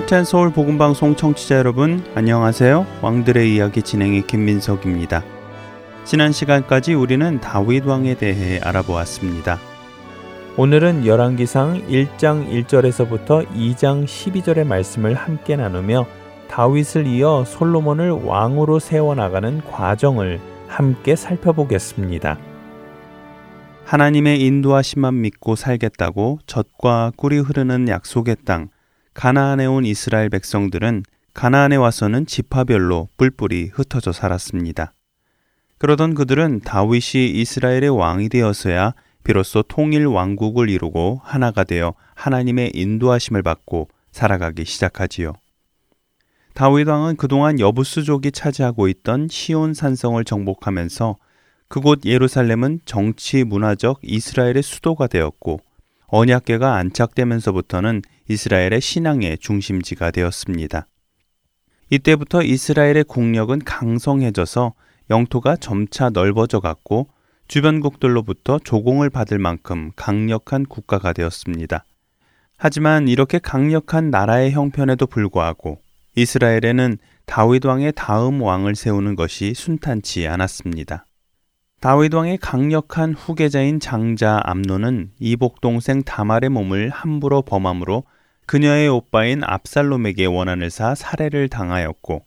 하트앤 0.00 0.24
서울 0.24 0.50
복음 0.50 0.78
방송 0.78 1.14
청취자 1.14 1.58
여러분 1.58 2.02
안녕하세요. 2.14 2.86
왕들의 3.02 3.54
이야기 3.54 3.82
진행의 3.82 4.26
김민석입니다. 4.26 5.22
지난 6.04 6.32
시간까지 6.32 6.94
우리는 6.94 7.38
다윗 7.40 7.84
왕에 7.84 8.14
대해 8.14 8.58
알아보았습니다. 8.60 9.58
오늘은 10.56 11.04
열왕기상 11.04 11.86
1장 11.88 12.48
1절에서부터 12.48 13.46
2장 13.48 14.06
12절의 14.06 14.66
말씀을 14.66 15.12
함께 15.12 15.56
나누며 15.56 16.06
다윗을 16.48 17.06
이어 17.06 17.44
솔로몬을 17.44 18.10
왕으로 18.10 18.78
세워 18.78 19.14
나가는 19.14 19.60
과정을 19.70 20.40
함께 20.66 21.14
살펴보겠습니다. 21.14 22.38
하나님의 23.84 24.40
인도하심만 24.40 25.20
믿고 25.20 25.56
살겠다고 25.56 26.38
젖과 26.46 27.12
꿀이 27.16 27.40
흐르는 27.40 27.88
약속의 27.88 28.36
땅 28.46 28.70
가나안에 29.14 29.66
온 29.66 29.84
이스라엘 29.84 30.28
백성들은 30.30 31.02
가나안에 31.34 31.76
와서는 31.76 32.26
지파별로 32.26 33.08
뿔뿔이 33.16 33.70
흩어져 33.72 34.12
살았습니다. 34.12 34.94
그러던 35.78 36.14
그들은 36.14 36.60
다윗이 36.60 37.30
이스라엘의 37.30 37.88
왕이 37.88 38.28
되어서야 38.28 38.94
비로소 39.24 39.62
통일 39.62 40.06
왕국을 40.06 40.68
이루고 40.68 41.20
하나가 41.24 41.64
되어 41.64 41.94
하나님의 42.14 42.72
인도하심을 42.74 43.42
받고 43.42 43.88
살아가기 44.12 44.64
시작하지요. 44.64 45.32
다윗 46.54 46.86
왕은 46.88 47.16
그동안 47.16 47.58
여부수족이 47.58 48.32
차지하고 48.32 48.88
있던 48.88 49.28
시온 49.28 49.74
산성을 49.74 50.22
정복하면서 50.24 51.16
그곳 51.68 52.04
예루살렘은 52.04 52.80
정치 52.84 53.44
문화적 53.44 54.00
이스라엘의 54.02 54.62
수도가 54.62 55.06
되었고 55.06 55.60
언약궤가 56.12 56.74
안착되면서부터는 56.74 58.02
이스라엘의 58.28 58.80
신앙의 58.80 59.38
중심지가 59.38 60.10
되었습니다. 60.10 60.86
이때부터 61.90 62.42
이스라엘의 62.42 63.04
국력은 63.04 63.60
강성해져서 63.60 64.74
영토가 65.10 65.56
점차 65.56 66.10
넓어져 66.10 66.60
갔고 66.60 67.08
주변국들로부터 67.48 68.60
조공을 68.60 69.10
받을 69.10 69.38
만큼 69.38 69.90
강력한 69.96 70.64
국가가 70.64 71.12
되었습니다. 71.12 71.84
하지만 72.56 73.08
이렇게 73.08 73.38
강력한 73.38 74.10
나라의 74.10 74.52
형편에도 74.52 75.06
불구하고 75.06 75.80
이스라엘에는 76.14 76.98
다윗 77.26 77.64
왕의 77.64 77.92
다음 77.96 78.42
왕을 78.42 78.74
세우는 78.74 79.16
것이 79.16 79.54
순탄치 79.54 80.26
않았습니다. 80.28 81.06
다윗 81.80 82.12
왕의 82.12 82.38
강력한 82.38 83.14
후계자인 83.14 83.80
장자 83.80 84.40
암노는 84.44 85.12
이복 85.18 85.62
동생 85.62 86.02
다말의 86.02 86.50
몸을 86.50 86.90
함부로 86.90 87.40
범함으로 87.40 88.04
그녀의 88.44 88.88
오빠인 88.88 89.42
압살롬에게 89.42 90.26
원한을 90.26 90.68
사 90.68 90.94
살해를 90.94 91.48
당하였고 91.48 92.22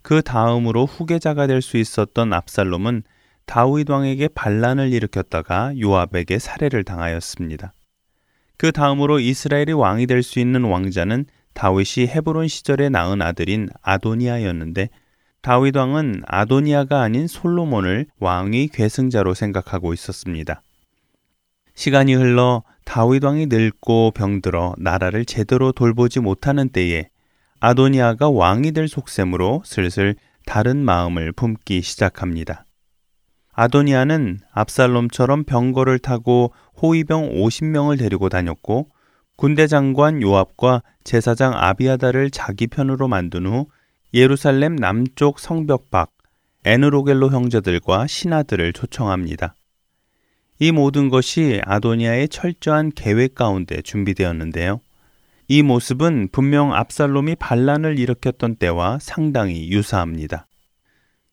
그 0.00 0.22
다음으로 0.22 0.86
후계자가 0.86 1.46
될 1.46 1.60
수 1.60 1.76
있었던 1.76 2.32
압살롬은 2.32 3.02
다윗 3.44 3.90
왕에게 3.90 4.28
반란을 4.28 4.92
일으켰다가 4.92 5.78
요압에게 5.78 6.38
살해를 6.38 6.84
당하였습니다. 6.84 7.74
그 8.56 8.72
다음으로 8.72 9.20
이스라엘이 9.20 9.72
왕이 9.72 10.06
될 10.06 10.22
수 10.22 10.40
있는 10.40 10.64
왕자는 10.64 11.26
다윗이 11.52 12.06
헤브론 12.08 12.48
시절에 12.48 12.88
낳은 12.88 13.20
아들인 13.20 13.68
아도니아였는데 13.82 14.88
다윗 15.42 15.76
왕은 15.76 16.22
아도니아가 16.26 17.02
아닌 17.02 17.26
솔로몬을 17.26 18.06
왕위 18.18 18.68
계승자로 18.68 19.34
생각하고 19.34 19.94
있었습니다. 19.94 20.60
시간이 21.74 22.14
흘러 22.14 22.62
다윗 22.84 23.22
왕이 23.24 23.46
늙고 23.46 24.12
병들어 24.12 24.74
나라를 24.78 25.24
제대로 25.24 25.72
돌보지 25.72 26.20
못하는 26.20 26.68
때에 26.68 27.08
아도니아가 27.60 28.30
왕이 28.30 28.72
될 28.72 28.88
속셈으로 28.88 29.62
슬슬 29.64 30.16
다른 30.46 30.78
마음을 30.84 31.32
품기 31.32 31.82
시작합니다. 31.82 32.64
아도니아는 33.52 34.40
압살롬처럼 34.52 35.44
병거를 35.44 35.98
타고 35.98 36.52
호위병 36.80 37.30
50명을 37.30 37.98
데리고 37.98 38.28
다녔고 38.28 38.88
군대 39.36 39.66
장관 39.66 40.22
요압과 40.22 40.82
제사장 41.04 41.52
아비아다를 41.54 42.30
자기 42.30 42.66
편으로 42.66 43.08
만든 43.08 43.46
후 43.46 43.66
예루살렘 44.16 44.76
남쪽 44.76 45.38
성벽 45.38 45.90
밖 45.90 46.10
에누로겔로 46.64 47.28
형제들과 47.28 48.06
신하들을 48.06 48.72
초청합니다. 48.72 49.56
이 50.58 50.72
모든 50.72 51.10
것이 51.10 51.60
아도니아의 51.62 52.30
철저한 52.30 52.92
계획 52.94 53.34
가운데 53.34 53.82
준비되었는데요. 53.82 54.80
이 55.48 55.62
모습은 55.62 56.30
분명 56.32 56.72
압살롬이 56.72 57.34
반란을 57.34 57.98
일으켰던 57.98 58.56
때와 58.56 58.98
상당히 59.02 59.70
유사합니다. 59.70 60.46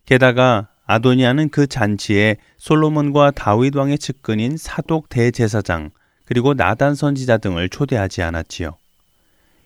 게다가 0.05 0.67
아도니아는 0.85 1.51
그 1.51 1.67
잔치에 1.67 2.35
솔로몬과 2.57 3.31
다윗 3.31 3.77
왕의 3.77 3.97
측근인 3.97 4.57
사독 4.57 5.07
대제사장 5.07 5.91
그리고 6.25 6.53
나단 6.53 6.95
선지자 6.95 7.38
등을 7.38 7.69
초대하지 7.69 8.23
않았지요. 8.23 8.75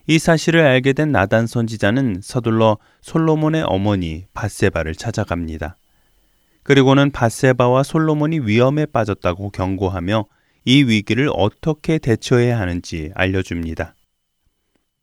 이 0.09 0.19
사실을 0.19 0.62
알게 0.62 0.94
된 0.94 1.12
나단 1.12 1.47
선지자는 1.47 2.22
서둘러 2.23 2.78
솔로몬의 3.01 3.63
어머니 3.68 4.25
바세바를 4.34 4.95
찾아갑니다. 4.95 5.75
그리고는 6.63 7.12
바세바와 7.12 7.84
솔로몬이 7.84 8.40
위험에 8.40 8.85
빠졌다고 8.85 9.50
경고하며 9.50 10.25
이 10.63 10.84
위기를 10.84 11.29
어떻게 11.34 11.97
대처해야 11.97 12.57
하는지 12.57 13.12
알려줍니다. 13.16 13.95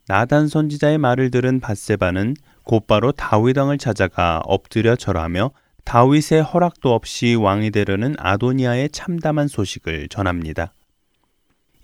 나단 0.08 0.48
선지자의 0.48 0.96
말을 0.96 1.30
들은 1.30 1.60
바세바는 1.60 2.34
곧바로 2.62 3.12
다윗 3.12 3.58
왕을 3.58 3.76
찾아가 3.76 4.40
엎드려 4.44 4.96
절하며 4.96 5.50
다윗의 5.84 6.42
허락도 6.42 6.94
없이 6.94 7.34
왕이 7.34 7.72
되려는 7.72 8.14
아도니아의 8.18 8.88
참담한 8.88 9.48
소식을 9.48 10.08
전합니다. 10.08 10.72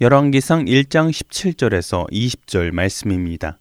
열왕기상 0.03 0.65
1장 0.65 1.11
17절에서 1.11 2.11
20절 2.11 2.71
말씀입니다. 2.73 3.59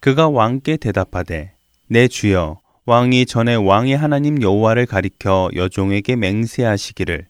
그가 0.00 0.28
왕께 0.28 0.76
대답하되 0.76 1.52
내 1.86 2.08
주여 2.08 2.58
왕이 2.86 3.26
전에 3.26 3.54
왕의 3.54 3.96
하나님 3.96 4.42
여호와를 4.42 4.86
가리켜 4.86 5.50
여종에게 5.54 6.16
맹세하시기를 6.16 7.26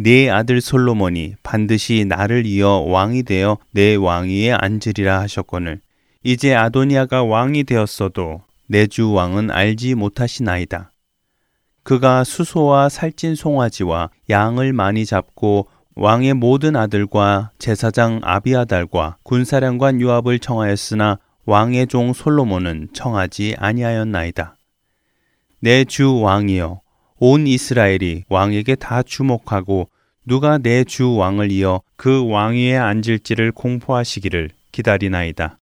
네 0.00 0.30
아들 0.30 0.60
솔로몬이 0.60 1.34
반드시 1.44 2.04
나를 2.08 2.44
이어 2.44 2.80
왕이 2.88 3.22
되어 3.22 3.56
내 3.70 3.94
왕위에 3.94 4.50
앉으리라 4.50 5.20
하셨거늘 5.20 5.80
이제 6.24 6.52
아도니아가 6.56 7.22
왕이 7.22 7.62
되었어도 7.62 8.42
내 8.66 8.88
주 8.88 9.12
왕은 9.12 9.52
알지 9.52 9.94
못하시나이다. 9.94 10.90
그가 11.84 12.24
수소와 12.24 12.88
살찐 12.88 13.36
송아지와 13.36 14.10
양을 14.28 14.72
많이 14.72 15.06
잡고 15.06 15.68
왕의 15.96 16.34
모든 16.34 16.76
아들과 16.76 17.50
제사장 17.58 18.20
아비아달과 18.22 19.18
군사령관 19.22 20.00
요압을 20.00 20.38
청하였으나 20.38 21.18
왕의 21.46 21.88
종 21.88 22.12
솔로몬은 22.12 22.88
청하지 22.92 23.56
아니하였나이다. 23.58 24.56
내 25.60 25.84
주 25.84 26.20
왕이여 26.20 26.80
온 27.18 27.46
이스라엘이 27.46 28.24
왕에게 28.28 28.76
다 28.76 29.02
주목하고 29.02 29.90
누가 30.24 30.58
내 30.58 30.84
주 30.84 31.16
왕을 31.16 31.50
이어 31.52 31.82
그 31.96 32.26
왕위에 32.28 32.76
앉을지를 32.76 33.52
공포하시기를 33.52 34.50
기다리나이다. 34.72 35.58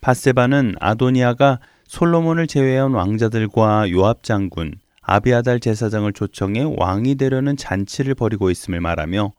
바세바는 0.00 0.74
아도니아가 0.80 1.60
솔로몬을 1.86 2.48
제외한 2.48 2.92
왕자들과 2.92 3.90
요압 3.90 4.24
장군, 4.24 4.74
아비아달 5.02 5.60
제사장을 5.60 6.10
초청해 6.12 6.74
왕이 6.76 7.16
되려는 7.16 7.56
잔치를 7.56 8.14
벌이고 8.14 8.50
있음을 8.50 8.80
말하며 8.80 9.32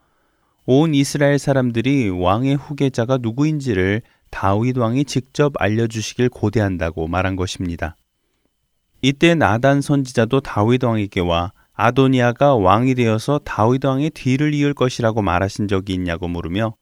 온 0.65 0.93
이스라엘 0.93 1.39
사람들이 1.39 2.09
왕의 2.09 2.55
후계자가 2.55 3.19
누구인지를 3.21 4.01
다윗 4.29 4.77
왕이 4.77 5.05
직접 5.05 5.53
알려주시길 5.59 6.29
고대한다고 6.29 7.07
말한 7.07 7.35
것입니다. 7.35 7.95
이때 9.01 9.35
나단 9.35 9.81
선지자도 9.81 10.41
다윗 10.41 10.83
왕에게 10.83 11.19
와 11.21 11.51
아도니아가 11.73 12.55
왕이 12.55 12.95
되어서 12.95 13.39
다윗 13.39 13.83
왕의 13.83 14.11
뒤를 14.11 14.53
이을 14.53 14.73
것이라고 14.73 15.21
말하신 15.21 15.67
적이 15.67 15.93
있냐고 15.95 16.27
물으며 16.27 16.75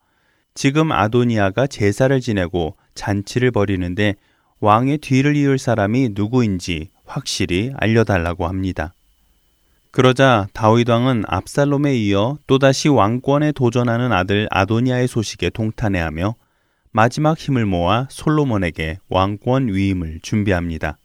지금 0.53 0.91
아도니아가 0.91 1.67
제사를 1.67 2.19
지내고 2.19 2.75
잔치를 2.93 3.51
벌이는데 3.51 4.15
왕의 4.59 4.99
뒤를 4.99 5.35
이을 5.35 5.57
사람이 5.57 6.09
누구인지 6.13 6.89
확실히 7.11 7.73
알려달라고 7.77 8.47
합니다. 8.47 8.93
그러자 9.91 10.47
다윗 10.53 10.89
왕은 10.89 11.25
압살롬에 11.27 11.97
이어 11.97 12.37
또다시 12.47 12.87
왕권에 12.87 13.51
도전하는 13.51 14.13
아들 14.13 14.47
아도니아의 14.49 15.09
소식에 15.09 15.49
동탄해하며 15.49 16.35
마지막 16.91 17.37
힘을 17.37 17.65
모아 17.65 18.07
솔로몬에게 18.09 18.99
왕권 19.09 19.67
위임을 19.67 20.19
준비합니다. 20.21 20.97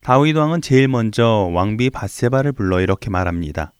다윗 0.00 0.36
왕은 0.36 0.62
제일 0.62 0.88
먼저 0.88 1.50
왕비 1.52 1.90
바세바를 1.90 2.52
불러 2.52 2.80
이렇게 2.80 3.10
말합니다. 3.10 3.72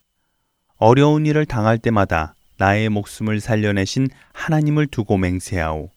어려운 0.76 1.24
일을 1.24 1.46
당할 1.46 1.78
때마다 1.78 2.34
나의 2.58 2.90
목숨을 2.90 3.40
살려내신 3.40 4.08
하나님을 4.32 4.86
두고 4.88 5.16
맹세하오. 5.16 5.88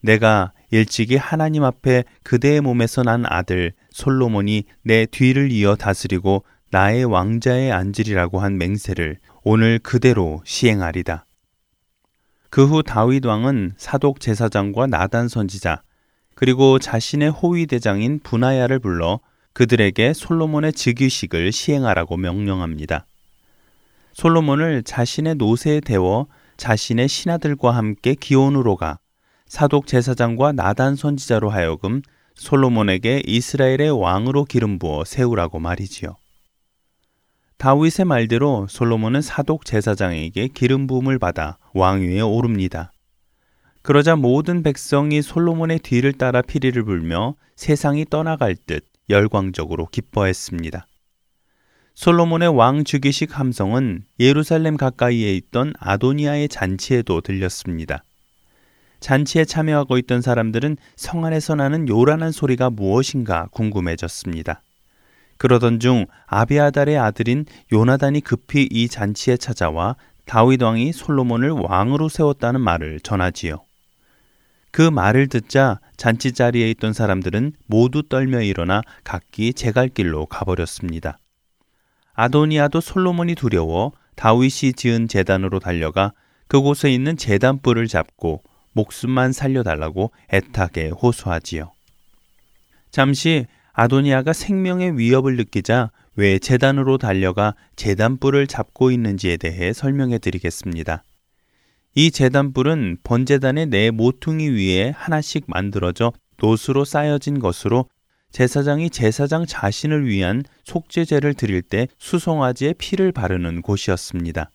내가 0.00 0.52
일찍이 0.74 1.14
하나님 1.14 1.62
앞에 1.62 2.02
그대의 2.24 2.60
몸에서 2.60 3.04
난 3.04 3.22
아들 3.28 3.72
솔로몬이 3.90 4.64
내 4.82 5.06
뒤를 5.06 5.52
이어 5.52 5.76
다스리고 5.76 6.42
나의 6.72 7.04
왕자에 7.04 7.70
앉으리라고 7.70 8.40
한 8.40 8.58
맹세를 8.58 9.18
오늘 9.44 9.78
그대로 9.78 10.42
시행하리다. 10.44 11.26
그 12.50 12.66
후 12.66 12.82
다윗 12.82 13.24
왕은 13.24 13.74
사독 13.76 14.18
제사장과 14.18 14.88
나단 14.88 15.28
선지자 15.28 15.82
그리고 16.34 16.80
자신의 16.80 17.30
호위 17.30 17.66
대장인 17.66 18.18
분하야를 18.18 18.80
불러 18.80 19.20
그들에게 19.52 20.12
솔로몬의 20.12 20.72
즉위식을 20.72 21.52
시행하라고 21.52 22.16
명령합니다. 22.16 23.06
솔로몬을 24.14 24.82
자신의 24.82 25.36
노새에 25.36 25.78
대워 25.78 26.26
자신의 26.56 27.06
신하들과 27.06 27.70
함께 27.70 28.16
기온으로 28.16 28.74
가 28.74 28.98
사독 29.54 29.86
제사장과 29.86 30.50
나단 30.50 30.96
선지자로 30.96 31.48
하여금 31.48 32.02
솔로몬에게 32.34 33.22
이스라엘의 33.24 33.92
왕으로 33.92 34.46
기름 34.46 34.80
부어 34.80 35.04
세우라고 35.04 35.60
말이지요. 35.60 36.16
다윗의 37.58 38.04
말대로 38.04 38.66
솔로몬은 38.68 39.22
사독 39.22 39.64
제사장에게 39.64 40.48
기름 40.48 40.88
부음을 40.88 41.20
받아 41.20 41.58
왕위에 41.72 42.20
오릅니다. 42.20 42.90
그러자 43.82 44.16
모든 44.16 44.64
백성이 44.64 45.22
솔로몬의 45.22 45.78
뒤를 45.78 46.14
따라 46.14 46.42
피리를 46.42 46.82
불며 46.82 47.36
세상이 47.54 48.06
떠나갈 48.10 48.56
듯 48.56 48.84
열광적으로 49.08 49.86
기뻐했습니다. 49.86 50.84
솔로몬의 51.94 52.48
왕 52.48 52.82
즉위식 52.82 53.38
함성은 53.38 54.02
예루살렘 54.18 54.76
가까이에 54.76 55.32
있던 55.36 55.74
아도니아의 55.78 56.48
잔치에도 56.48 57.20
들렸습니다. 57.20 58.02
잔치에 59.04 59.44
참여하고 59.44 59.98
있던 59.98 60.22
사람들은 60.22 60.78
성 60.96 61.26
안에서 61.26 61.54
나는 61.54 61.90
요란한 61.90 62.32
소리가 62.32 62.70
무엇인가 62.70 63.48
궁금해졌습니다. 63.50 64.62
그러던 65.36 65.78
중 65.78 66.06
아비아달의 66.24 66.96
아들인 66.96 67.44
요나단이 67.70 68.22
급히 68.22 68.66
이 68.70 68.88
잔치에 68.88 69.36
찾아와 69.36 69.96
다윗 70.24 70.62
왕이 70.62 70.94
솔로몬을 70.94 71.50
왕으로 71.50 72.08
세웠다는 72.08 72.62
말을 72.62 73.00
전하지요. 73.00 73.66
그 74.70 74.80
말을 74.80 75.26
듣자 75.28 75.80
잔치 75.98 76.32
자리에 76.32 76.70
있던 76.70 76.94
사람들은 76.94 77.52
모두 77.66 78.04
떨며 78.08 78.40
일어나 78.40 78.80
각기 79.04 79.52
제갈 79.52 79.90
길로 79.90 80.24
가버렸습니다. 80.24 81.18
아도니아도 82.14 82.80
솔로몬이 82.80 83.34
두려워 83.34 83.92
다윗이 84.16 84.72
지은 84.76 85.08
재단으로 85.08 85.58
달려가 85.58 86.14
그곳에 86.48 86.90
있는 86.90 87.18
재단불을 87.18 87.86
잡고 87.86 88.42
목숨만 88.74 89.32
살려달라고 89.32 90.12
애타게 90.32 90.90
호소하지요. 90.90 91.72
잠시 92.90 93.46
아도니아가 93.72 94.32
생명의 94.32 94.98
위협을 94.98 95.36
느끼자 95.36 95.90
왜 96.16 96.38
재단으로 96.38 96.98
달려가 96.98 97.54
재단불을 97.74 98.46
잡고 98.46 98.90
있는지에 98.92 99.36
대해 99.36 99.72
설명해 99.72 100.18
드리겠습니다. 100.18 101.02
이 101.96 102.10
재단불은 102.10 102.98
번제단의 103.02 103.66
네 103.66 103.90
모퉁이 103.90 104.48
위에 104.48 104.90
하나씩 104.90 105.44
만들어져 105.46 106.12
노수로 106.38 106.84
쌓여진 106.84 107.38
것으로 107.38 107.88
제사장이 108.32 108.90
제사장 108.90 109.46
자신을 109.46 110.06
위한 110.06 110.42
속죄제를 110.64 111.34
드릴 111.34 111.62
때 111.62 111.86
수송아지의 111.98 112.74
피를 112.74 113.12
바르는 113.12 113.62
곳이었습니다. 113.62 114.50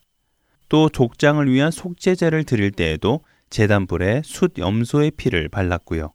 또 0.68 0.90
족장을 0.90 1.50
위한 1.50 1.72
속죄제를 1.72 2.44
드릴 2.44 2.72
때에도 2.72 3.22
제단불에 3.50 4.22
숫 4.24 4.58
염소의 4.58 5.12
피를 5.12 5.50
발랐고요. 5.50 6.14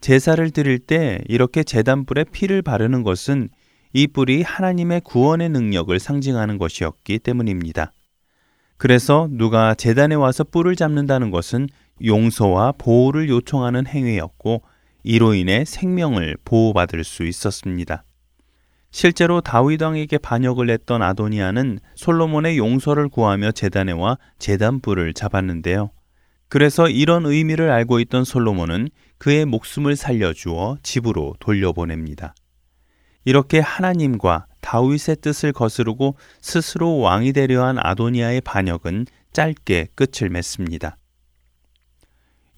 제사를 0.00 0.50
드릴 0.50 0.78
때 0.78 1.20
이렇게 1.28 1.62
제단불에 1.62 2.24
피를 2.24 2.62
바르는 2.62 3.02
것은 3.02 3.48
이 3.92 4.06
뿔이 4.06 4.42
하나님의 4.42 5.00
구원의 5.00 5.48
능력을 5.48 5.98
상징하는 5.98 6.58
것이었기 6.58 7.18
때문입니다. 7.20 7.92
그래서 8.76 9.28
누가 9.30 9.74
재단에 9.74 10.14
와서 10.14 10.44
뿔을 10.44 10.76
잡는다는 10.76 11.30
것은 11.30 11.68
용서와 12.04 12.72
보호를 12.78 13.28
요청하는 13.28 13.86
행위였고 13.86 14.62
이로 15.02 15.34
인해 15.34 15.64
생명을 15.64 16.36
보호받을 16.44 17.02
수 17.02 17.24
있었습니다. 17.24 18.04
실제로 18.90 19.40
다윗 19.40 19.82
왕에게 19.82 20.18
반역을 20.18 20.70
했던 20.70 21.02
아도니아는 21.02 21.80
솔로몬의 21.94 22.56
용서를 22.56 23.08
구하며 23.08 23.52
재단에 23.52 23.92
와 23.92 24.16
재단불을 24.38 25.12
잡았는데요. 25.14 25.90
그래서 26.48 26.88
이런 26.88 27.26
의미를 27.26 27.70
알고 27.70 28.00
있던 28.00 28.24
솔로몬은 28.24 28.88
그의 29.18 29.44
목숨을 29.44 29.96
살려주어 29.96 30.78
집으로 30.82 31.34
돌려보냅니다. 31.40 32.34
이렇게 33.24 33.60
하나님과 33.60 34.46
다윗의 34.60 35.16
뜻을 35.20 35.52
거스르고 35.52 36.16
스스로 36.40 36.98
왕이 36.98 37.32
되려 37.32 37.64
한 37.64 37.76
아도니아의 37.78 38.40
반역은 38.40 39.06
짧게 39.32 39.88
끝을 39.94 40.30
맺습니다. 40.30 40.96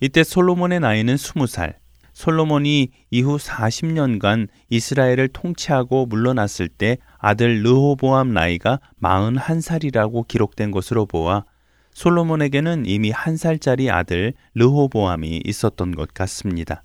이때 0.01 0.23
솔로몬의 0.23 0.81
나이는 0.81 1.17
20살, 1.17 1.75
솔로몬이 2.13 2.91
이후 3.11 3.37
40년간 3.37 4.49
이스라엘을 4.69 5.29
통치하고 5.29 6.07
물러났을 6.07 6.69
때 6.69 6.99
아들 7.19 7.63
르호보암 7.63 8.33
나이가 8.33 8.81
41살이라고 9.03 10.27
기록된 10.27 10.71
것으로 10.71 11.07
보아 11.07 11.45
솔로몬에게는 11.93 12.87
이미 12.87 13.11
한 13.11 13.37
살짜리 13.37 13.91
아들 13.91 14.33
르호보암이 14.55 15.43
있었던 15.45 15.95
것 15.95 16.15
같습니다. 16.15 16.83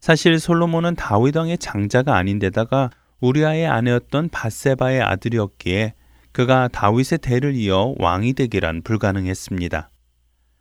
사실 0.00 0.38
솔로몬은 0.38 0.94
다윗 0.94 1.36
왕의 1.36 1.58
장자가 1.58 2.16
아닌데다가 2.16 2.90
우리아의 3.20 3.66
아내였던 3.66 4.30
바세바의 4.30 5.02
아들이었기에 5.02 5.94
그가 6.32 6.68
다윗의 6.68 7.18
대를 7.18 7.54
이어 7.54 7.94
왕이 7.98 8.32
되기란 8.34 8.82
불가능했습니다. 8.82 9.90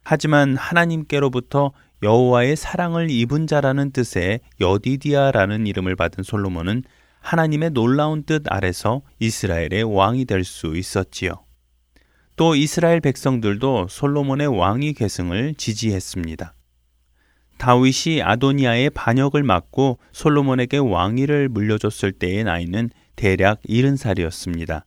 하지만 0.04 0.58
하나님께로부터 0.58 1.72
여호와의 2.02 2.56
사랑을 2.56 3.10
입은 3.12 3.48
자라는 3.48 3.92
뜻의 3.92 4.40
여디디아라는 4.60 5.68
이름을 5.68 5.96
받은 5.96 6.24
솔로몬은 6.24 6.84
하나님의 7.22 7.72
놀라운 7.72 8.24
뜻 8.24 8.44
아래서 8.48 9.02
이스라엘의 9.20 9.84
왕이 9.84 10.26
될 10.26 10.44
수 10.44 10.76
있었지요. 10.76 11.34
또 12.40 12.56
이스라엘 12.56 13.02
백성들도 13.02 13.88
솔로몬의 13.90 14.48
왕위 14.48 14.94
계승을 14.94 15.56
지지했습니다. 15.56 16.54
다윗이 17.58 18.22
아도니아의 18.24 18.92
반역을 18.92 19.44
막고 19.44 20.00
솔로몬에게 20.14 20.78
왕위를 20.78 21.50
물려줬을 21.50 22.14
때의 22.14 22.46
나이는 22.46 22.92
대략 23.18 23.62
70살이었습니다. 23.64 24.84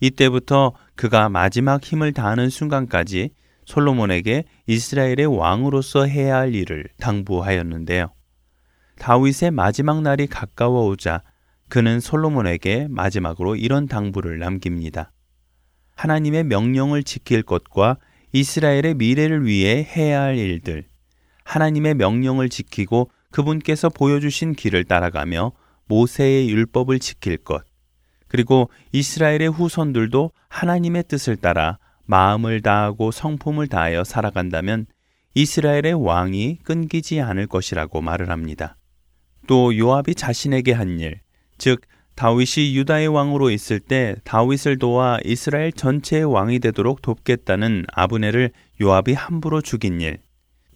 이때부터 0.00 0.74
그가 0.94 1.30
마지막 1.30 1.82
힘을 1.82 2.12
다하는 2.12 2.50
순간까지 2.50 3.30
솔로몬에게 3.64 4.44
이스라엘의 4.66 5.24
왕으로서 5.24 6.04
해야 6.04 6.36
할 6.36 6.54
일을 6.54 6.84
당부하였는데요. 6.98 8.12
다윗의 8.98 9.52
마지막 9.52 10.02
날이 10.02 10.26
가까워 10.26 10.86
오자 10.88 11.22
그는 11.70 11.98
솔로몬에게 11.98 12.88
마지막으로 12.90 13.56
이런 13.56 13.88
당부를 13.88 14.38
남깁니다. 14.38 15.13
하나님의 15.94 16.44
명령을 16.44 17.02
지킬 17.02 17.42
것과 17.42 17.98
이스라엘의 18.32 18.94
미래를 18.94 19.46
위해 19.46 19.86
해야 19.96 20.22
할 20.22 20.36
일들, 20.36 20.84
하나님의 21.44 21.94
명령을 21.94 22.48
지키고 22.48 23.10
그분께서 23.30 23.88
보여주신 23.88 24.54
길을 24.54 24.84
따라가며 24.84 25.52
모세의 25.86 26.48
율법을 26.50 26.98
지킬 26.98 27.36
것, 27.36 27.64
그리고 28.28 28.70
이스라엘의 28.92 29.48
후손들도 29.48 30.32
하나님의 30.48 31.04
뜻을 31.08 31.36
따라 31.36 31.78
마음을 32.06 32.60
다하고 32.62 33.10
성품을 33.10 33.68
다하여 33.68 34.04
살아간다면 34.04 34.86
이스라엘의 35.34 35.94
왕이 35.94 36.58
끊기지 36.64 37.20
않을 37.20 37.46
것이라고 37.46 38.00
말을 38.00 38.30
합니다. 38.30 38.76
또 39.46 39.76
요압이 39.76 40.14
자신에게 40.14 40.72
한 40.72 41.00
일, 41.00 41.20
즉 41.58 41.80
다윗이 42.14 42.76
유다의 42.76 43.08
왕으로 43.08 43.50
있을 43.50 43.80
때 43.80 44.14
다윗을 44.24 44.78
도와 44.78 45.18
이스라엘 45.24 45.72
전체의 45.72 46.24
왕이 46.24 46.60
되도록 46.60 47.02
돕겠다는 47.02 47.86
아브네를 47.92 48.52
요압이 48.80 49.14
함부로 49.14 49.60
죽인 49.60 50.00
일, 50.00 50.18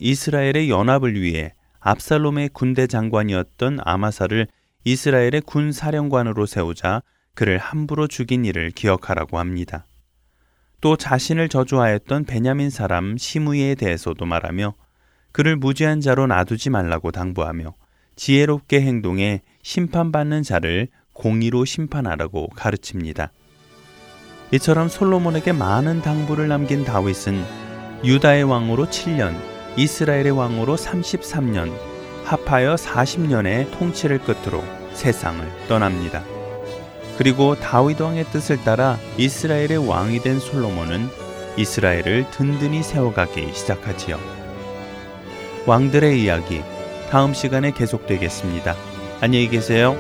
이스라엘의 0.01 0.69
연합을 0.69 1.21
위해 1.21 1.55
압살롬의 1.81 2.51
군대 2.53 2.87
장관이었던 2.87 3.79
아마사를 3.85 4.49
이스라엘의 4.85 5.43
군 5.47 5.71
사령관으로 5.73 6.47
세우자 6.47 7.03
그를 7.35 7.59
함부로 7.59 8.09
죽인 8.09 8.45
일을 8.45 8.73
기억하라고 8.73 9.39
합니다. 9.39 9.87
또 10.81 10.97
자신을 10.97 11.49
저주하였던 11.49 12.25
베냐민 12.25 12.71
사람 12.71 13.17
시므이에 13.17 13.75
대해서도 13.77 14.25
말하며 14.25 14.75
그를 15.33 15.57
무죄한 15.57 16.01
자로 16.01 16.27
놔두지 16.27 16.71
말라고 16.71 17.11
당부하며 17.11 17.75
지혜롭게 18.17 18.81
행동해 18.81 19.43
심판받는 19.63 20.43
자를 20.43 20.89
공의로 21.19 21.65
심판하라고 21.65 22.49
가르칩니다. 22.49 23.33
이처럼 24.53 24.89
솔로몬에게 24.89 25.53
많은 25.53 26.01
당부를 26.01 26.49
남긴 26.49 26.85
다윗은 26.85 27.45
유다의 28.05 28.45
왕으로 28.45 28.87
7년, 28.87 29.35
이스라엘의 29.77 30.31
왕으로 30.31 30.77
33년, 30.77 31.71
합하여 32.25 32.77
40년의 32.77 33.71
통치를 33.79 34.21
끝으로 34.21 34.63
세상을 34.95 35.45
떠납니다. 35.69 36.25
그리고 37.19 37.57
다윗 37.57 38.01
왕의 38.01 38.25
뜻을 38.27 38.63
따라 38.63 38.97
이스라엘의 39.17 39.89
왕이 39.89 40.21
된 40.21 40.39
솔로몬은 40.39 41.09
이스라엘을 41.57 42.31
든든히 42.31 42.83
세워가기 42.83 43.53
시작하지요. 43.53 44.19
왕들의 45.67 46.23
이야기 46.23 46.63
다음 47.11 47.35
시간에 47.35 47.73
계속되겠습니다. 47.73 48.77
안녕히 49.21 49.49
계세요. 49.49 49.97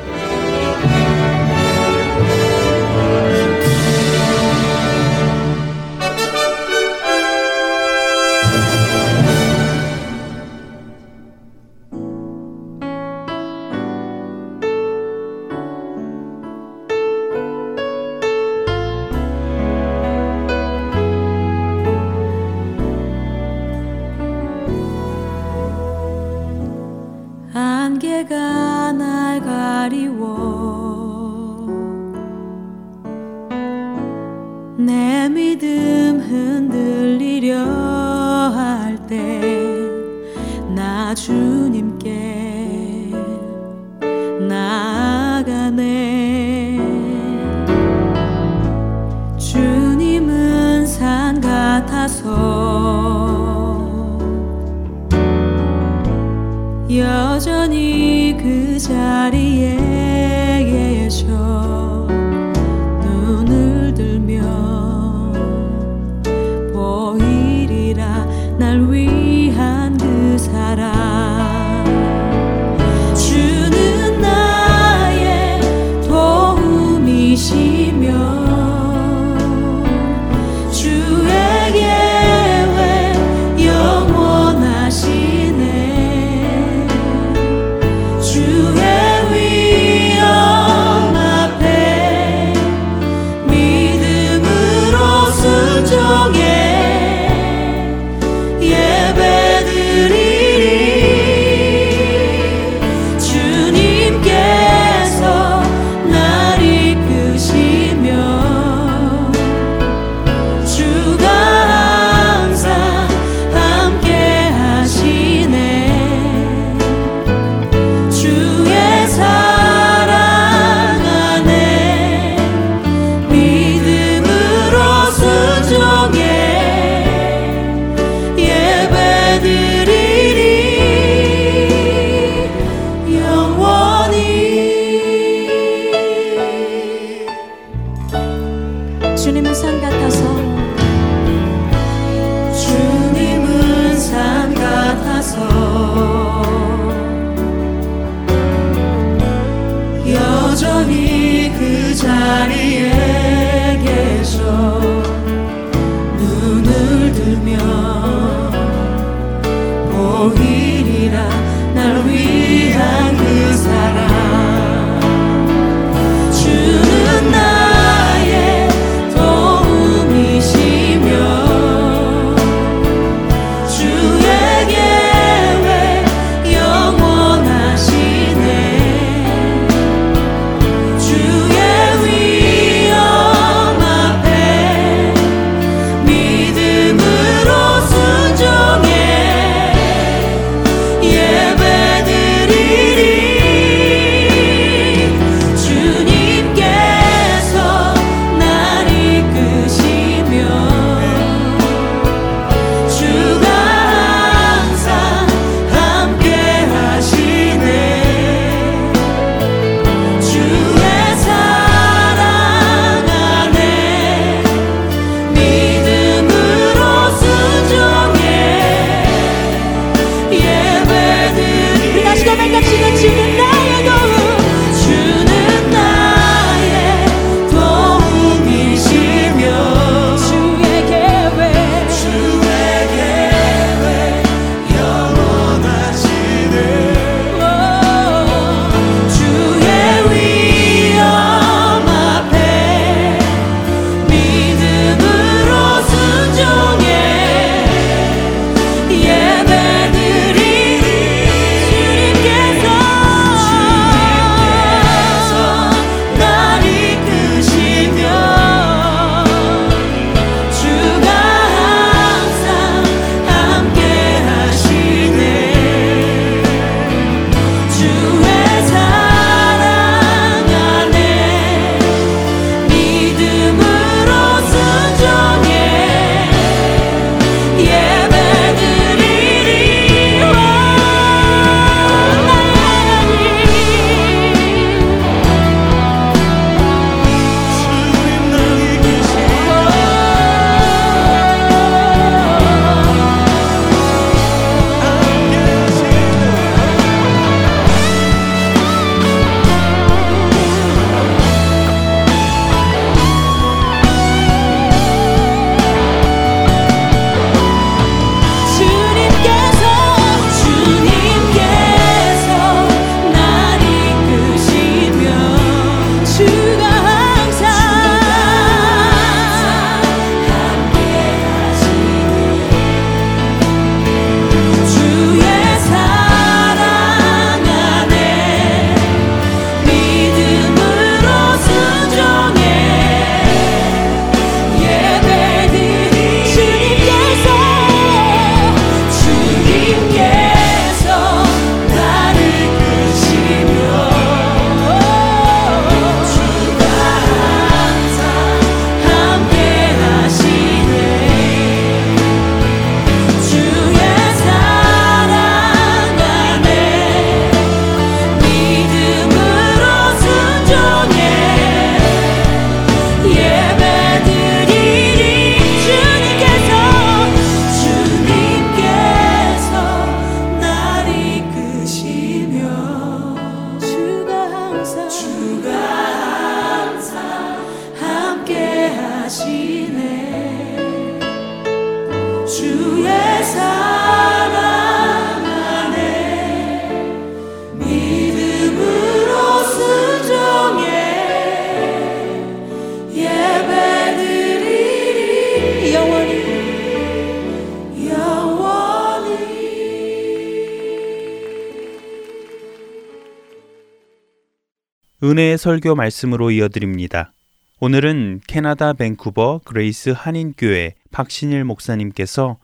설교 405.38 405.74
말씀으로 405.74 406.30
이어드립니다. 406.30 407.12
오늘은 407.60 408.20
캐나다 408.26 408.74
밴쿠버 408.74 409.40
그레이스 409.44 409.90
한인교회 409.96 410.74
박신일 410.90 411.44
목사님께서 411.44 412.38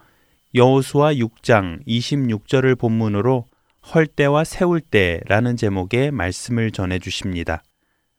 여호수아 0.54 1.14
6장 1.14 1.84
26절을 1.86 2.78
본문으로 2.78 3.46
헐 3.92 4.06
때와 4.06 4.44
세울 4.44 4.80
때라는 4.80 5.56
제목의 5.56 6.12
말씀을 6.12 6.70
전해 6.70 6.98
주십니다. 6.98 7.62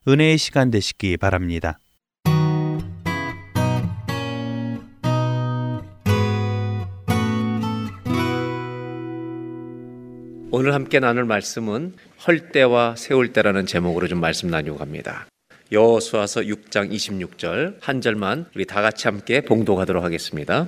은혜의 0.07 0.37
시간 0.37 0.69
되시기 0.69 1.17
바랍니다. 1.17 1.79
오늘 10.51 10.73
함께 10.73 10.99
나눌 11.01 11.25
말씀은 11.25 11.95
헐 12.27 12.49
때와 12.49 12.95
세울 12.97 13.33
때라는 13.33 13.67
제목으로 13.67 14.07
좀 14.07 14.19
말씀 14.19 14.49
나누고 14.49 14.79
갑니다. 14.79 15.27
여호수아서 15.71 16.41
6장 16.41 16.91
26절 16.91 17.77
한 17.81 18.01
절만 18.01 18.45
우리 18.55 18.65
다 18.65 18.81
같이 18.81 19.07
함께 19.07 19.41
봉독하도록 19.41 20.03
하겠습니다. 20.03 20.67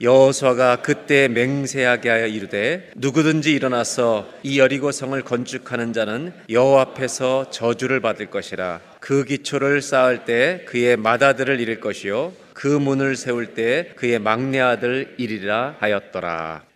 여호수아가 0.00 0.80
그때 0.80 1.28
맹세하게 1.28 2.08
하여 2.08 2.26
이르되 2.26 2.90
누구든지 2.94 3.52
일어나서 3.52 4.28
이 4.42 4.58
여리고 4.58 4.92
성을 4.92 5.20
건축하는 5.22 5.92
자는 5.92 6.32
여호와 6.48 6.82
앞에서 6.82 7.50
저주를 7.50 8.00
받을 8.00 8.30
것이라 8.30 8.80
그 9.00 9.24
기초를 9.24 9.82
쌓을 9.82 10.24
때 10.24 10.64
그의 10.66 10.96
맏아들을 10.96 11.58
잃을 11.60 11.80
것이요 11.80 12.32
그 12.54 12.68
문을 12.68 13.16
세울 13.16 13.54
때 13.54 13.90
그의 13.96 14.20
막내 14.20 14.60
아들 14.60 15.14
이리라 15.18 15.74
하였더라 15.80 16.67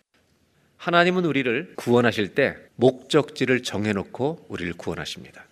하나님은 0.83 1.25
우리를 1.25 1.75
구원하실 1.77 2.35
때 2.35 2.57
목적지를 2.75 3.63
정해놓고 3.63 4.47
우리를 4.49 4.73
구원하십니다. 4.73 5.47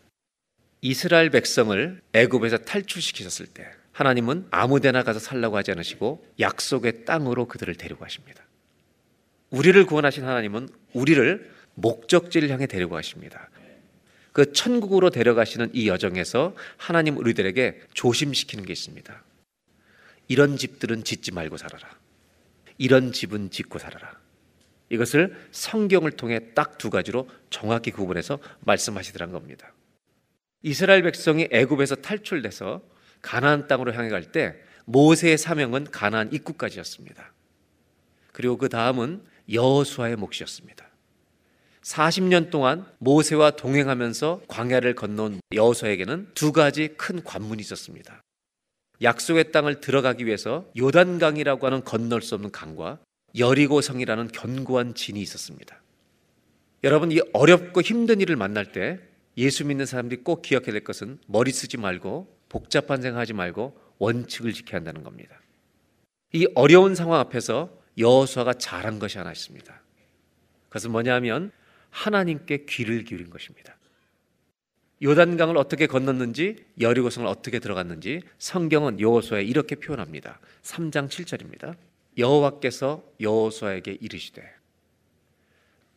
이스라엘 0.80 1.30
백성을 1.30 2.00
애굽에서 2.12 2.58
탈출시키셨을 2.58 3.46
때 3.46 3.64
하나님은 3.92 4.48
아무데나 4.50 5.04
가서 5.04 5.20
살라고 5.20 5.56
하지 5.56 5.70
않으시고 5.70 6.26
약속의 6.40 7.04
땅으로 7.04 7.46
그들을 7.46 7.72
데려가십니다. 7.76 8.42
우리를 9.50 9.86
구원하신 9.86 10.24
하나님은 10.24 10.68
우리를 10.94 11.48
목적지를 11.74 12.50
향해 12.50 12.66
데리고 12.66 12.96
가십니다. 12.96 13.50
그 14.32 14.52
천국으로 14.52 15.10
데려가시는 15.10 15.70
이 15.74 15.86
여정에서 15.86 16.56
하나님 16.76 17.16
우리들에게 17.16 17.82
조심시키는 17.94 18.64
게 18.64 18.72
있습니다. 18.72 19.22
이런 20.26 20.56
집들은 20.56 21.04
짓지 21.04 21.30
말고 21.30 21.56
살아라. 21.56 21.88
이런 22.78 23.12
집은 23.12 23.50
짓고 23.50 23.78
살아라. 23.78 24.19
이것을 24.90 25.36
성경을 25.52 26.12
통해 26.12 26.52
딱 26.54 26.78
두 26.78 26.90
가지로 26.90 27.28
정확히 27.50 27.90
구분해서 27.90 28.38
말씀하시더란 28.60 29.32
겁니다. 29.32 29.72
이스라엘 30.62 31.02
백성이 31.02 31.48
애굽에서 31.50 31.96
탈출돼서 31.96 32.82
가나안 33.22 33.66
땅으로 33.66 33.92
향해 33.92 34.08
갈 34.08 34.32
때 34.32 34.56
모세의 34.86 35.38
사명은 35.38 35.84
가나안 35.90 36.32
입구까지였습니다. 36.32 37.32
그리고 38.32 38.56
그 38.56 38.68
다음은 38.68 39.22
여호수아의 39.52 40.16
몫이었습니다. 40.16 40.88
40년 41.82 42.50
동안 42.50 42.86
모세와 42.98 43.52
동행하면서 43.52 44.42
광야를 44.48 44.94
건너온 44.94 45.40
여호수아에게는 45.52 46.30
두 46.34 46.52
가지 46.52 46.88
큰 46.96 47.22
관문이 47.22 47.60
있었습니다. 47.60 48.22
약속의 49.02 49.52
땅을 49.52 49.80
들어가기 49.80 50.26
위해서 50.26 50.66
요단강이라고 50.78 51.66
하는 51.66 51.84
건널 51.84 52.20
수 52.22 52.34
없는 52.34 52.50
강과 52.52 52.98
여리고성이라는 53.38 54.28
견고한 54.28 54.94
진이 54.94 55.20
있었습니다. 55.20 55.80
여러분 56.82 57.12
이 57.12 57.20
어렵고 57.32 57.82
힘든 57.82 58.20
일을 58.20 58.36
만날 58.36 58.72
때 58.72 58.98
예수 59.36 59.64
믿는 59.64 59.86
사람들이 59.86 60.22
꼭 60.22 60.42
기억해야 60.42 60.72
될 60.72 60.84
것은 60.84 61.18
머리 61.26 61.52
쓰지 61.52 61.76
말고 61.76 62.36
복잡한 62.48 63.00
생각하지 63.00 63.32
말고 63.32 63.78
원칙을 63.98 64.52
지켜야 64.52 64.76
한다는 64.78 65.02
겁니다. 65.02 65.40
이 66.32 66.46
어려운 66.54 66.94
상황 66.94 67.20
앞에서 67.20 67.70
여호수아가 67.98 68.54
잘한 68.54 68.98
것이 68.98 69.18
하나 69.18 69.30
있습니다. 69.30 69.82
그것은 70.68 70.90
뭐냐면 70.90 71.52
하나님께 71.90 72.64
귀를 72.68 73.04
기울인 73.04 73.30
것입니다. 73.30 73.76
요단강을 75.02 75.56
어떻게 75.56 75.86
건넜는지 75.86 76.64
여리고성을 76.80 77.26
어떻게 77.28 77.58
들어갔는지 77.58 78.20
성경은 78.38 79.00
여호수아에 79.00 79.42
이렇게 79.42 79.74
표현합니다. 79.76 80.40
3장 80.62 81.08
7절입니다. 81.08 81.74
여호와께서 82.18 83.04
여호수아에게 83.20 83.98
이르시되 84.00 84.42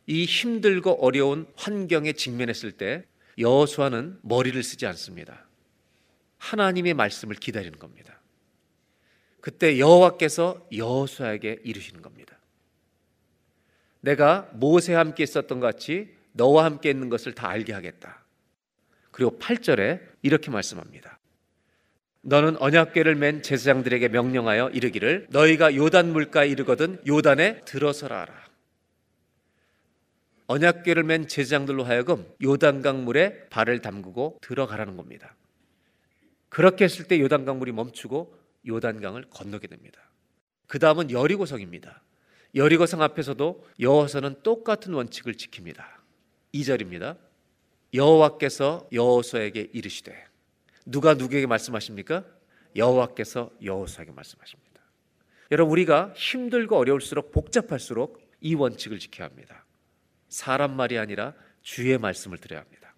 이 0.05 0.25
힘들고 0.25 1.05
어려운 1.05 1.47
환경에 1.55 2.13
직면했을 2.13 2.73
때 2.73 3.05
여호수아는 3.37 4.19
머리를 4.21 4.61
쓰지 4.61 4.85
않습니다. 4.87 5.47
하나님의 6.37 6.93
말씀을 6.93 7.35
기다리는 7.35 7.79
겁니다. 7.79 8.19
그때 9.39 9.79
여호와께서 9.79 10.67
여호수아에게 10.75 11.61
이르시는 11.63 12.01
겁니다. 12.01 12.37
내가 14.01 14.49
모세와 14.53 14.99
함께 14.99 15.23
있었던 15.23 15.59
것 15.59 15.65
같이 15.65 16.13
너와 16.33 16.65
함께 16.65 16.89
있는 16.89 17.09
것을 17.09 17.33
다 17.33 17.47
알게 17.49 17.73
하겠다. 17.73 18.23
그리고 19.11 19.37
8절에 19.39 20.01
이렇게 20.21 20.51
말씀합니다. 20.51 21.12
너는 22.25 22.55
언약궤를 22.57 23.15
맨 23.15 23.41
제사장들에게 23.41 24.07
명령하여 24.07 24.69
이르기를 24.69 25.27
너희가 25.29 25.75
요단 25.75 26.13
물가에 26.13 26.47
이르거든 26.47 27.01
요단에 27.05 27.65
들어서라 27.65 28.21
하라. 28.21 28.43
언약궤를 30.47 31.03
맨 31.03 31.27
제사장들로 31.27 31.83
하여금 31.83 32.25
요단강 32.41 33.03
물에 33.03 33.49
발을 33.49 33.81
담그고 33.81 34.39
들어가라는 34.41 34.95
겁니다. 34.95 35.35
그렇게 36.47 36.85
했을 36.85 37.05
때 37.05 37.19
요단강 37.19 37.59
물이 37.59 37.73
멈추고 37.73 38.37
요단강을 38.67 39.25
건너게 39.29 39.67
됩니다. 39.67 39.99
그 40.67 40.79
다음은 40.79 41.11
여리고성입니다. 41.11 42.03
여리고성 42.55 43.01
앞에서도 43.01 43.67
여호와서는 43.81 44.43
똑같은 44.43 44.93
원칙을 44.93 45.33
지킵니다. 45.33 45.83
2절입니다. 46.53 47.17
여호와께서 47.93 48.87
여호수아에게 48.93 49.71
이르시되 49.73 50.32
누가 50.85 51.13
누구에게 51.13 51.47
말씀하십니까? 51.47 52.23
여호와께서 52.75 53.51
여호수아에게 53.63 54.11
말씀하십니다. 54.11 54.81
여러분 55.51 55.71
우리가 55.71 56.13
힘들고 56.15 56.77
어려울수록 56.77 57.31
복잡할수록 57.31 58.21
이 58.41 58.55
원칙을 58.55 58.99
지켜야 58.99 59.27
합니다. 59.27 59.65
사람 60.29 60.75
말이 60.75 60.97
아니라 60.97 61.33
주의 61.61 61.97
말씀을 61.97 62.37
들어야 62.39 62.61
합니다. 62.61 62.93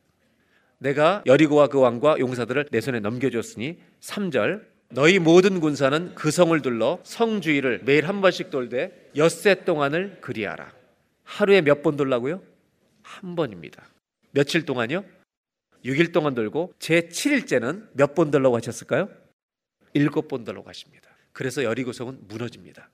내가 0.78 1.24
여리고와 1.26 1.68
그 1.68 1.80
왕과 1.80 2.20
용사들을 2.20 2.68
내 2.72 2.82
손에 2.82 3.00
넘겨줬으니 3.00 3.80
3절 4.02 4.66
너희 4.90 5.20
모든 5.20 5.60
군사는 5.60 6.14
그 6.16 6.32
성을 6.32 6.60
둘러 6.62 7.00
성 7.04 7.42
주위를 7.42 7.82
매일 7.84 8.08
한 8.08 8.22
번씩 8.22 8.50
돌되 8.50 9.12
엿새 9.16 9.66
동안을 9.66 10.20
그리하라. 10.22 10.72
하루에 11.24 11.62
몇 11.62 11.82
번 11.82 11.98
돌라고요? 11.98 12.42
한 13.02 13.36
번입니다. 13.36 13.84
며칠 14.32 14.66
동안요? 14.66 15.04
6일 15.86 16.12
동안 16.12 16.34
돌고 16.34 16.74
제 16.80 17.02
7일째는 17.02 17.90
몇 17.94 18.16
번 18.16 18.32
돌라고 18.32 18.58
하셨을까요? 18.58 19.10
7번 19.94 20.46
돌라고 20.46 20.68
하십니다. 20.68 21.10
그래서 21.32 21.64
여리고성은 21.64 22.28
무너집니다. 22.28 22.90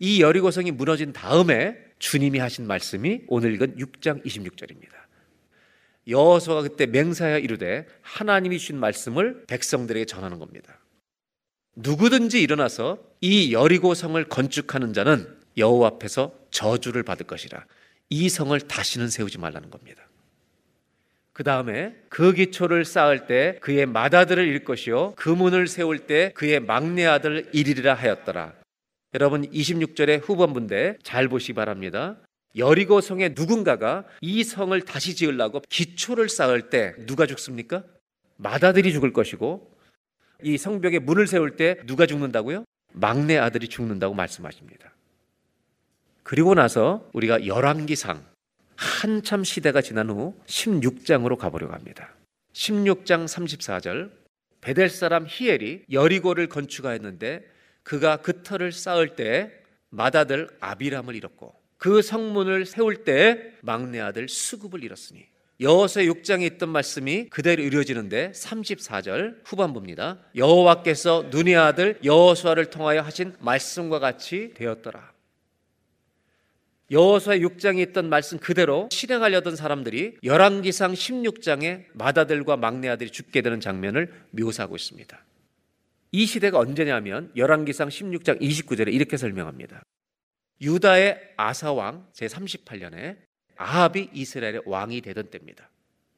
이 0.00 0.20
여리고성이 0.20 0.72
무너진 0.72 1.12
다음에 1.12 1.78
주님이 1.98 2.38
하신 2.40 2.66
말씀이 2.66 3.22
오늘 3.28 3.54
읽은 3.54 3.76
6장 3.76 4.24
26절입니다. 4.24 4.92
여호수아가 6.08 6.62
그때 6.62 6.86
맹사하여 6.86 7.38
이르되 7.38 7.86
하나님이 8.02 8.58
주신 8.58 8.78
말씀을 8.78 9.44
백성들에게 9.46 10.04
전하는 10.04 10.38
겁니다. 10.38 10.78
누구든지 11.76 12.42
일어나서 12.42 12.98
이 13.20 13.52
여리고 13.52 13.94
성을 13.94 14.22
건축하는 14.28 14.92
자는 14.92 15.38
여호와 15.56 15.88
앞에서 15.88 16.34
저주를 16.50 17.02
받을 17.04 17.26
것이라. 17.26 17.64
이 18.10 18.28
성을 18.28 18.58
다시는 18.60 19.08
세우지 19.08 19.38
말라는 19.38 19.70
겁니다. 19.70 20.06
그 21.34 21.42
다음에 21.42 21.94
그 22.08 22.32
기초를 22.32 22.84
쌓을 22.84 23.26
때 23.26 23.58
그의 23.60 23.86
맏아들을 23.86 24.46
잃 24.46 24.64
것이요 24.64 25.14
그 25.16 25.28
문을 25.28 25.66
세울 25.66 26.06
때 26.06 26.32
그의 26.34 26.60
막내 26.60 27.04
아들을 27.04 27.50
잃으리라 27.52 27.94
하였더라. 27.94 28.54
여러분 29.14 29.42
26절의 29.50 30.22
후반부인데 30.22 30.98
잘 31.02 31.28
보시기 31.28 31.54
바랍니다. 31.54 32.16
여리고 32.56 33.00
성의 33.00 33.34
누군가가 33.36 34.04
이 34.20 34.44
성을 34.44 34.80
다시 34.82 35.16
지으려고 35.16 35.60
기초를 35.68 36.28
쌓을 36.28 36.70
때 36.70 36.94
누가 37.04 37.26
죽습니까? 37.26 37.82
맏아들이 38.36 38.92
죽을 38.92 39.12
것이고 39.12 39.72
이 40.44 40.56
성벽에 40.56 41.00
문을 41.00 41.26
세울 41.26 41.56
때 41.56 41.78
누가 41.84 42.06
죽는다고요? 42.06 42.64
막내 42.92 43.38
아들이 43.38 43.66
죽는다고 43.66 44.14
말씀하십니다. 44.14 44.92
그리고 46.22 46.54
나서 46.54 47.10
우리가 47.12 47.44
열왕기상 47.44 48.33
한참 48.76 49.44
시대가 49.44 49.80
지난 49.80 50.10
후 50.10 50.34
16장으로 50.46 51.36
가보려고 51.36 51.72
합니다. 51.72 52.14
16장 52.52 53.26
34절 53.26 54.10
베델 54.60 54.88
사람 54.88 55.26
히엘이 55.28 55.84
여리고를 55.90 56.48
건축하였는데 56.48 57.44
그가 57.82 58.16
그 58.18 58.42
터를 58.42 58.72
쌓을 58.72 59.14
때 59.16 59.52
맏아들 59.90 60.48
아비람을 60.60 61.14
잃었고 61.14 61.54
그 61.76 62.00
성문을 62.00 62.64
세울 62.64 63.04
때 63.04 63.52
막내 63.60 64.00
아들 64.00 64.28
수급을 64.28 64.82
잃었으니 64.82 65.26
여호수아 65.60 66.02
6장에 66.02 66.42
있던 66.54 66.68
말씀이 66.70 67.28
그대로 67.28 67.62
이루어지는데 67.62 68.32
34절 68.32 69.40
후반부입니다. 69.44 70.18
여호와께서 70.34 71.26
눈의 71.30 71.56
아들 71.56 71.98
여호수아를 72.02 72.70
통하여 72.70 73.02
하신 73.02 73.36
말씀과 73.38 74.00
같이 74.00 74.52
되었더라. 74.54 75.13
여호수아 76.94 77.38
6장에 77.38 77.80
있던 77.88 78.08
말씀 78.08 78.38
그대로 78.38 78.88
실행하려던 78.92 79.56
사람들이 79.56 80.14
열왕기상 80.22 80.92
16장에 80.92 81.86
맏아들과 81.92 82.56
막내 82.56 82.88
아들이 82.88 83.10
죽게 83.10 83.42
되는 83.42 83.58
장면을 83.58 84.12
묘사하고 84.30 84.76
있습니다. 84.76 85.24
이 86.12 86.26
시대가 86.26 86.60
언제냐면 86.60 87.32
열왕기상 87.34 87.88
16장 87.88 88.40
29절에 88.40 88.94
이렇게 88.94 89.16
설명합니다. 89.16 89.82
유다의 90.60 91.18
아사 91.36 91.72
왕 91.72 92.06
제38년에 92.12 93.16
아합이 93.56 94.10
이스라엘의 94.12 94.62
왕이 94.64 95.00
되던 95.00 95.30
때입니다. 95.30 95.68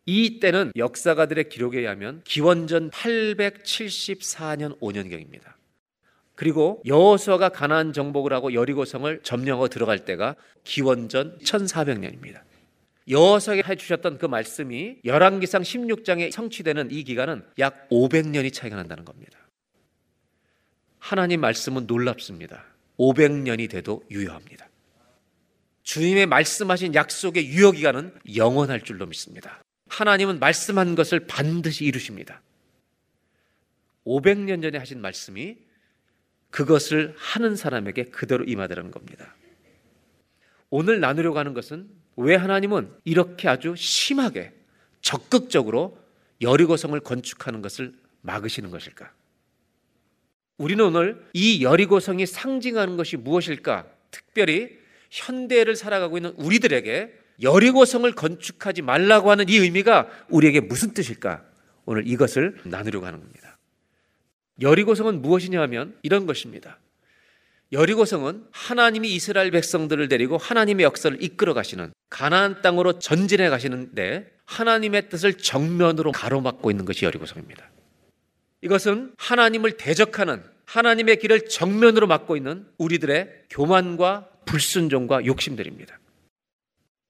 이 0.04 0.40
때는 0.40 0.72
역사가들의 0.76 1.48
기록에 1.48 1.80
의하면 1.80 2.20
기원전 2.24 2.90
874년 2.90 4.78
5년경입니다. 4.78 5.54
그리고 6.36 6.82
여호수아가 6.86 7.48
가나안 7.48 7.92
정복을 7.92 8.32
하고 8.32 8.52
여리고성을 8.52 9.20
점령하고 9.22 9.68
들어갈 9.68 10.04
때가 10.04 10.36
기원전 10.64 11.38
1400년입니다. 11.38 12.42
여호수아에게 13.08 13.62
해 13.66 13.76
주셨던 13.76 14.18
그 14.18 14.26
말씀이 14.26 14.98
열왕기상 15.04 15.62
16장에 15.62 16.30
성취되는 16.30 16.90
이 16.90 17.04
기간은 17.04 17.42
약 17.58 17.88
500년이 17.88 18.52
차이가 18.52 18.76
난다는 18.76 19.04
겁니다. 19.04 19.38
하나님 20.98 21.40
말씀은 21.40 21.86
놀랍습니다. 21.86 22.64
500년이 22.98 23.70
돼도 23.70 24.02
유효합니다. 24.10 24.68
주님의 25.84 26.26
말씀하신 26.26 26.94
약속의 26.94 27.46
유효 27.46 27.70
기간은 27.70 28.12
영원할 28.34 28.82
줄로 28.82 29.06
믿습니다. 29.06 29.62
하나님은 29.88 30.40
말씀한 30.40 30.96
것을 30.96 31.20
반드시 31.26 31.84
이루십니다. 31.84 32.42
500년 34.04 34.62
전에 34.62 34.78
하신 34.78 35.00
말씀이 35.00 35.65
그것을 36.56 37.14
하는 37.18 37.54
사람에게 37.54 38.04
그대로 38.04 38.42
임하더라는 38.42 38.90
겁니다. 38.90 39.34
오늘 40.70 41.00
나누려고 41.00 41.38
하는 41.38 41.52
것은 41.52 41.86
왜 42.16 42.34
하나님은 42.34 42.90
이렇게 43.04 43.46
아주 43.46 43.74
심하게 43.76 44.54
적극적으로 45.02 45.98
여리고성을 46.40 46.98
건축하는 47.00 47.60
것을 47.60 47.92
막으시는 48.22 48.70
것일까? 48.70 49.12
우리는 50.56 50.82
오늘 50.82 51.22
이 51.34 51.62
여리고성이 51.62 52.24
상징하는 52.24 52.96
것이 52.96 53.18
무엇일까? 53.18 53.86
특별히 54.10 54.78
현대를 55.10 55.76
살아가고 55.76 56.16
있는 56.16 56.30
우리들에게 56.38 57.18
여리고성을 57.42 58.10
건축하지 58.12 58.80
말라고 58.80 59.30
하는 59.30 59.46
이 59.50 59.58
의미가 59.58 60.08
우리에게 60.30 60.60
무슨 60.60 60.94
뜻일까? 60.94 61.44
오늘 61.84 62.08
이것을 62.08 62.56
나누려고 62.64 63.04
하는 63.04 63.20
겁니다. 63.20 63.45
여리고성은 64.60 65.22
무엇이냐 65.22 65.60
하면 65.62 65.96
이런 66.02 66.26
것입니다. 66.26 66.78
여리고성은 67.72 68.46
하나님이 68.52 69.14
이스라엘 69.14 69.50
백성들을 69.50 70.08
데리고 70.08 70.38
하나님의 70.38 70.84
역사를 70.84 71.20
이끌어 71.22 71.52
가시는 71.52 71.92
가나안 72.10 72.62
땅으로 72.62 72.98
전진해 72.98 73.48
가시는데 73.48 74.32
하나님의 74.44 75.08
뜻을 75.08 75.34
정면으로 75.34 76.12
가로막고 76.12 76.70
있는 76.70 76.84
것이 76.84 77.04
여리고성입니다. 77.04 77.70
이것은 78.62 79.14
하나님을 79.18 79.76
대적하는 79.76 80.42
하나님의 80.64 81.18
길을 81.18 81.48
정면으로 81.48 82.06
막고 82.06 82.36
있는 82.36 82.66
우리들의 82.78 83.44
교만과 83.50 84.28
불순종과 84.44 85.26
욕심들입니다. 85.26 85.98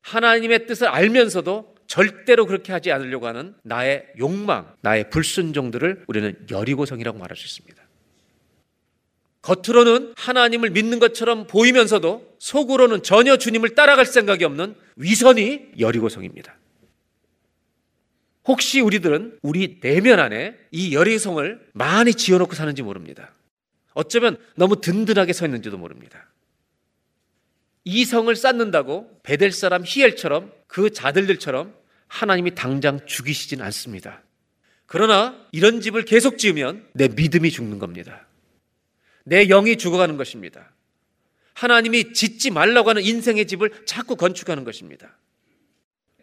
하나님의 0.03 0.67
뜻을 0.67 0.89
알면서도 0.89 1.76
절대로 1.87 2.47
그렇게 2.47 2.73
하지 2.73 2.93
않으려고 2.93 3.27
하는 3.27 3.55
나의 3.63 4.07
욕망, 4.19 4.75
나의 4.81 5.11
불순종들을 5.11 6.05
우리는 6.07 6.47
여리고성이라고 6.51 7.19
말할 7.19 7.37
수 7.37 7.47
있습니다. 7.47 7.83
겉으로는 9.43 10.15
하나님을 10.17 10.71
믿는 10.71 10.99
것처럼 10.99 11.47
보이면서도 11.47 12.37
속으로는 12.41 13.03
전혀 13.05 13.37
주님을 13.37 13.75
따라갈 13.75 14.05
생각이 14.05 14.45
없는 14.45 14.75
위선이 14.97 15.73
여리고성입니다. 15.79 16.57
혹시 18.47 18.81
우리들은 18.81 19.39
우리 19.43 19.81
내면 19.81 20.19
안에 20.19 20.57
이 20.71 20.95
여리고성을 20.95 21.69
많이 21.73 22.15
지어놓고 22.15 22.55
사는지 22.55 22.83
모릅니다. 22.83 23.33
어쩌면 23.95 24.37
너무 24.57 24.81
든든하게 24.81 25.33
서 25.33 25.47
있는지도 25.47 25.79
모릅니다. 25.79 26.29
이 27.89 28.05
성을 28.05 28.35
쌓는다고 28.35 29.09
베델 29.23 29.53
사람 29.53 29.85
히엘처럼 29.87 30.53
그 30.67 30.91
자들들처럼 30.91 31.73
하나님이 32.09 32.57
당장 32.57 32.99
죽이시진 33.07 33.63
않습니다. 33.63 34.23
그러나 34.87 35.37
이런 35.53 35.81
집을 35.81 36.05
계속 36.05 36.37
지으면 36.37 36.85
내 36.95 37.07
믿음이 37.07 37.49
죽는 37.53 37.79
겁니다. 37.79 38.27
내 39.23 39.47
영이 39.47 39.77
죽어가는 39.77 40.17
것입니다. 40.17 40.73
하나님이 41.55 42.13
짓지 42.13 42.51
말라고 42.51 42.91
하는 42.91 43.03
인생의 43.03 43.47
집을 43.47 43.71
자꾸 43.87 44.17
건축하는 44.17 44.65
것입니다. 44.65 45.17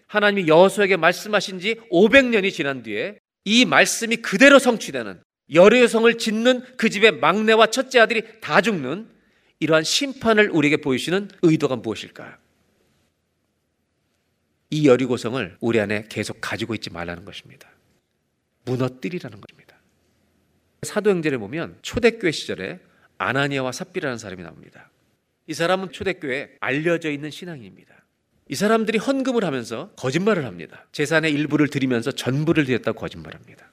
하나님이 0.08 0.49
여호수에게 0.49 0.97
말씀하신 0.97 1.62
지 1.62 1.76
500년이 1.89 2.52
지난 2.52 2.84
뒤에 2.84 3.19
이 3.45 3.63
말씀이 3.63 4.17
그대로 4.17 4.60
성취되는 4.60 5.21
여리성을 5.54 6.17
짓는 6.17 6.62
그 6.76 6.89
집의 6.89 7.19
막내와 7.19 7.67
첫째 7.67 7.99
아들이 7.99 8.23
다 8.41 8.60
죽는 8.60 9.12
이러한 9.63 9.86
심판을 9.86 10.49
우리에게 10.49 10.78
보이시는 10.78 11.30
의도가 11.41 11.78
무엇일까요? 11.78 12.36
이 14.71 14.88
여리고성을 14.88 15.58
우리 15.62 15.80
안에 15.80 16.08
계속 16.10 16.39
가지고 16.41 16.76
있지 16.76 16.89
말라는 16.89 17.23
것입니다. 17.23 17.69
무너뜨리라는 18.65 19.39
것입니다. 19.39 19.78
사도행전에 20.82 21.38
보면 21.38 21.78
초대교회 21.82 22.32
시절에 22.32 22.82
아나니아와 23.17 23.71
삽비라는 23.71 24.17
사람이 24.17 24.43
나옵니다. 24.43 24.91
이 25.47 25.54
사람은 25.54 25.93
초대교회에 25.93 26.58
알려져 26.60 27.10
있는 27.10 27.32
신앙인입니다. 27.32 27.93
이 28.49 28.56
사람들이 28.56 28.97
헌금을 28.97 29.45
하면서 29.45 29.91
거짓말을 29.95 30.43
합니다. 30.43 30.88
재산의 30.91 31.32
일부를 31.32 31.69
드리면서 31.69 32.12
전부를 32.12 32.65
드렸다고 32.65 32.99
거짓말합니다. 32.99 33.71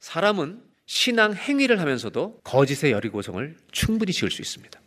사람은 0.00 0.71
신앙 0.86 1.34
행위를 1.34 1.80
하면서도 1.80 2.40
거짓의 2.44 2.92
여리고성을 2.92 3.56
충분히 3.70 4.12
지을 4.12 4.30
수 4.30 4.42
있습니다. 4.42 4.80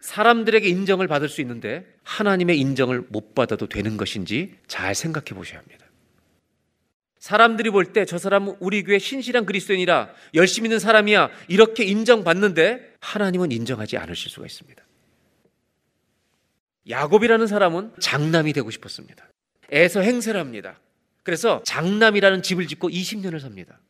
사람들에게 0.00 0.68
인정을 0.68 1.08
받을 1.08 1.28
수 1.28 1.40
있는데 1.40 1.86
하나님의 2.02 2.58
인정을 2.60 3.04
못 3.08 3.34
받아도 3.34 3.68
되는 3.68 3.96
것인지 3.96 4.54
잘 4.66 4.94
생각해 4.94 5.28
보셔야 5.30 5.58
합니다. 5.58 5.86
사람들이 7.18 7.70
볼 7.70 7.92
때 7.94 8.04
저 8.04 8.18
사람은 8.18 8.56
우리 8.60 8.82
교회 8.82 8.98
신실한 8.98 9.46
그리스도인이라 9.46 10.12
열심히 10.34 10.66
있는 10.66 10.78
사람이야 10.78 11.30
이렇게 11.48 11.84
인정받는데 11.84 12.96
하나님은 13.00 13.50
인정하지 13.50 13.96
않으실 13.96 14.30
수가 14.30 14.44
있습니다. 14.44 14.84
야곱이라는 16.90 17.46
사람은 17.46 17.92
장남이 17.98 18.52
되고 18.52 18.70
싶었습니다. 18.70 19.26
애서 19.72 20.00
행세를 20.00 20.38
합니다. 20.38 20.78
그래서 21.22 21.62
장남이라는 21.64 22.42
집을 22.42 22.66
짓고 22.66 22.90
20년을 22.90 23.40
삽니다. 23.40 23.80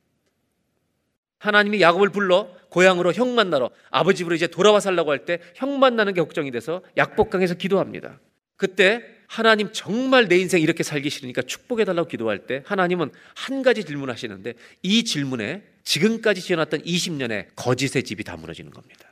하나님이 1.38 1.80
야곱을 1.80 2.10
불러 2.10 2.48
고향으로 2.70 3.12
형 3.12 3.34
만나러 3.34 3.70
아버지 3.90 4.18
집으로 4.18 4.34
이제 4.34 4.46
돌아와 4.46 4.80
살라고 4.80 5.10
할 5.10 5.24
때 5.24 5.38
형 5.54 5.78
만나는 5.78 6.14
게 6.14 6.20
걱정이 6.20 6.50
돼서 6.50 6.82
약복강에서 6.96 7.54
기도합니다. 7.54 8.18
그때 8.56 9.02
하나님 9.26 9.72
정말 9.72 10.28
내 10.28 10.36
인생 10.38 10.60
이렇게 10.60 10.82
살기 10.82 11.10
싫으니까 11.10 11.42
축복해 11.42 11.84
달라고 11.84 12.08
기도할 12.08 12.46
때 12.46 12.62
하나님은 12.66 13.10
한 13.34 13.62
가지 13.62 13.84
질문하시는데 13.84 14.54
이 14.82 15.04
질문에 15.04 15.62
지금까지 15.82 16.40
지어놨던 16.40 16.82
20년의 16.82 17.46
거짓의 17.56 18.04
집이 18.04 18.24
다 18.24 18.36
무너지는 18.36 18.70
겁니다. 18.70 19.08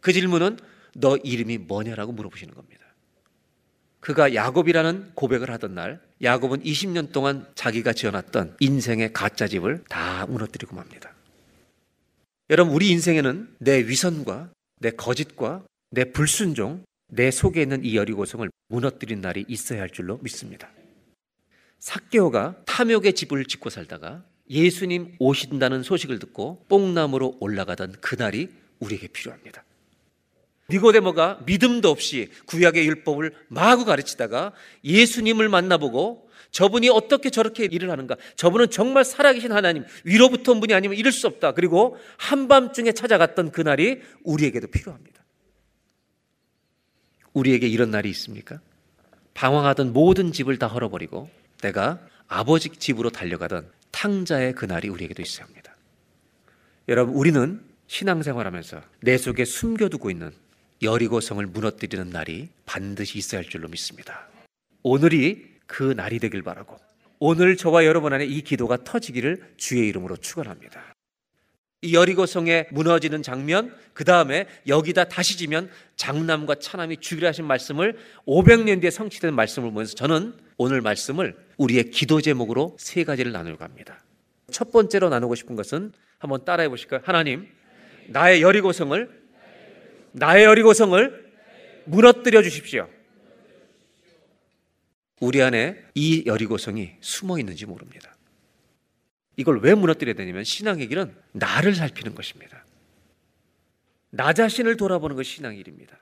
그 0.00 0.12
질문은 0.12 0.58
너 0.96 1.16
이름이 1.16 1.58
뭐냐라고 1.58 2.12
물어보시는 2.12 2.54
겁니다. 2.54 2.84
그가 4.00 4.34
야곱이라는 4.34 5.12
고백을 5.14 5.50
하던 5.50 5.74
날 5.74 6.00
야곱은 6.22 6.62
20년 6.62 7.12
동안 7.12 7.46
자기가 7.54 7.92
지어놨던 7.92 8.56
인생의 8.60 9.12
가짜 9.12 9.46
집을 9.48 9.82
다 9.88 10.26
무너뜨리고 10.26 10.76
맙니다. 10.76 11.12
여러분, 12.50 12.72
우리 12.72 12.88
인생에는 12.88 13.56
내 13.58 13.86
위선과 13.86 14.50
내 14.80 14.90
거짓과 14.90 15.64
내 15.90 16.04
불순종, 16.12 16.82
내 17.08 17.30
속에 17.30 17.60
있는 17.60 17.84
이 17.84 17.94
여리고성을 17.94 18.48
무너뜨린 18.68 19.20
날이 19.20 19.44
있어야 19.48 19.82
할 19.82 19.90
줄로 19.90 20.18
믿습니다. 20.22 20.70
사개오가 21.78 22.62
탐욕의 22.64 23.12
집을 23.12 23.44
짓고 23.44 23.68
살다가 23.68 24.24
예수님 24.48 25.16
오신다는 25.18 25.82
소식을 25.82 26.18
듣고 26.18 26.64
뽕나무로 26.70 27.36
올라가던 27.40 27.96
그날이 28.00 28.48
우리에게 28.78 29.08
필요합니다. 29.08 29.62
니고데모가 30.70 31.42
믿음도 31.44 31.90
없이 31.90 32.30
구약의 32.46 32.86
율법을 32.86 33.34
마구 33.48 33.84
가르치다가 33.84 34.52
예수님을 34.84 35.50
만나보고 35.50 36.27
저분이 36.50 36.88
어떻게 36.88 37.30
저렇게 37.30 37.68
일을 37.70 37.90
하는가? 37.90 38.16
저분은 38.36 38.70
정말 38.70 39.04
살아계신 39.04 39.52
하나님, 39.52 39.84
위로부터 40.04 40.52
온 40.52 40.60
분이 40.60 40.74
아니면 40.74 40.96
이럴 40.96 41.12
수 41.12 41.26
없다. 41.26 41.52
그리고 41.52 41.96
한밤중에 42.16 42.92
찾아갔던 42.92 43.52
그날이 43.52 44.00
우리에게도 44.24 44.68
필요합니다. 44.68 45.24
우리에게 47.32 47.68
이런 47.68 47.90
날이 47.90 48.08
있습니까? 48.10 48.60
방황하던 49.34 49.92
모든 49.92 50.32
집을 50.32 50.58
다 50.58 50.66
헐어버리고 50.66 51.30
내가 51.62 52.00
아버지 52.26 52.70
집으로 52.70 53.10
달려가던 53.10 53.70
탕자의 53.92 54.54
그날이 54.54 54.88
우리에게도 54.88 55.22
있어야 55.22 55.46
합니다. 55.46 55.76
여러분, 56.88 57.14
우리는 57.14 57.62
신앙생활하면서 57.86 58.82
내 59.02 59.16
속에 59.16 59.44
숨겨두고 59.44 60.10
있는 60.10 60.32
여리고성을 60.82 61.44
무너뜨리는 61.46 62.10
날이 62.10 62.48
반드시 62.66 63.18
있어야 63.18 63.40
할 63.40 63.48
줄로 63.48 63.68
믿습니다. 63.68 64.28
오늘이 64.82 65.57
그 65.68 65.84
날이 65.96 66.18
되길 66.18 66.42
바라고 66.42 66.76
오늘 67.20 67.56
저와 67.56 67.84
여러분 67.84 68.12
안에 68.12 68.24
이 68.24 68.42
기도가 68.42 68.78
터지기를 68.82 69.54
주의 69.56 69.88
이름으로 69.88 70.16
축원합니다. 70.16 70.94
이 71.82 71.94
여리고성에 71.94 72.68
무너지는 72.72 73.22
장면, 73.22 73.72
그 73.92 74.04
다음에 74.04 74.46
여기다 74.66 75.04
다시 75.04 75.36
지면 75.36 75.70
장남과 75.94 76.56
차남이 76.56 76.96
죽이라 76.96 77.28
하신 77.28 77.44
말씀을 77.44 77.96
500년 78.26 78.80
뒤에 78.80 78.90
성취된 78.90 79.32
말씀을 79.34 79.70
보면서 79.70 79.94
저는 79.94 80.34
오늘 80.56 80.80
말씀을 80.80 81.36
우리의 81.56 81.90
기도 81.90 82.20
제목으로 82.20 82.76
세 82.80 83.04
가지를 83.04 83.30
나누려고 83.30 83.62
합니다. 83.62 84.02
첫 84.50 84.72
번째로 84.72 85.08
나누고 85.08 85.36
싶은 85.36 85.54
것은 85.54 85.92
한번 86.18 86.44
따라해 86.44 86.68
보실까요? 86.68 87.00
하나님, 87.04 87.46
나의 88.08 88.42
여리고성을 88.42 89.18
나의 90.12 90.44
여리고성을 90.46 91.28
무너뜨려 91.84 92.42
주십시오. 92.42 92.88
우리 95.20 95.42
안에 95.42 95.82
이 95.94 96.24
여리고성이 96.26 96.92
숨어 97.00 97.38
있는지 97.38 97.66
모릅니다. 97.66 98.14
이걸 99.36 99.60
왜 99.60 99.74
무너뜨려야 99.74 100.14
되냐면 100.14 100.44
신앙의 100.44 100.88
길은 100.88 101.14
나를 101.32 101.74
살피는 101.74 102.14
것입니다. 102.14 102.64
나 104.10 104.32
자신을 104.32 104.76
돌아보는 104.76 105.16
것이 105.16 105.36
신앙의 105.36 105.58
길입니다. 105.58 105.98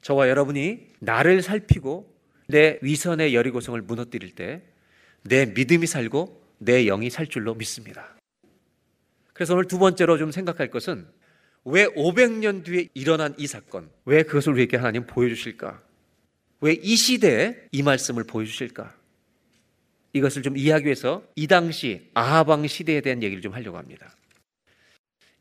저와 0.00 0.28
여러분이 0.28 0.92
나를 1.00 1.42
살피고 1.42 2.14
내 2.48 2.78
위선의 2.82 3.34
여리고성을 3.34 3.80
무너뜨릴 3.82 4.34
때 4.34 4.76
내 5.28 5.46
믿음이 5.46 5.86
살고 5.86 6.42
내 6.58 6.84
영이 6.84 7.10
살 7.10 7.26
줄로 7.26 7.54
믿습니다. 7.54 8.16
그래서 9.32 9.54
오늘 9.54 9.66
두 9.66 9.78
번째로 9.78 10.18
좀 10.18 10.30
생각할 10.30 10.70
것은 10.70 11.06
왜 11.64 11.86
500년 11.86 12.64
뒤에 12.64 12.88
일어난 12.94 13.34
이 13.36 13.46
사건, 13.46 13.90
왜 14.04 14.22
그것을 14.22 14.52
우리에게 14.52 14.76
하나님 14.76 15.06
보여주실까? 15.06 15.82
왜 16.60 16.78
이 16.82 16.96
시대에 16.96 17.54
이 17.72 17.82
말씀을 17.82 18.24
보여주실까? 18.24 18.94
이것을 20.12 20.42
좀 20.42 20.56
이해하기 20.56 20.86
위해서 20.86 21.22
이 21.34 21.46
당시 21.46 22.08
아하방 22.14 22.66
시대에 22.66 23.00
대한 23.02 23.22
얘기를 23.22 23.42
좀 23.42 23.52
하려고 23.52 23.76
합니다. 23.76 24.14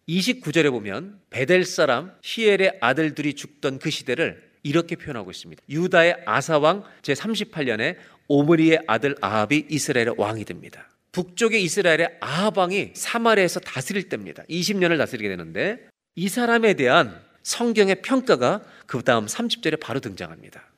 29절에 0.10 0.70
보면 0.70 1.20
베델 1.30 1.64
사람 1.64 2.12
히엘의 2.22 2.78
아들들이 2.82 3.34
죽던 3.34 3.80
그 3.80 3.90
시대를 3.90 4.44
이렇게 4.64 4.96
표현하고 4.96 5.32
있습니다. 5.32 5.64
유다의 5.70 6.24
아사왕 6.26 6.84
제38년에 7.02 7.98
오므리의 8.28 8.84
아들 8.88 9.16
아합이 9.22 9.68
이스라엘의 9.70 10.16
왕이 10.18 10.44
됩니다. 10.46 10.90
북쪽의 11.12 11.64
이스라엘의 11.64 12.18
아합 12.20 12.58
왕이 12.58 12.92
사마리아에서 12.94 13.62
다스릴 13.62 14.10
때입니다. 14.10 14.44
20년을 14.50 14.98
다스리게 14.98 15.30
되는데 15.30 15.88
이 16.16 16.28
사람에 16.28 16.74
대한 16.74 17.22
성경의 17.44 18.02
평가가 18.02 18.64
그 18.86 19.02
다음 19.04 19.28
30절에 19.28 19.80
바로 19.80 20.00
등장합니다. 20.00 20.75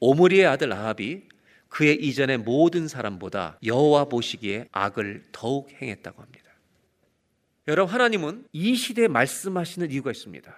오므리의 0.00 0.46
아들 0.46 0.72
아합이 0.72 1.22
그의 1.68 1.96
이전의 1.96 2.38
모든 2.38 2.86
사람보다 2.86 3.58
여호와 3.64 4.04
보시기에 4.04 4.68
악을 4.70 5.26
더욱 5.32 5.70
행했다고 5.72 6.22
합니다. 6.22 6.44
여러분 7.66 7.92
하나님은 7.92 8.46
이 8.52 8.76
시대에 8.76 9.08
말씀하시는 9.08 9.90
이유가 9.90 10.10
있습니다. 10.10 10.56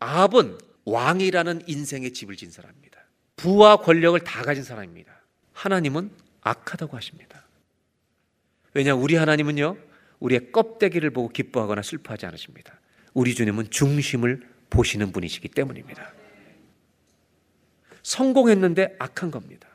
아합은 0.00 0.58
왕이라는 0.84 1.62
인생의 1.66 2.12
집을 2.12 2.36
진 2.36 2.50
사람입니다. 2.50 2.98
부와 3.36 3.76
권력을 3.76 4.18
다 4.20 4.42
가진 4.42 4.64
사람입니다. 4.64 5.12
하나님은 5.52 6.10
악하다고 6.40 6.96
하십니다. 6.96 7.44
왜냐 8.74 8.94
우리 8.94 9.14
하나님은요 9.14 9.76
우리의 10.20 10.52
껍데기를 10.52 11.10
보고 11.10 11.28
기뻐하거나 11.28 11.82
슬퍼하지 11.82 12.26
않으십니다. 12.26 12.80
우리 13.14 13.34
주님은 13.34 13.70
중심을 13.70 14.48
보시는 14.70 15.12
분이시기 15.12 15.48
때문입니다. 15.48 16.12
성공했는데 18.02 18.96
악한 18.98 19.30
겁니다. 19.30 19.68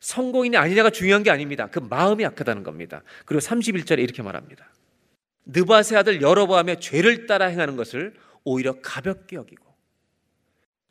성공이냐 0.00 0.60
아니냐가 0.60 0.90
중요한 0.90 1.22
게 1.22 1.30
아닙니다. 1.30 1.68
그 1.68 1.78
마음이 1.78 2.24
악하다는 2.24 2.64
겁니다. 2.64 3.02
그리고 3.24 3.40
31절에 3.40 4.00
이렇게 4.00 4.22
말합니다. 4.22 4.68
느바세 5.46 5.96
아들 5.96 6.20
여로보암의 6.20 6.80
죄를 6.80 7.26
따라 7.26 7.46
행하는 7.46 7.76
것을 7.76 8.14
오히려 8.44 8.80
가볍게 8.80 9.36
여기고 9.36 9.72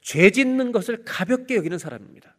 죄 0.01 0.29
짓는 0.29 0.71
것을 0.71 1.03
가볍게 1.05 1.55
여기는 1.55 1.77
사람입니다. 1.77 2.35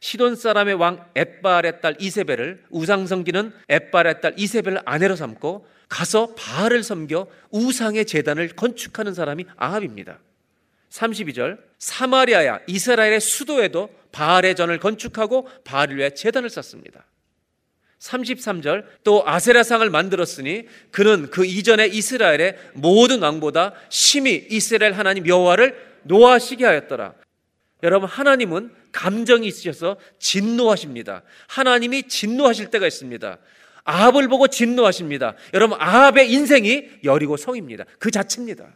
시돈 0.00 0.34
사람의 0.34 0.74
왕 0.74 1.08
엣바알의 1.14 1.80
딸 1.80 1.96
이세벨을 2.00 2.64
우상 2.70 3.06
섬기는 3.06 3.52
엣바알의 3.68 4.20
딸 4.20 4.34
이세벨을 4.36 4.80
아내로 4.84 5.14
삼고 5.14 5.66
가서 5.88 6.34
바알을 6.34 6.82
섬겨 6.82 7.28
우상의 7.50 8.06
재단을 8.06 8.48
건축하는 8.48 9.14
사람이 9.14 9.44
아합입니다. 9.56 10.18
32절 10.92 11.58
사마리아야 11.78 12.60
이스라엘의 12.66 13.20
수도에도 13.20 13.88
바알의 14.12 14.54
전을 14.54 14.78
건축하고 14.78 15.48
바알을 15.64 15.96
위해 15.96 16.10
재단을 16.10 16.50
쌓습니다. 16.50 17.06
33절 17.98 18.84
또 19.04 19.22
아세라상을 19.26 19.88
만들었으니 19.88 20.66
그는 20.90 21.30
그 21.30 21.46
이전에 21.46 21.86
이스라엘의 21.86 22.58
모든 22.74 23.22
왕보다 23.22 23.74
심히 23.88 24.46
이스라엘 24.50 24.92
하나님 24.92 25.26
여호와를 25.26 25.92
노하시게 26.02 26.64
하였더라. 26.64 27.14
여러분 27.84 28.08
하나님은 28.08 28.72
감정이 28.90 29.46
있으셔서 29.46 29.96
진노하십니다. 30.18 31.22
하나님이 31.48 32.08
진노하실 32.08 32.70
때가 32.70 32.86
있습니다. 32.86 33.38
아합을 33.84 34.28
보고 34.28 34.46
진노하십니다. 34.46 35.34
여러분 35.54 35.78
아합의 35.80 36.30
인생이 36.30 36.90
여리고 37.04 37.36
성입니다. 37.36 37.84
그 37.98 38.10
자체입니다. 38.10 38.74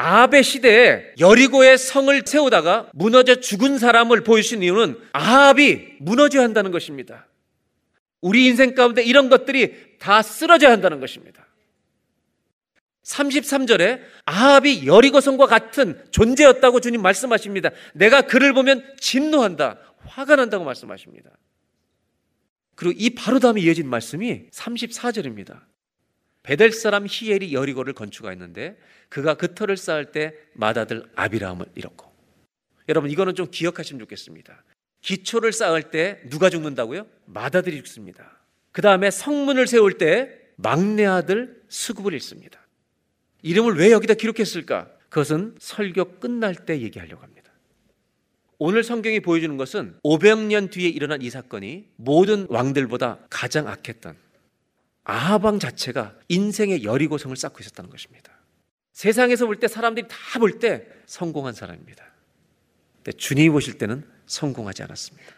아합의 0.00 0.42
시대에 0.42 1.12
여리고의 1.18 1.76
성을 1.76 2.22
세우다가 2.24 2.90
무너져 2.94 3.34
죽은 3.34 3.76
사람을 3.76 4.22
보여주신 4.22 4.62
이유는 4.62 4.98
아합이 5.12 5.96
무너져야 6.00 6.42
한다는 6.42 6.70
것입니다. 6.70 7.26
우리 8.22 8.46
인생 8.46 8.74
가운데 8.74 9.02
이런 9.02 9.28
것들이 9.28 9.98
다 9.98 10.22
쓰러져야 10.22 10.72
한다는 10.72 11.00
것입니다. 11.00 11.46
33절에 13.04 14.00
아합이 14.24 14.86
여리고성과 14.86 15.46
같은 15.46 16.02
존재였다고 16.12 16.80
주님 16.80 17.02
말씀하십니다. 17.02 17.70
내가 17.92 18.22
그를 18.22 18.54
보면 18.54 18.94
진노한다. 19.00 19.78
화가 20.06 20.36
난다고 20.36 20.64
말씀하십니다. 20.64 21.30
그리고 22.74 22.94
이 22.98 23.10
바로 23.10 23.38
다음에 23.38 23.60
이어진 23.60 23.86
말씀이 23.86 24.48
34절입니다. 24.50 25.60
베델 26.50 26.72
사람 26.72 27.06
히엘이 27.08 27.54
여리고를 27.54 27.92
건축하였는데 27.92 28.76
그가 29.08 29.34
그 29.34 29.54
터를 29.54 29.76
쌓을 29.76 30.10
때 30.10 30.34
맏아들 30.54 31.04
아비라함을 31.14 31.66
잃었고 31.76 32.10
여러분 32.88 33.08
이거는 33.08 33.36
좀 33.36 33.46
기억하시면 33.48 34.00
좋겠습니다. 34.00 34.64
기초를 35.00 35.52
쌓을 35.52 35.92
때 35.92 36.20
누가 36.28 36.50
죽는다고요? 36.50 37.06
맏아들이 37.26 37.76
죽습니다. 37.76 38.40
그 38.72 38.82
다음에 38.82 39.12
성문을 39.12 39.68
세울 39.68 39.96
때 39.96 40.40
막내 40.56 41.06
아들 41.06 41.62
수급을 41.68 42.14
잃습니다. 42.14 42.58
이름을 43.42 43.76
왜 43.76 43.92
여기다 43.92 44.14
기록했을까? 44.14 44.90
그것은 45.08 45.54
설교 45.60 46.18
끝날 46.18 46.56
때 46.56 46.80
얘기하려고 46.80 47.22
합니다. 47.22 47.52
오늘 48.58 48.82
성경이 48.82 49.20
보여주는 49.20 49.56
것은 49.56 50.00
500년 50.02 50.72
뒤에 50.72 50.88
일어난 50.88 51.22
이 51.22 51.30
사건이 51.30 51.90
모든 51.94 52.46
왕들보다 52.48 53.20
가장 53.30 53.68
악했던 53.68 54.29
아하방 55.10 55.58
자체가 55.58 56.14
인생의 56.28 56.84
여리고성을 56.84 57.36
쌓고 57.36 57.58
있었다는 57.60 57.90
것입니다. 57.90 58.32
세상에서 58.92 59.46
볼 59.46 59.56
때 59.58 59.66
사람들이 59.66 60.06
다 60.08 60.38
볼 60.38 60.60
때 60.60 60.86
성공한 61.06 61.52
사람입니다. 61.52 62.04
근데 63.02 63.12
주님이 63.16 63.50
보실 63.50 63.76
때는 63.78 64.08
성공하지 64.26 64.84
않았습니다. 64.84 65.34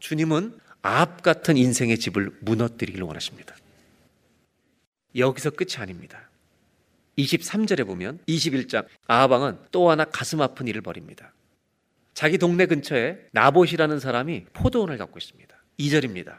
주님은 0.00 0.58
아합 0.82 1.22
같은 1.22 1.56
인생의 1.56 1.98
집을 1.98 2.36
무너뜨리기를 2.40 3.06
원하십니다. 3.06 3.54
여기서 5.16 5.50
끝이 5.50 5.76
아닙니다. 5.76 6.28
23절에 7.16 7.86
보면 7.86 8.18
21장 8.26 8.86
아하방은 9.06 9.58
또 9.70 9.88
하나 9.88 10.04
가슴 10.04 10.40
아픈 10.42 10.66
일을 10.66 10.80
벌입니다. 10.80 11.32
자기 12.12 12.38
동네 12.38 12.66
근처에 12.66 13.18
나봇이라는 13.30 14.00
사람이 14.00 14.46
포도원을 14.52 14.98
갖고 14.98 15.18
있습니다. 15.18 15.56
2절입니다. 15.78 16.38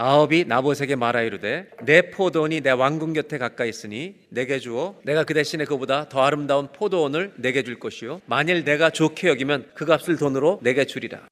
아합이 0.00 0.44
나봇에게 0.44 0.94
말하 0.94 1.22
이르되 1.22 1.68
내 1.82 2.12
포도원이 2.12 2.60
내 2.60 2.70
왕궁 2.70 3.14
곁에 3.14 3.36
가까이 3.36 3.68
있으니 3.68 4.14
내게 4.28 4.60
주어 4.60 4.94
내가 5.02 5.24
그 5.24 5.34
대신에 5.34 5.64
그보다 5.64 6.08
더 6.08 6.22
아름다운 6.22 6.68
포도원을 6.68 7.32
내게 7.34 7.64
줄 7.64 7.80
것이요 7.80 8.20
만일 8.26 8.62
내가 8.62 8.90
좋게 8.90 9.26
여기면 9.26 9.72
그 9.74 9.86
값을 9.86 10.16
돈으로 10.16 10.60
내게 10.62 10.84
주리라. 10.84 11.26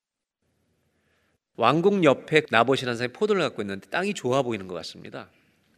왕궁 1.55 2.03
옆에 2.03 2.43
나봇이라는 2.51 2.97
사람이 2.97 3.13
포도를 3.13 3.41
갖고 3.43 3.63
있는데 3.63 3.89
땅이 3.89 4.15
좋아 4.15 4.43
보이는 4.43 4.67
것 4.67 4.75
같습니다. 4.75 5.29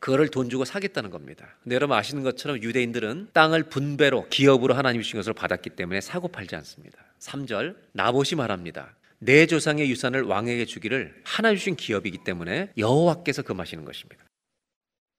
그거를 0.00 0.28
돈 0.28 0.48
주고 0.48 0.64
사겠다는 0.64 1.10
겁니다. 1.10 1.46
근데 1.62 1.74
여러분 1.74 1.94
아시는 1.94 2.22
것처럼 2.22 2.62
유대인들은 2.62 3.28
땅을 3.34 3.64
분배로 3.64 4.28
기업으로 4.30 4.72
하나님 4.72 5.02
주신 5.02 5.18
것을 5.18 5.34
받았기 5.34 5.70
때문에 5.70 6.00
사고 6.00 6.28
팔지 6.28 6.56
않습니다. 6.56 6.98
3절 7.20 7.76
나봇이 7.92 8.30
말합니다. 8.38 8.94
내 9.20 9.46
조상의 9.46 9.90
유산을 9.90 10.22
왕에게 10.22 10.64
주기를 10.64 11.14
하나 11.24 11.52
주신 11.54 11.76
기업이기 11.76 12.18
때문에 12.24 12.70
여호와께서 12.76 13.42
금하시는 13.42 13.84
것입니다. 13.84 14.24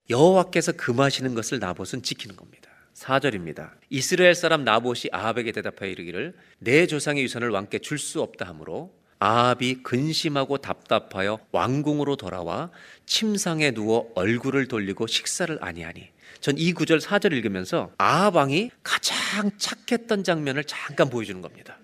여호와께서 0.10 0.72
금하시는 0.74 1.36
것을 1.36 1.60
나봇은 1.60 2.02
지키는 2.02 2.36
겁니다. 2.36 2.70
4절입니다. 2.96 3.72
이스라엘 3.90 4.36
사람 4.36 4.64
나봇이 4.64 5.10
아합에게 5.12 5.52
대답하여 5.52 5.90
이르기를 5.90 6.36
내 6.60 6.88
조상의 6.88 7.24
유산을 7.24 7.50
왕께 7.50 7.80
줄 7.80 7.98
수 7.98 8.22
없다 8.22 8.46
하므로 8.48 8.94
아합이 9.20 9.84
근심하고 9.84 10.60
답답하여 10.60 11.40
왕궁으로 11.52 12.16
돌아와 12.16 12.72
침상에 13.06 13.72
누워 13.72 14.12
얼굴을 14.16 14.68
돌리고 14.68 15.08
식사를 15.08 15.58
아니하니 15.62 16.10
전 16.40 16.58
이 16.58 16.72
구절 16.74 17.00
4절 17.00 17.34
읽으면서 17.34 17.92
아합 17.98 18.36
왕이 18.36 18.72
가장 18.82 19.52
착했던 19.58 20.24
장면을 20.24 20.64
잠깐 20.64 21.10
보여주는 21.10 21.42
겁니다. 21.42 21.78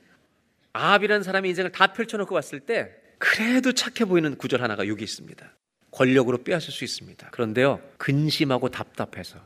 아합이라는 0.75 1.23
사람의 1.23 1.49
인생을 1.49 1.71
다 1.71 1.87
펼쳐놓고 1.87 2.35
봤을 2.35 2.59
때 2.59 2.91
그래도 3.17 3.71
착해 3.71 4.05
보이는 4.05 4.35
구절 4.37 4.61
하나가 4.61 4.87
여기 4.87 5.05
있습니다. 5.05 5.53
권력으로 5.91 6.43
빼앗을 6.43 6.73
수 6.73 6.83
있습니다. 6.83 7.29
그런데요, 7.29 7.81
근심하고 7.97 8.69
답답해서 8.69 9.39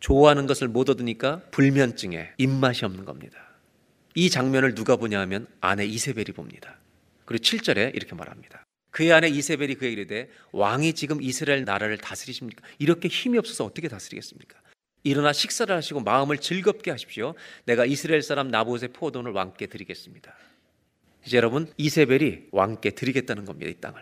좋아하는 0.00 0.46
것을 0.46 0.68
못 0.68 0.90
얻으니까 0.90 1.40
불면증에 1.50 2.32
입맛이 2.36 2.84
없는 2.84 3.06
겁니다. 3.06 3.38
이 4.14 4.28
장면을 4.28 4.74
누가 4.74 4.96
보냐 4.96 5.18
하면 5.20 5.46
아내 5.62 5.86
이세벨이 5.86 6.26
봅니다. 6.34 6.78
그리고 7.24 7.42
7절에 7.42 7.94
이렇게 7.96 8.14
말합니다. 8.14 8.62
그의 8.90 9.12
아내 9.12 9.28
이세벨이 9.28 9.76
그에게 9.76 9.92
이르되 9.92 10.28
왕이 10.52 10.92
지금 10.92 11.22
이스라엘 11.22 11.64
나라를 11.64 11.96
다스리십니까? 11.96 12.62
이렇게 12.78 13.08
힘이 13.08 13.38
없어서 13.38 13.64
어떻게 13.64 13.88
다스리겠습니까? 13.88 14.58
일어나 15.04 15.32
식사를 15.32 15.74
하시고 15.74 16.00
마음을 16.00 16.38
즐겁게 16.38 16.90
하십시오. 16.90 17.34
내가 17.64 17.86
이스라엘 17.86 18.22
사람 18.22 18.48
나봇의 18.50 18.90
포도를 18.90 19.32
왕께 19.32 19.66
드리겠습니다. 19.66 20.34
이제 21.26 21.36
여러분 21.36 21.66
이세벨이 21.76 22.44
왕께 22.52 22.90
드리겠다는 22.90 23.44
겁니다. 23.44 23.68
이 23.70 23.74
땅을. 23.80 24.00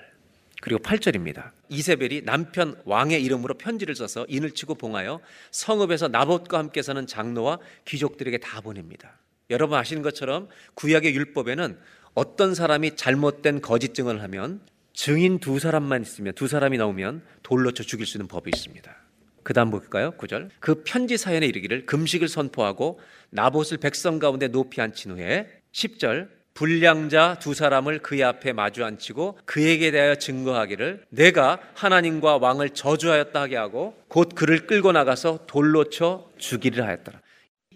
그리고 0.60 0.80
8절입니다. 0.82 1.50
이세벨이 1.70 2.22
남편 2.24 2.80
왕의 2.84 3.22
이름으로 3.22 3.54
편지를 3.54 3.94
써서 3.94 4.26
인을 4.28 4.52
치고 4.52 4.74
봉하여 4.74 5.20
성읍에서 5.50 6.08
나봇과 6.08 6.58
함께 6.58 6.82
사는 6.82 7.06
장로와 7.06 7.58
귀족들에게 7.86 8.38
다 8.38 8.60
보냅니다. 8.60 9.18
여러분 9.50 9.78
아시는 9.78 10.02
것처럼 10.02 10.48
구약의 10.74 11.14
율법에는 11.14 11.78
어떤 12.14 12.54
사람이 12.54 12.96
잘못된 12.96 13.60
거짓 13.60 13.94
증언을 13.94 14.22
하면 14.22 14.60
증인 14.92 15.38
두 15.38 15.58
사람만 15.58 16.02
있으면 16.02 16.34
두 16.34 16.46
사람이 16.46 16.78
나오면 16.78 17.22
돌로 17.42 17.72
쳐 17.72 17.82
죽일 17.82 18.06
수 18.06 18.16
있는 18.16 18.28
법이 18.28 18.50
있습니다. 18.54 18.94
그다음 19.42 19.70
볼까요? 19.70 20.12
9절. 20.12 20.50
그 20.60 20.82
편지 20.84 21.16
사연에 21.16 21.46
이르기를 21.46 21.84
금식을 21.86 22.28
선포하고 22.28 23.00
나봇을 23.30 23.78
백성 23.78 24.18
가운데 24.18 24.48
높이 24.48 24.80
앉힌 24.80 25.12
후에 25.12 25.48
10절 25.72 26.28
불량자 26.54 27.38
두 27.40 27.52
사람을 27.52 27.98
그의 27.98 28.22
앞에 28.22 28.52
마주 28.52 28.84
앉히고 28.84 29.38
그에게 29.44 29.90
대하여 29.90 30.14
증거하기를 30.14 31.04
내가 31.10 31.60
하나님과 31.74 32.38
왕을 32.38 32.70
저주하였다 32.70 33.40
하게 33.40 33.56
하고 33.56 34.00
곧 34.06 34.30
그를 34.36 34.68
끌고 34.68 34.92
나가서 34.92 35.46
돌로 35.46 35.90
쳐 35.90 36.30
죽이려 36.38 36.84
하였더라. 36.84 37.20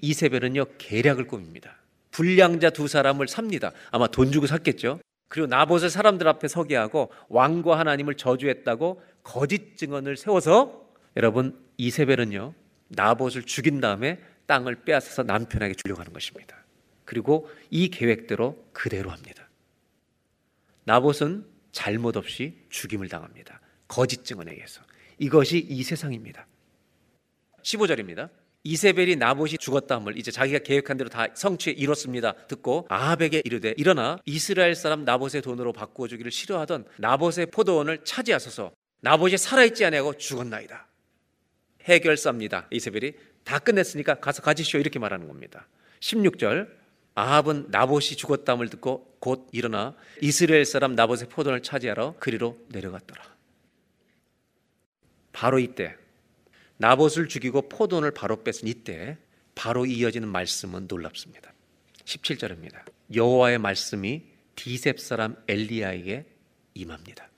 이세벨은요 0.00 0.66
계략을 0.78 1.26
꾸밉니다. 1.26 1.76
불량자 2.12 2.70
두 2.70 2.86
사람을 2.86 3.26
삽니다. 3.26 3.72
아마 3.90 4.06
돈 4.06 4.30
주고 4.30 4.46
샀겠죠. 4.46 5.00
그리고 5.28 5.48
나봇을 5.48 5.90
사람들 5.90 6.26
앞에 6.28 6.46
서게 6.46 6.76
하고 6.76 7.10
왕과 7.28 7.78
하나님을 7.80 8.14
저주했다고 8.14 9.02
거짓 9.24 9.76
증언을 9.76 10.16
세워서 10.16 10.88
여러분 11.16 11.58
이세벨은요 11.78 12.54
나봇을 12.88 13.42
죽인 13.42 13.80
다음에 13.80 14.20
땅을 14.46 14.76
빼앗아서 14.84 15.24
남편에게 15.24 15.74
주려고 15.74 16.00
하는 16.00 16.12
것입니다. 16.12 16.57
그리고 17.08 17.48
이 17.70 17.88
계획대로 17.88 18.68
그대로 18.74 19.08
합니다. 19.10 19.48
나봇은 20.84 21.46
잘못 21.72 22.18
없이 22.18 22.66
죽임을 22.68 23.08
당합니다. 23.08 23.62
거짓 23.88 24.26
증언에 24.26 24.52
의해서. 24.52 24.82
이것이 25.16 25.56
이 25.70 25.82
세상입니다. 25.82 26.46
15절입니다. 27.62 28.28
이세벨이 28.62 29.16
나봇이 29.16 29.56
죽었다함을 29.56 30.18
이제 30.18 30.30
자기가 30.30 30.58
계획한 30.58 30.98
대로 30.98 31.08
다 31.08 31.28
성취해 31.34 31.74
이뤘습니다. 31.78 32.46
듣고 32.46 32.86
아합에게 32.90 33.40
이르되 33.42 33.72
일어나 33.78 34.18
이스라엘 34.26 34.74
사람 34.74 35.06
나봇의 35.06 35.40
돈으로 35.40 35.72
바꾸어 35.72 36.08
주기를 36.08 36.30
싫어하던 36.30 36.84
나봇의 36.98 37.46
포도원을 37.46 38.04
차지하소서. 38.04 38.72
나봇이 39.00 39.38
살아있지 39.38 39.82
아니하고 39.86 40.18
죽었나이다. 40.18 40.86
해결사입니다. 41.84 42.68
이세벨이 42.70 43.14
다 43.44 43.58
끝냈으니까 43.58 44.16
가서 44.16 44.42
가지시오 44.42 44.78
이렇게 44.78 44.98
말하는 44.98 45.26
겁니다. 45.26 45.66
16절 46.00 46.77
아합은 47.18 47.66
나봇이 47.72 48.10
죽었다함을 48.16 48.68
듣고 48.68 49.16
곧 49.18 49.48
일어나 49.50 49.96
이스라엘 50.20 50.64
사람 50.64 50.94
나봇의 50.94 51.28
포도원을 51.28 51.64
차지하러 51.64 52.14
그리로 52.20 52.56
내려갔더라. 52.68 53.24
바로 55.32 55.58
이때 55.58 55.96
나봇을 56.76 57.26
죽이고 57.26 57.68
포도원을 57.68 58.12
바로 58.12 58.44
뺏은 58.44 58.68
이때 58.68 59.18
바로 59.56 59.84
이어지는 59.84 60.28
말씀은 60.28 60.86
놀랍습니다. 60.86 61.52
17절입니다. 62.04 62.84
여호와의 63.12 63.58
말씀이 63.58 64.22
디셉 64.54 65.00
사람 65.00 65.34
엘리야에게 65.48 66.24
임합니다. 66.74 67.28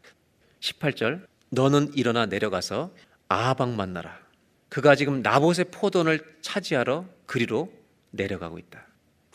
18절 0.60 1.26
너는 1.48 1.94
일어나 1.94 2.26
내려가서 2.26 2.94
아방 3.28 3.76
만나라. 3.76 4.20
그가 4.68 4.94
지금 4.94 5.22
나봇의 5.22 5.70
포도원을 5.70 6.36
차지하러 6.42 7.06
그리로 7.24 7.72
내려가고 8.10 8.58
있다. 8.58 8.89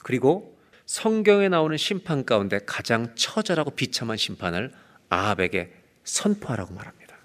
그리고 0.05 0.55
성경에 0.85 1.49
나오는 1.49 1.75
심판 1.77 2.25
가운데 2.25 2.59
가장 2.63 3.15
처절하고 3.15 3.71
비참한 3.71 4.17
심판을 4.17 4.71
아합에게 5.09 5.73
선포하라고 6.03 6.75
말합니다. 6.75 7.17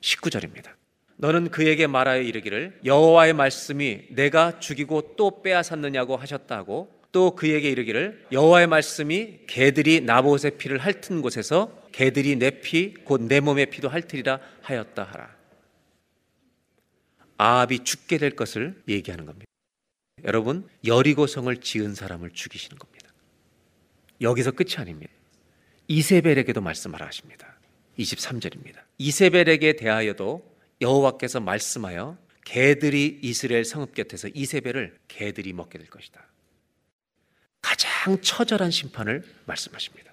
19절입니다. 0.00 0.72
너는 1.14 1.52
그에게 1.52 1.86
말하여 1.86 2.22
이르기를 2.22 2.80
여호와의 2.84 3.34
말씀이 3.34 4.08
내가 4.10 4.58
죽이고 4.58 5.14
또 5.16 5.42
빼앗았느냐고 5.42 6.16
하셨다고 6.16 6.90
또 7.12 7.36
그에게 7.36 7.70
이르기를 7.70 8.26
여호와의 8.32 8.66
말씀이 8.66 9.46
개들이 9.46 10.00
나봇의 10.00 10.58
피를 10.58 10.78
핥은 10.78 11.22
곳에서 11.22 11.84
개들이 11.92 12.34
내 12.34 12.50
피 12.62 12.94
곧 13.08 13.22
내 13.28 13.38
몸의 13.38 13.66
피도 13.66 13.88
핥으리라 13.88 14.40
하였다 14.62 15.04
하라. 15.04 15.36
아합이 17.38 17.84
죽게 17.84 18.18
될 18.18 18.34
것을 18.34 18.82
얘기하는 18.88 19.24
겁니다. 19.24 19.46
여러분 20.24 20.68
여리고성을 20.84 21.54
지은 21.58 21.94
사람을 21.94 22.30
죽이시는 22.30 22.78
겁니다. 22.78 23.10
여기서 24.20 24.52
끝이 24.52 24.76
아닙니다. 24.76 25.12
이세벨에게도 25.88 26.60
말씀하라 26.60 27.06
하십니다. 27.06 27.54
23절입니다. 27.98 28.80
이세벨에게 28.98 29.76
대하여도 29.76 30.56
여호와께서 30.80 31.40
말씀하여 31.40 32.16
개들이 32.44 33.20
이스라엘 33.22 33.64
성읍 33.64 33.94
곁에서 33.94 34.28
이세벨을 34.32 34.98
개들이 35.08 35.52
먹게 35.52 35.78
될 35.78 35.88
것이다. 35.88 36.24
가장 37.60 38.20
처절한 38.20 38.70
심판을 38.70 39.24
말씀하십니다. 39.44 40.12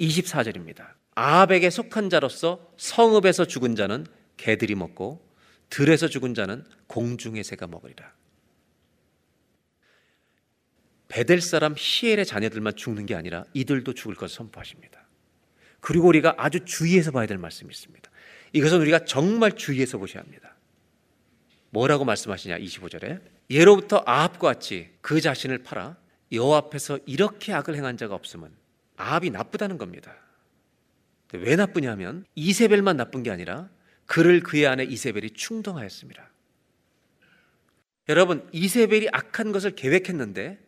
24절입니다. 0.00 0.94
아합에게 1.14 1.70
속한 1.70 2.10
자로서 2.10 2.72
성읍에서 2.76 3.46
죽은 3.46 3.76
자는 3.76 4.06
개들이 4.36 4.74
먹고 4.74 5.24
들에서 5.70 6.08
죽은 6.08 6.34
자는 6.34 6.64
공중의 6.86 7.44
새가 7.44 7.66
먹으리라. 7.66 8.12
베델 11.08 11.40
사람 11.40 11.74
히엘의 11.76 12.26
자녀들만 12.26 12.74
죽는 12.76 13.06
게 13.06 13.14
아니라 13.14 13.44
이들도 13.54 13.94
죽을 13.94 14.14
것을 14.14 14.34
선포하십니다. 14.36 15.06
그리고 15.80 16.08
우리가 16.08 16.34
아주 16.38 16.64
주의해서 16.64 17.12
봐야 17.12 17.26
될 17.26 17.38
말씀이 17.38 17.70
있습니다. 17.70 18.10
이것은 18.52 18.80
우리가 18.80 19.04
정말 19.04 19.52
주의해서 19.52 19.98
보셔야 19.98 20.22
합니다. 20.22 20.56
뭐라고 21.70 22.04
말씀하시냐 22.04 22.58
25절에 22.58 23.20
예로부터 23.50 24.02
아합과 24.06 24.54
같이 24.54 24.90
그 25.00 25.20
자신을 25.20 25.58
팔아 25.58 25.96
여호와 26.32 26.58
앞에서 26.58 26.98
이렇게 27.06 27.52
악을 27.52 27.76
행한 27.76 27.96
자가 27.96 28.14
없으면 28.14 28.50
아합이 28.96 29.30
나쁘다는 29.30 29.78
겁니다. 29.78 30.14
왜 31.32 31.56
나쁘냐면 31.56 32.24
이세벨만 32.34 32.96
나쁜 32.96 33.22
게 33.22 33.30
아니라 33.30 33.68
그를 34.06 34.40
그의 34.40 34.66
아내 34.66 34.84
이세벨이 34.84 35.30
충동하였습니다. 35.30 36.30
여러분 38.08 38.48
이세벨이 38.52 39.08
악한 39.12 39.52
것을 39.52 39.74
계획했는데 39.74 40.58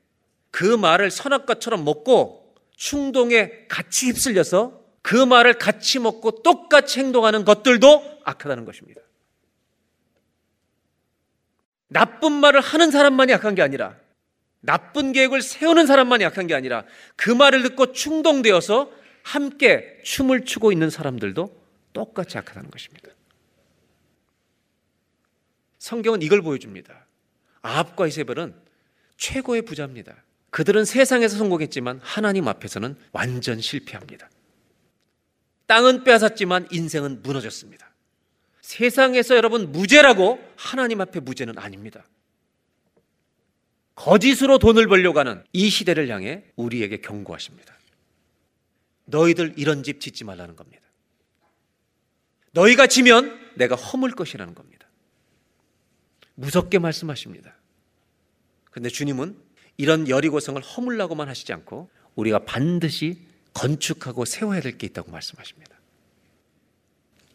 그 0.50 0.64
말을 0.64 1.10
선악과처럼 1.10 1.84
먹고 1.84 2.54
충동에 2.76 3.66
같이 3.68 4.06
휩쓸려서 4.06 4.80
그 5.02 5.16
말을 5.16 5.58
같이 5.58 5.98
먹고 5.98 6.42
똑같이 6.42 7.00
행동하는 7.00 7.44
것들도 7.44 8.20
악하다는 8.24 8.64
것입니다. 8.64 9.00
나쁜 11.88 12.32
말을 12.32 12.60
하는 12.60 12.90
사람만이 12.90 13.32
악한 13.34 13.54
게 13.54 13.62
아니라 13.62 13.96
나쁜 14.60 15.12
계획을 15.12 15.40
세우는 15.40 15.86
사람만이 15.86 16.24
악한 16.24 16.46
게 16.46 16.54
아니라 16.54 16.84
그 17.16 17.30
말을 17.30 17.62
듣고 17.62 17.92
충동되어서 17.92 18.90
함께 19.22 19.98
춤을 20.04 20.44
추고 20.44 20.72
있는 20.72 20.90
사람들도 20.90 21.58
똑같이 21.92 22.38
악하다는 22.38 22.70
것입니다. 22.70 23.10
성경은 25.78 26.22
이걸 26.22 26.42
보여줍니다. 26.42 27.06
아합과 27.62 28.06
이세벨은 28.06 28.54
최고의 29.16 29.62
부자입니다. 29.62 30.14
그들은 30.50 30.84
세상에서 30.84 31.36
성공했지만 31.36 32.00
하나님 32.02 32.48
앞에서는 32.48 32.96
완전 33.12 33.60
실패합니다. 33.60 34.30
땅은 35.66 36.04
빼앗았지만 36.04 36.68
인생은 36.70 37.22
무너졌습니다. 37.22 37.92
세상에서 38.62 39.36
여러분 39.36 39.70
무죄라고 39.72 40.42
하나님 40.56 41.00
앞에 41.00 41.20
무죄는 41.20 41.58
아닙니다. 41.58 42.06
거짓으로 43.94 44.58
돈을 44.58 44.86
벌려고 44.86 45.18
하는 45.18 45.44
이 45.52 45.68
시대를 45.68 46.08
향해 46.08 46.44
우리에게 46.56 46.98
경고하십니다. 46.98 47.76
너희들 49.06 49.54
이런 49.56 49.82
집 49.82 50.00
짓지 50.00 50.24
말라는 50.24 50.54
겁니다. 50.54 50.82
너희가 52.52 52.86
지면 52.86 53.38
내가 53.56 53.74
허물 53.74 54.12
것이라는 54.12 54.54
겁니다. 54.54 54.88
무섭게 56.34 56.78
말씀하십니다. 56.78 57.56
근데 58.70 58.88
주님은 58.88 59.47
이런 59.78 60.08
여리고성을 60.08 60.60
허물라고만 60.60 61.28
하시지 61.28 61.52
않고 61.52 61.88
우리가 62.16 62.40
반드시 62.40 63.22
건축하고 63.54 64.24
세워야 64.24 64.60
될 64.60 64.76
게 64.76 64.86
있다고 64.88 65.10
말씀하십니다. 65.10 65.78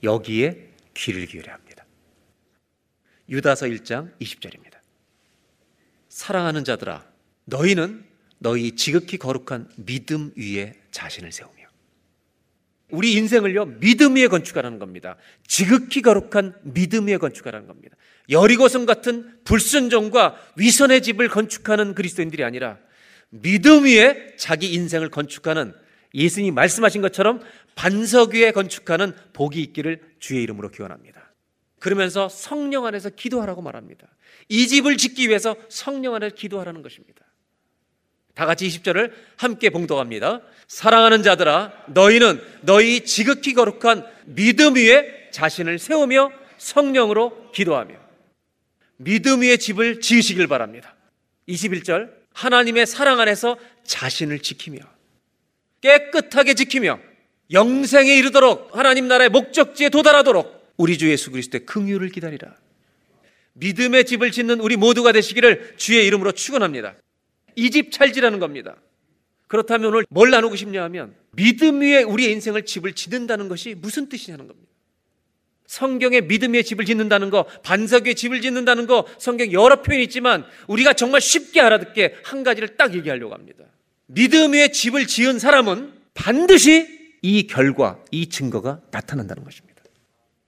여기에 0.04 0.74
귀를 0.94 1.26
기울여야 1.26 1.56
합니다. 1.56 1.86
유다서 3.30 3.66
1장 3.68 4.18
20절입니다. 4.20 4.78
사랑하는 6.10 6.64
자들아 6.66 7.06
너희는 7.46 8.06
너희 8.40 8.76
지극히 8.76 9.18
거룩한 9.18 9.72
믿음 9.78 10.34
위에 10.36 10.74
자신을 10.92 11.32
세우며 11.32 11.63
우리 12.94 13.14
인생을요 13.14 13.80
믿음 13.80 14.16
위에 14.16 14.28
건축하라는 14.28 14.78
겁니다. 14.78 15.18
지극히 15.48 16.04
거룩한 16.04 16.54
믿음 16.62 17.08
위에 17.08 17.18
건축하라는 17.18 17.66
겁니다. 17.66 17.98
여리고성 18.30 18.86
같은 18.86 19.40
불순종과 19.46 20.40
위선의 20.58 21.02
집을 21.02 21.28
건축하는 21.28 21.96
그리스도인들이 21.96 22.44
아니라 22.44 22.78
믿음 23.30 23.86
위에 23.86 24.36
자기 24.38 24.74
인생을 24.74 25.10
건축하는 25.10 25.74
예수님이 26.14 26.52
말씀하신 26.52 27.02
것처럼 27.02 27.42
반석 27.74 28.36
위에 28.36 28.52
건축하는 28.52 29.14
복이 29.34 29.60
있기를 29.64 30.00
주의 30.20 30.44
이름으로 30.44 30.70
기원합니다. 30.70 31.34
그러면서 31.80 32.30
성령 32.30 32.86
안에서 32.86 33.10
기도하라고 33.10 33.64
말합니다. 33.64 34.08
이 34.50 34.68
집을 34.68 34.98
짓기 34.98 35.30
위해서 35.30 35.56
성령 35.68 36.14
안에서 36.14 36.36
기도하라는 36.36 36.84
것입니다. 36.84 37.23
다 38.36 38.46
같이 38.46 38.68
20절을 38.68 39.12
함께 39.38 39.70
봉독합니다. 39.70 40.42
사랑하는 40.68 41.24
자들아, 41.24 41.72
너희는 41.88 42.42
너희 42.62 43.06
지극히 43.06 43.54
거룩한 43.54 44.06
믿음 44.26 44.76
위에 44.76 45.30
자신을 45.32 45.78
세우며 45.80 46.32
성령으로 46.58 47.52
기도하며 47.52 47.96
믿음 48.98 49.42
위에 49.42 49.58
집을 49.58 50.02
지으시길 50.02 50.48
바랍니다. 50.48 50.96
21절, 51.48 52.12
하나님의 52.34 52.88
사랑 52.88 53.20
안에서 53.20 53.58
자신을 53.84 54.40
지키며 54.40 54.80
깨끗하게 55.82 56.54
지키며 56.56 57.00
영생에 57.52 58.16
이르도록 58.16 58.76
하나님 58.76 59.08
나라의 59.08 59.30
목적지에 59.30 59.90
도달하도록 59.90 60.74
우리 60.78 60.98
주 60.98 61.10
예수 61.12 61.30
그리스도의 61.30 61.66
긍휼을 61.66 62.10
기다리라. 62.10 62.56
믿음의 63.54 64.06
집을 64.06 64.32
짓는 64.32 64.60
우리 64.60 64.78
모두가 64.78 65.12
되시기를 65.12 65.76
주의 65.78 66.08
이름으로 66.08 66.32
축원합니다. 66.32 66.96
이 67.56 67.70
집 67.70 67.92
찰지라는 67.92 68.40
겁니다. 68.40 68.76
그렇다면 69.48 69.90
오늘 69.94 70.06
뭘 70.10 70.30
나누고 70.32 70.56
싶냐 70.56 70.84
하면 70.84 71.16
믿음 71.32 71.82
위에 71.82 72.04
우리의 72.04 72.32
인생을 72.34 72.66
집을 72.66 72.94
짓는다는 72.94 73.50
것이 73.50 73.76
무슨 73.76 74.10
뜻이냐는 74.10 74.48
겁니다. 74.48 74.72
성경에 75.68 76.22
믿음 76.22 76.54
위에 76.54 76.62
집을 76.64 76.86
짓는다는 76.86 77.30
거, 77.30 77.46
반석 77.64 78.06
위에 78.06 78.14
집을 78.14 78.42
짓는다는 78.42 78.86
거, 78.88 79.06
성경 79.18 79.52
여러 79.52 79.82
표현이 79.82 80.04
있지만 80.06 80.46
우리가 80.68 80.94
정말 80.94 81.22
쉽게 81.22 81.62
알아듣게 81.62 82.16
한 82.24 82.44
가지를 82.44 82.78
딱 82.78 82.94
얘기하려고 82.96 83.34
합니다. 83.34 83.64
믿음 84.08 84.54
위에 84.54 84.72
집을 84.72 85.08
지은 85.08 85.40
사람은 85.40 85.94
반드시 86.14 87.16
이 87.22 87.48
결과, 87.48 88.04
이 88.12 88.28
증거가 88.30 88.82
나타난다는 88.92 89.44
것입니다. 89.44 89.82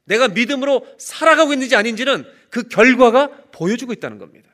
내가 0.06 0.28
믿음으로 0.28 0.86
살아가고 1.00 1.54
있는지 1.54 1.76
아닌지는 1.76 2.26
그 2.50 2.68
결과가 2.68 3.30
보여주고 3.52 3.94
있다는 3.94 4.18
겁니다. 4.20 4.50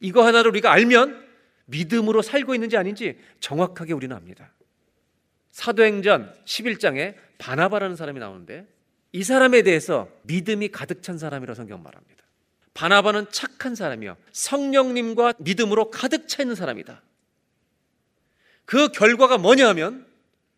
이거 0.00 0.24
하나를 0.24 0.50
우리가 0.50 0.72
알면 0.72 1.26
믿음으로 1.66 2.22
살고 2.22 2.54
있는지 2.54 2.76
아닌지 2.76 3.18
정확하게 3.40 3.92
우리는 3.92 4.14
압니다. 4.16 4.52
사도행전 5.50 6.34
11장에 6.44 7.14
바나바라는 7.38 7.96
사람이 7.96 8.20
나오는데 8.20 8.66
이 9.12 9.24
사람에 9.24 9.62
대해서 9.62 10.08
믿음이 10.22 10.68
가득 10.68 11.02
찬 11.02 11.18
사람이라 11.18 11.54
성경 11.54 11.82
말합니다. 11.82 12.24
바나바는 12.74 13.26
착한 13.32 13.74
사람이요. 13.74 14.16
성령님과 14.32 15.34
믿음으로 15.38 15.90
가득 15.90 16.28
차 16.28 16.42
있는 16.42 16.54
사람이다. 16.54 17.02
그 18.64 18.88
결과가 18.88 19.38
뭐냐 19.38 19.66
하면 19.70 20.06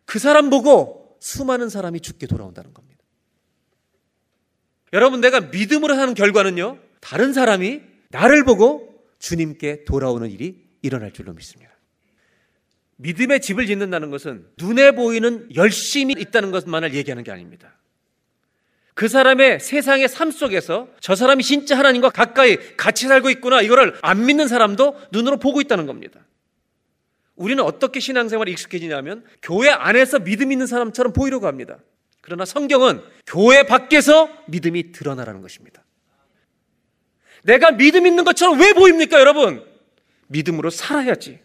그 0.05 0.19
사람 0.19 0.51
보고 0.51 1.17
수많은 1.21 1.69
사람이 1.69 2.01
죽게 2.01 2.27
돌아온다는 2.27 2.75
겁니다. 2.75 3.03
여러분, 4.93 5.21
내가 5.21 5.41
믿음으로 5.41 5.95
하는 5.95 6.15
결과는요, 6.15 6.79
다른 7.01 7.33
사람이 7.33 7.81
나를 8.09 8.45
보고 8.45 8.90
주님께 9.21 9.85
돌아오는 9.85 10.29
일이 10.29 10.67
일어날 10.83 11.13
줄로 11.13 11.33
믿습니다. 11.33 11.71
믿음의 12.97 13.41
집을 13.41 13.67
짓는다는 13.67 14.11
것은 14.11 14.47
눈에 14.59 14.91
보이는 14.93 15.49
열심이 15.55 16.15
있다는 16.19 16.51
것만을 16.51 16.95
얘기하는 16.95 17.23
게 17.23 17.31
아닙니다. 17.31 17.79
그 18.95 19.09
사람의 19.09 19.61
세상의 19.61 20.09
삶 20.09 20.31
속에서 20.31 20.89
저 21.01 21.15
사람이 21.15 21.43
진짜 21.43 21.79
하나님과 21.79 22.11
가까이 22.11 22.59
같이 22.77 23.07
살고 23.07 23.31
있구나 23.31 23.63
이거를 23.63 23.97
안 24.03 24.27
믿는 24.27 24.49
사람도 24.49 25.01
눈으로 25.13 25.39
보고 25.39 25.61
있다는 25.61 25.87
겁니다. 25.87 26.21
우리는 27.37 27.63
어떻게 27.65 28.01
신앙생활에 28.01 28.53
익숙해지냐면 28.53 29.25
교회 29.41 29.71
안에서 29.71 30.19
믿음 30.19 30.53
있는 30.53 30.67
사람처럼 30.67 31.15
보이려고 31.15 31.47
합니다. 31.47 31.79
그러나 32.21 32.45
성경은 32.45 33.01
교회 33.27 33.63
밖에서 33.63 34.29
믿음이 34.49 34.93
드러나라는 34.93 35.41
것입니다. 35.41 35.83
내가 37.43 37.73
믿음 37.73 38.07
있는 38.07 38.25
것처럼 38.25 38.59
왜 38.61 38.73
보입니까, 38.73 39.19
여러분? 39.19 39.65
믿음으로 40.29 40.71
살아야지. 40.71 41.41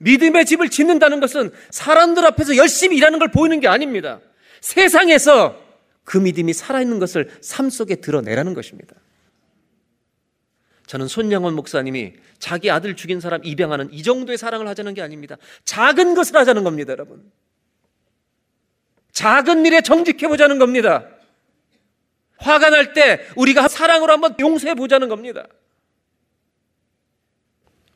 믿음의 0.00 0.46
집을 0.46 0.68
짓는다는 0.68 1.20
것은 1.20 1.52
사람들 1.70 2.26
앞에서 2.26 2.56
열심히 2.56 2.96
일하는 2.96 3.18
걸 3.18 3.30
보이는 3.30 3.60
게 3.60 3.68
아닙니다. 3.68 4.20
세상에서 4.60 5.60
그 6.04 6.18
믿음이 6.18 6.52
살아있는 6.52 6.98
것을 6.98 7.30
삶 7.40 7.70
속에 7.70 7.96
드러내라는 7.96 8.54
것입니다. 8.54 8.96
저는 10.86 11.06
손영원 11.06 11.54
목사님이 11.54 12.14
자기 12.38 12.70
아들 12.70 12.96
죽인 12.96 13.20
사람 13.20 13.44
입양하는 13.44 13.92
이 13.92 14.02
정도의 14.02 14.36
사랑을 14.36 14.66
하자는 14.68 14.94
게 14.94 15.02
아닙니다. 15.02 15.36
작은 15.64 16.14
것을 16.14 16.36
하자는 16.36 16.64
겁니다, 16.64 16.92
여러분. 16.92 17.30
작은 19.12 19.64
일에 19.64 19.80
정직해 19.80 20.28
보자는 20.28 20.58
겁니다. 20.58 21.06
화가 22.42 22.70
날 22.70 22.92
때 22.92 23.26
우리가 23.36 23.68
사랑으로 23.68 24.12
한번 24.12 24.34
용서해 24.38 24.74
보자는 24.74 25.08
겁니다. 25.08 25.46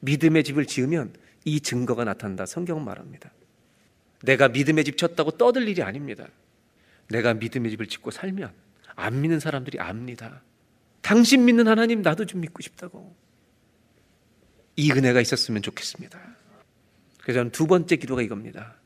믿음의 0.00 0.44
집을 0.44 0.66
지으면 0.66 1.14
이 1.44 1.60
증거가 1.60 2.04
나타난다. 2.04 2.46
성경은 2.46 2.84
말합니다. 2.84 3.32
내가 4.22 4.48
믿음의 4.48 4.84
집 4.84 4.96
쳤다고 4.96 5.32
떠들 5.32 5.68
일이 5.68 5.82
아닙니다. 5.82 6.26
내가 7.08 7.34
믿음의 7.34 7.70
집을 7.72 7.86
짓고 7.86 8.10
살면 8.10 8.52
안 8.94 9.20
믿는 9.20 9.40
사람들이 9.40 9.78
압니다. 9.78 10.42
당신 11.02 11.44
믿는 11.44 11.68
하나님 11.68 12.02
나도 12.02 12.24
좀 12.24 12.40
믿고 12.40 12.62
싶다고. 12.62 13.14
이 14.76 14.90
은혜가 14.90 15.20
있었으면 15.20 15.62
좋겠습니다. 15.62 16.18
그래서 17.22 17.40
저는 17.40 17.52
두 17.52 17.66
번째 17.66 17.96
기도가 17.96 18.22
이겁니다. 18.22 18.76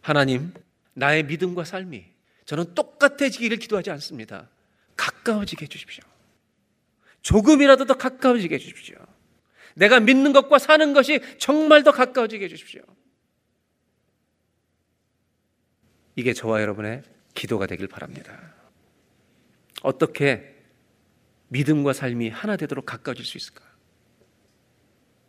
하나님, 0.00 0.52
나의 0.94 1.24
믿음과 1.24 1.64
삶이 1.64 2.04
저는 2.44 2.74
똑같아지기를 2.74 3.58
기도하지 3.58 3.90
않습니다. 3.90 4.48
가까워지게 5.00 5.64
해주십시오. 5.64 6.04
조금이라도 7.22 7.86
더 7.86 7.94
가까워지게 7.94 8.56
해주십시오. 8.56 8.96
내가 9.74 9.98
믿는 9.98 10.32
것과 10.34 10.58
사는 10.58 10.92
것이 10.92 11.20
정말 11.38 11.82
더 11.82 11.90
가까워지게 11.90 12.44
해주십시오. 12.44 12.82
이게 16.16 16.34
저와 16.34 16.60
여러분의 16.60 17.02
기도가 17.34 17.66
되길 17.66 17.88
바랍니다. 17.88 18.54
어떻게 19.82 20.54
믿음과 21.48 21.94
삶이 21.94 22.28
하나 22.28 22.56
되도록 22.56 22.84
가까워질 22.84 23.24
수 23.24 23.38
있을까? 23.38 23.64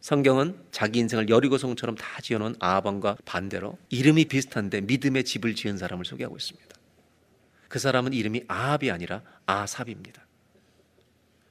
성경은 0.01 0.65
자기 0.71 0.99
인생을 0.99 1.29
여리고성처럼 1.29 1.95
다 1.95 2.21
지어놓은 2.21 2.55
아합과 2.59 3.17
반대로 3.23 3.77
이름이 3.89 4.25
비슷한데 4.25 4.81
믿음의 4.81 5.23
집을 5.23 5.55
지은 5.55 5.77
사람을 5.77 6.03
소개하고 6.03 6.35
있습니다. 6.35 6.80
그 7.71 7.79
사람은 7.79 8.11
이름이 8.11 8.43
아합이 8.49 8.91
아니라 8.91 9.21
아삽입니다. 9.45 10.27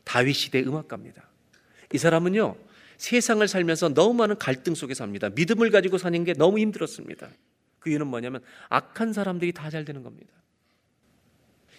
다윗 0.05 0.35
시대 0.35 0.61
음악가입니다. 0.61 1.27
이 1.95 1.97
사람은요 1.97 2.57
세상을 2.99 3.49
살면서 3.49 3.95
너무 3.95 4.13
많은 4.13 4.37
갈등 4.37 4.75
속에 4.75 4.93
삽니다. 4.93 5.31
믿음을 5.31 5.71
가지고 5.71 5.97
사는 5.97 6.23
게 6.23 6.35
너무 6.35 6.59
힘들었습니다. 6.59 7.27
그 7.79 7.89
이유는 7.89 8.07
뭐냐면 8.07 8.43
악한 8.69 9.15
사람들이 9.15 9.53
다 9.53 9.71
잘 9.71 9.87
되는 9.87 10.03
겁니다. 10.03 10.31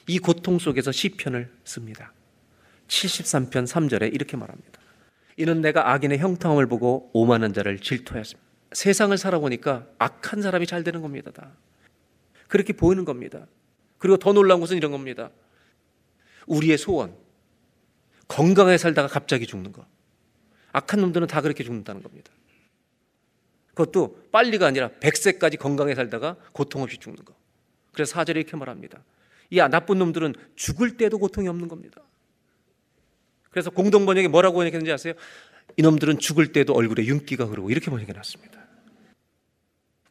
이 0.07 0.17
고통 0.17 0.57
속에서 0.57 0.91
시편을 0.91 1.51
씁니다. 1.63 2.11
73편 2.87 3.67
3절에 3.67 4.11
이렇게 4.11 4.37
말합니다. 4.37 4.81
이는 5.37 5.61
내가 5.61 5.91
악인의 5.93 6.17
형통함을 6.17 6.65
보고 6.65 7.11
오만한 7.13 7.53
자를 7.53 7.77
질투하였습니다. 7.77 8.49
세상을 8.71 9.15
살아보니까 9.19 9.85
악한 9.99 10.41
사람이 10.41 10.65
잘 10.65 10.83
되는 10.83 11.03
겁니다. 11.03 11.29
다. 11.29 11.51
그렇게 12.47 12.73
보이는 12.73 13.05
겁니다. 13.05 13.45
그리고 14.01 14.17
더 14.17 14.33
놀라운 14.33 14.59
것은 14.59 14.77
이런 14.77 14.91
겁니다. 14.91 15.29
우리의 16.47 16.79
소원. 16.79 17.15
건강하게 18.27 18.79
살다가 18.79 19.07
갑자기 19.07 19.45
죽는 19.45 19.71
거. 19.71 19.85
악한 20.71 20.99
놈들은 21.01 21.27
다 21.27 21.41
그렇게 21.41 21.63
죽는다는 21.63 22.01
겁니다. 22.01 22.31
그것도 23.75 24.29
빨리가 24.31 24.65
아니라 24.65 24.89
100세까지 24.89 25.59
건강하게 25.59 25.93
살다가 25.93 26.35
고통 26.51 26.81
없이 26.81 26.97
죽는 26.97 27.23
거. 27.23 27.35
그래서 27.93 28.13
사절에 28.13 28.39
이렇게 28.39 28.57
말합니다. 28.57 29.03
이 29.51 29.57
나쁜 29.57 29.99
놈들은 29.99 30.33
죽을 30.55 30.97
때도 30.97 31.19
고통이 31.19 31.47
없는 31.47 31.67
겁니다. 31.67 32.01
그래서 33.51 33.69
공동 33.69 34.07
번역에 34.07 34.29
뭐라고 34.29 34.55
번역했는지 34.55 34.91
아세요? 34.91 35.13
이놈들은 35.77 36.17
죽을 36.17 36.51
때도 36.53 36.73
얼굴에 36.73 37.05
윤기가 37.05 37.45
흐르고 37.45 37.69
이렇게 37.69 37.91
번역해 37.91 38.13
놨습니다. 38.13 38.65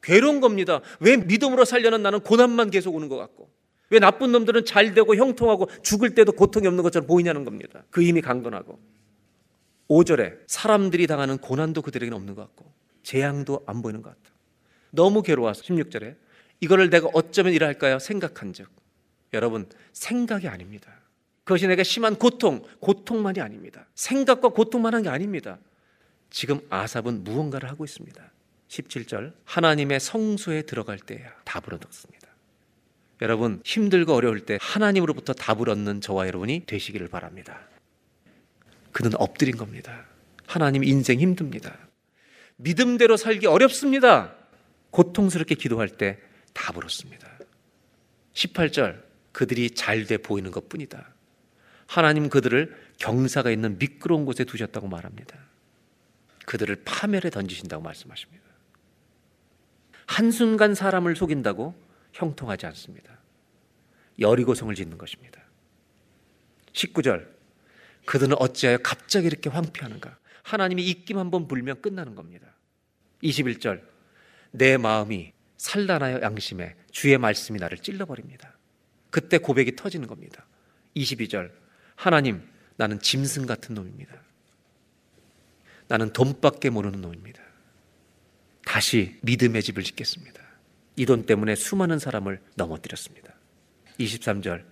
괴로운 0.01 0.41
겁니다. 0.41 0.81
왜 1.01 1.17
믿음으로 1.17 1.65
살려는 1.65 2.05
나는 2.05 2.21
고난만 2.21 2.71
계속 2.71 2.95
오는 2.95 3.09
것 3.09 3.17
같고 3.17 3.51
왜 3.91 3.99
나쁜 3.99 4.33
놈들은 4.33 4.65
잘 4.65 4.95
되고 4.95 5.15
형통하고 5.15 5.69
죽을 5.83 6.15
때도 6.15 6.33
고통이 6.33 6.67
없는 6.67 6.83
것처럼 6.83 7.07
보이냐는 7.07 7.45
겁니다. 7.45 7.83
그 7.91 8.03
힘이 8.03 8.21
강건하고 8.21 8.79
5절에 9.89 10.39
사람들이 10.47 11.07
당하는 11.07 11.39
고난도 11.39 11.83
그들에게는 11.83 12.17
없는 12.17 12.35
것 12.35 12.43
같고 12.43 12.73
재앙도 13.03 13.65
안 13.67 13.83
보이는 13.83 14.03
것 14.03 14.11
같다. 14.11 14.35
너무 14.91 15.23
괴로워서 15.23 15.63
16절에 15.63 16.17
이거를 16.61 16.91
내가 16.91 17.09
어쩌면 17.13 17.53
이럴까요? 17.53 17.99
생각한즉 17.99 18.69
여러분 19.33 19.69
생각이 19.93 20.47
아닙니다. 20.49 20.93
그것이 21.45 21.67
내가 21.67 21.83
심한 21.83 22.15
고통, 22.17 22.63
고통만이 22.81 23.41
아닙니다. 23.41 23.89
생각과 23.95 24.51
고통만 24.51 24.95
한 24.95 25.03
게 25.03 25.09
아닙니다. 25.09 25.59
지금 26.31 26.61
아삽은 26.71 27.25
무언가를 27.25 27.69
하고 27.69 27.85
있습니다. 27.85 28.23
17절 28.69 29.33
하나님의 29.45 29.99
성소에 29.99 30.63
들어갈 30.63 30.99
때야 31.01 31.35
답을 31.45 31.75
얻었습니다. 31.75 32.20
여러분 33.23 33.61
힘들고 33.65 34.15
어려울 34.15 34.41
때 34.41 34.59
하나님으로부터 34.61 35.33
답을 35.33 35.69
얻는 35.69 36.01
저와 36.01 36.27
여러분이 36.27 36.65
되시기를 36.67 37.09
바랍니다. 37.09 37.61
그는 38.93 39.13
엎드린 39.17 39.57
겁니다. 39.57 40.07
하나님 40.47 40.83
인생 40.85 41.21
힘듭니다. 41.21 41.77
믿음대로 42.57 43.17
살기 43.17 43.47
어렵습니다. 43.47 44.35
고통스럽게 44.91 45.55
기도할 45.55 45.89
때 45.89 46.19
답을 46.55 46.85
얻습니다. 46.85 47.29
18절 48.35 49.03
그들이 49.33 49.71
잘 49.71 50.07
돼 50.07 50.19
보이는 50.19 50.51
것 50.51 50.69
뿐이다. 50.69 51.15
하나님 51.87 52.29
그들을 52.29 52.75
경사가 52.99 53.51
있는 53.51 53.79
미끄러운 53.79 54.25
곳에 54.25 54.45
두셨다고 54.45 54.89
말합니다. 54.89 55.37
그들을 56.47 56.83
파멸에 56.85 57.31
던지신다고 57.31 57.83
말씀하십니다. 57.83 58.45
한순간 60.07 60.75
사람을 60.75 61.15
속인다고 61.15 61.75
형통하지 62.13 62.67
않습니다. 62.67 63.19
여리고성을 64.19 64.75
짓는 64.75 64.99
것입니다. 64.99 65.41
19절 66.73 67.27
그들은 68.07 68.37
어찌하여 68.39 68.79
갑자기 68.79 69.27
이렇게 69.27 69.51
황폐하는가? 69.51 70.19
하나님이 70.43 70.83
입김 70.85 71.19
한번 71.19 71.49
불면 71.49 71.81
끝나는 71.81 72.15
겁니다. 72.15 72.47
21절 73.23 73.83
내 74.53 74.77
마음이 74.77 75.33
산란하여 75.59 76.21
양심에 76.23 76.75
주의 76.91 77.17
말씀이 77.19 77.59
나를 77.59 77.79
찔러버립니다. 77.79 78.57
그때 79.11 79.39
고백이 79.39 79.77
터지는 79.77 80.09
겁니다. 80.09 80.47
22절 80.97 81.53
하나님 81.95 82.43
나는 82.77 82.99
짐승 82.99 83.47
같은 83.47 83.75
놈입니다. 83.75 84.15
나는 85.89 86.13
돈밖에 86.13 86.71
모르는 86.71 87.01
놈입니다. 87.01 87.43
다시 88.65 89.19
믿음의 89.23 89.63
집을 89.63 89.83
짓겠습니다. 89.83 90.40
이 91.01 91.07
돈 91.07 91.25
때문에 91.25 91.55
수많은 91.55 91.99
사람을 91.99 92.43
넘어뜨렸습니다. 92.57 93.33
23절 93.99 94.63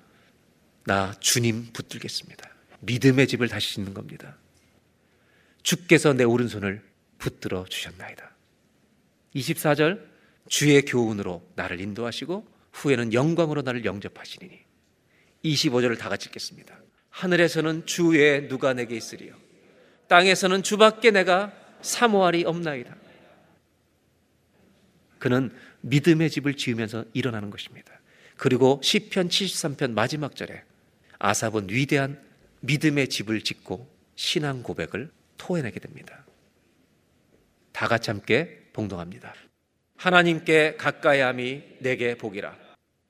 나 0.85 1.14
주님 1.20 1.72
붙들겠습니다. 1.72 2.51
믿음의 2.81 3.26
집을 3.29 3.49
다시 3.49 3.76
짓는 3.76 3.95
겁니다. 3.95 4.37
주께서 5.62 6.12
내 6.12 6.24
오른손을 6.24 6.83
붙들어 7.16 7.64
주셨나이다. 7.64 8.31
24절 9.37 10.05
주의 10.49 10.83
교훈으로 10.83 11.49
나를 11.55 11.81
인도하시고 11.81 12.47
후에는 12.72 13.14
영광으로 13.14 13.62
나를 13.62 13.87
영접하시리니 13.87 14.59
25절을 15.47 15.99
다 15.99 16.11
같이 16.11 16.26
읽겠습니다. 16.26 16.79
하늘에서는 17.09 17.87
주 17.87 18.09
외에 18.09 18.49
누가 18.49 18.74
내게 18.74 18.95
있으리요 18.97 19.35
땅에서는 20.09 20.62
주밖에 20.62 21.11
내가 21.11 21.55
사모할이 21.81 22.45
없나이다. 22.45 22.95
그는 25.18 25.51
믿음의 25.83 26.31
집을 26.31 26.55
지으면서 26.55 27.05
일어나는 27.12 27.51
것입니다. 27.51 27.93
그리고 28.37 28.81
시편 28.83 29.29
73편 29.29 29.93
마지막 29.93 30.37
절에 30.37 30.62
아삽은 31.18 31.68
위대한 31.70 32.20
믿음의 32.61 33.09
집을 33.09 33.43
짓고 33.43 33.89
신앙 34.14 34.62
고백을 34.62 35.11
토해내게 35.37 35.81
됩니다. 35.81 36.24
다 37.72 37.87
같이 37.87 38.11
함께 38.11 38.62
봉동합니다. 38.72 39.35
하나님께 39.97 40.76
가까이함이 40.76 41.62
내게 41.81 42.16
복이라. 42.16 42.57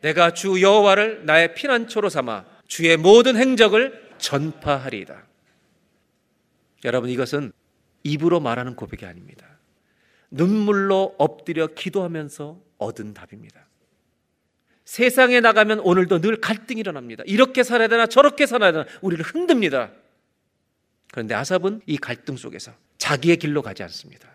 내가 0.01 0.33
주 0.33 0.61
여호와를 0.61 1.27
나의 1.27 1.55
피난처로 1.55 2.09
삼아 2.09 2.45
주의 2.67 2.97
모든 2.97 3.37
행적을 3.37 4.11
전파하리이다. 4.19 5.27
여러분 6.85 7.11
이것은 7.11 7.53
입으로 8.05 8.41
말하는 8.41 8.77
고백이 8.77 9.05
아닙니다. 9.05 9.48
눈물로 10.31 11.15
엎드려 11.19 11.69
기도하면서 11.69 12.61
얻은 12.79 13.15
답입니다. 13.15 13.67
세상에 14.85 15.41
나가면 15.41 15.81
오늘도 15.81 16.21
늘 16.21 16.41
갈등이 16.41 16.81
일어납니다. 16.81 17.23
이렇게 17.27 17.63
살아야 17.63 17.89
되나 17.89 18.07
저렇게 18.07 18.47
살아야 18.47 18.73
되나 18.73 18.87
우리를 19.03 19.23
흔듭니다. 19.25 19.91
그런데 21.11 21.35
아삽은 21.35 21.83
이 21.87 21.99
갈등 21.99 22.37
속에서 22.37 22.73
자기의 22.97 23.37
길로 23.37 23.63
가지 23.63 23.83
않습니다. 23.83 24.29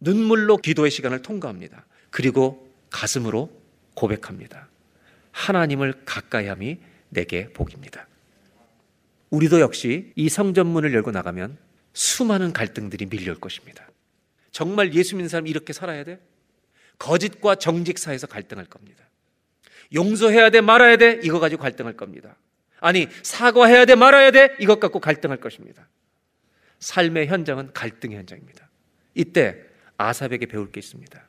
눈물로 0.00 0.56
기도의 0.56 0.90
시간을 0.90 1.22
통과합니다. 1.22 1.84
그리고 2.10 2.70
가슴으로 2.90 3.50
고백합니다. 3.94 4.68
하나님을 5.32 6.02
가까이함이 6.04 6.78
내게 7.10 7.52
복입니다. 7.52 8.06
우리도 9.30 9.60
역시 9.60 10.12
이 10.16 10.28
성전문을 10.28 10.92
열고 10.94 11.10
나가면 11.10 11.56
수많은 11.92 12.52
갈등들이 12.52 13.06
밀려올 13.06 13.38
것입니다. 13.38 13.86
정말 14.50 14.94
예수 14.94 15.16
믿는 15.16 15.28
사람 15.28 15.46
이렇게 15.46 15.72
살아야 15.72 16.04
돼? 16.04 16.20
거짓과 16.98 17.56
정직 17.56 17.98
사이에서 17.98 18.26
갈등할 18.26 18.66
겁니다. 18.66 19.04
용서해야 19.94 20.50
돼 20.50 20.60
말아야 20.60 20.96
돼 20.96 21.20
이거 21.22 21.40
가지고 21.40 21.62
갈등할 21.62 21.96
겁니다. 21.96 22.36
아니 22.80 23.08
사과해야 23.22 23.84
돼 23.84 23.94
말아야 23.94 24.30
돼 24.30 24.56
이것 24.60 24.80
갖고 24.80 25.00
갈등할 25.00 25.38
것입니다. 25.40 25.88
삶의 26.78 27.26
현장은 27.26 27.72
갈등의 27.72 28.16
현장입니다. 28.18 28.68
이때 29.14 29.62
아삽에게 29.96 30.46
배울 30.46 30.70
게 30.70 30.80
있습니다. 30.80 31.28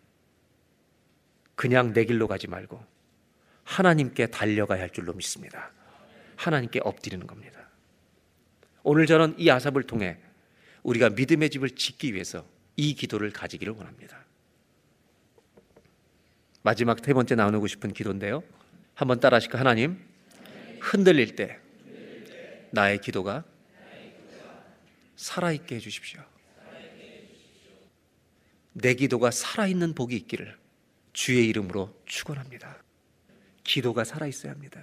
그냥 1.56 1.94
내 1.94 2.06
길로 2.06 2.28
가지 2.28 2.48
말고 2.48 2.84
하나님께 3.64 4.28
달려가야 4.28 4.82
할 4.82 4.90
줄로 4.90 5.14
믿습니다. 5.14 5.72
하나님께 6.38 6.80
엎드리는 6.84 7.28
겁니다. 7.28 7.70
오늘 8.84 9.06
저는 9.06 9.36
이 9.38 9.50
아삽을 9.50 9.84
통해 9.84 10.18
우리가 10.84 11.10
믿음의 11.10 11.50
집을 11.50 11.72
짓기 11.72 12.14
위해서 12.14 12.46
이 12.76 12.94
기도를 12.96 13.32
가지기를 13.32 13.74
원합니다. 13.74 14.26
마지막 16.64 17.04
세 17.04 17.14
번째 17.14 17.36
나누고 17.36 17.68
싶은 17.68 17.94
기도인데요. 17.94 18.44
한번 18.94 19.20
따라 19.20 19.38
하실까? 19.38 19.60
하나님, 19.60 20.00
흔들릴 20.80 21.36
때 21.36 21.60
나의 22.72 23.02
기도가 23.02 23.44
살아있게 25.16 25.76
해주십시오. 25.76 26.22
내 28.74 28.94
기도가 28.94 29.32
살아있는 29.32 29.94
복이 29.94 30.16
있기를 30.16 30.56
주의 31.14 31.48
이름으로 31.48 31.94
축원합니다. 32.06 32.82
기도가 33.64 34.04
살아있어야 34.04 34.52
합니다. 34.52 34.82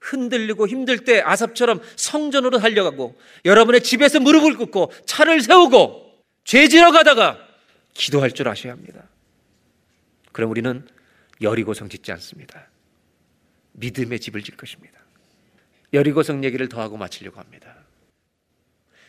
흔들리고 0.00 0.66
힘들 0.66 1.04
때 1.04 1.20
아삽처럼 1.20 1.80
성전으로 1.96 2.58
달려가고 2.58 3.18
여러분의 3.44 3.82
집에서 3.82 4.18
무릎을 4.18 4.56
꿇고 4.56 4.92
차를 5.04 5.40
세우고 5.40 6.09
죄 6.50 6.66
지러 6.66 6.90
가다가 6.90 7.38
기도할 7.94 8.32
줄 8.32 8.48
아셔야 8.48 8.72
합니다. 8.72 9.08
그럼 10.32 10.50
우리는 10.50 10.84
여리고성 11.40 11.88
짓지 11.88 12.10
않습니다. 12.10 12.68
믿음의 13.74 14.18
집을 14.18 14.42
질 14.42 14.56
것입니다. 14.56 14.98
여리고성 15.92 16.42
얘기를 16.42 16.68
더하고 16.68 16.96
마치려고 16.96 17.38
합니다. 17.38 17.76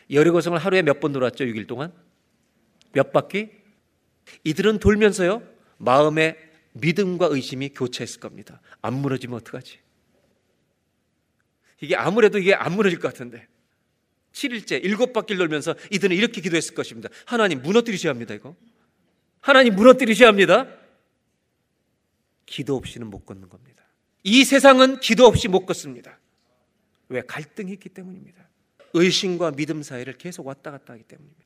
여리고성을 0.08 0.56
하루에 0.56 0.82
몇 0.82 1.00
번 1.00 1.10
돌았죠? 1.12 1.42
6일 1.46 1.66
동안? 1.66 1.92
몇 2.92 3.10
바퀴? 3.10 3.50
이들은 4.44 4.78
돌면서요. 4.78 5.42
마음에 5.78 6.38
믿음과 6.74 7.26
의심이 7.28 7.70
교차했을 7.70 8.20
겁니다. 8.20 8.60
안 8.82 8.94
무너지면 8.94 9.38
어떡하지? 9.38 9.80
이게 11.80 11.96
아무래도 11.96 12.38
이게 12.38 12.54
안 12.54 12.70
무너질 12.76 13.00
것 13.00 13.08
같은데. 13.08 13.48
7일째 14.32 14.82
일곱 14.82 15.12
바퀴를 15.12 15.38
돌면서 15.38 15.74
이들은 15.90 16.16
이렇게 16.16 16.40
기도했을 16.40 16.74
것입니다. 16.74 17.08
하나님 17.26 17.62
무너뜨리셔야 17.62 18.10
합니다, 18.10 18.34
이거. 18.34 18.56
하나님 19.40 19.74
무너뜨리셔야 19.74 20.28
합니다. 20.28 20.66
기도 22.46 22.76
없이는 22.76 23.08
못 23.08 23.24
걷는 23.26 23.48
겁니다. 23.48 23.82
이 24.24 24.44
세상은 24.44 25.00
기도 25.00 25.26
없이 25.26 25.48
못 25.48 25.66
걷습니다. 25.66 26.18
왜? 27.08 27.22
갈등이 27.22 27.72
있기 27.72 27.88
때문입니다. 27.88 28.48
의심과 28.94 29.52
믿음 29.52 29.82
사이를 29.82 30.14
계속 30.14 30.46
왔다 30.46 30.70
갔다 30.70 30.92
하기 30.94 31.04
때문입니다. 31.04 31.42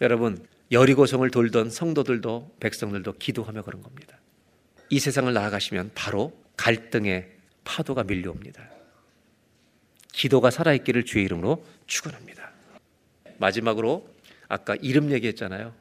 여러분, 0.00 0.46
여리고성을 0.70 1.28
돌던 1.30 1.70
성도들도 1.70 2.56
백성들도 2.60 3.14
기도하며 3.14 3.62
그런 3.62 3.82
겁니다. 3.82 4.20
이 4.90 4.98
세상을 5.00 5.32
나아가시면 5.32 5.92
바로 5.94 6.32
갈등의 6.56 7.30
파도가 7.64 8.04
밀려옵니다. 8.04 8.77
기도가 10.18 10.50
살아있기를 10.50 11.04
주의 11.04 11.24
이름으로 11.24 11.64
축원합니다. 11.86 12.50
마지막으로 13.38 14.12
아까 14.48 14.74
이름 14.76 15.12
얘기했잖아요. 15.12 15.72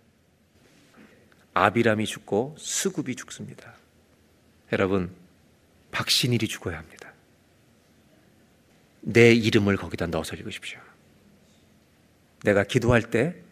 아비람이 1.53 2.05
죽고 2.05 2.55
수굽이 2.59 3.15
죽습니다. 3.15 3.73
여러분, 4.71 5.11
박신일이 5.91 6.47
죽어야 6.47 6.77
합니다. 6.77 7.11
내 9.01 9.33
이름을 9.33 9.75
거기다 9.77 10.05
넣어서 10.07 10.35
읽으십시오. 10.35 10.79
내가 12.43 12.63
기도할 12.63 13.01
때 13.01 13.47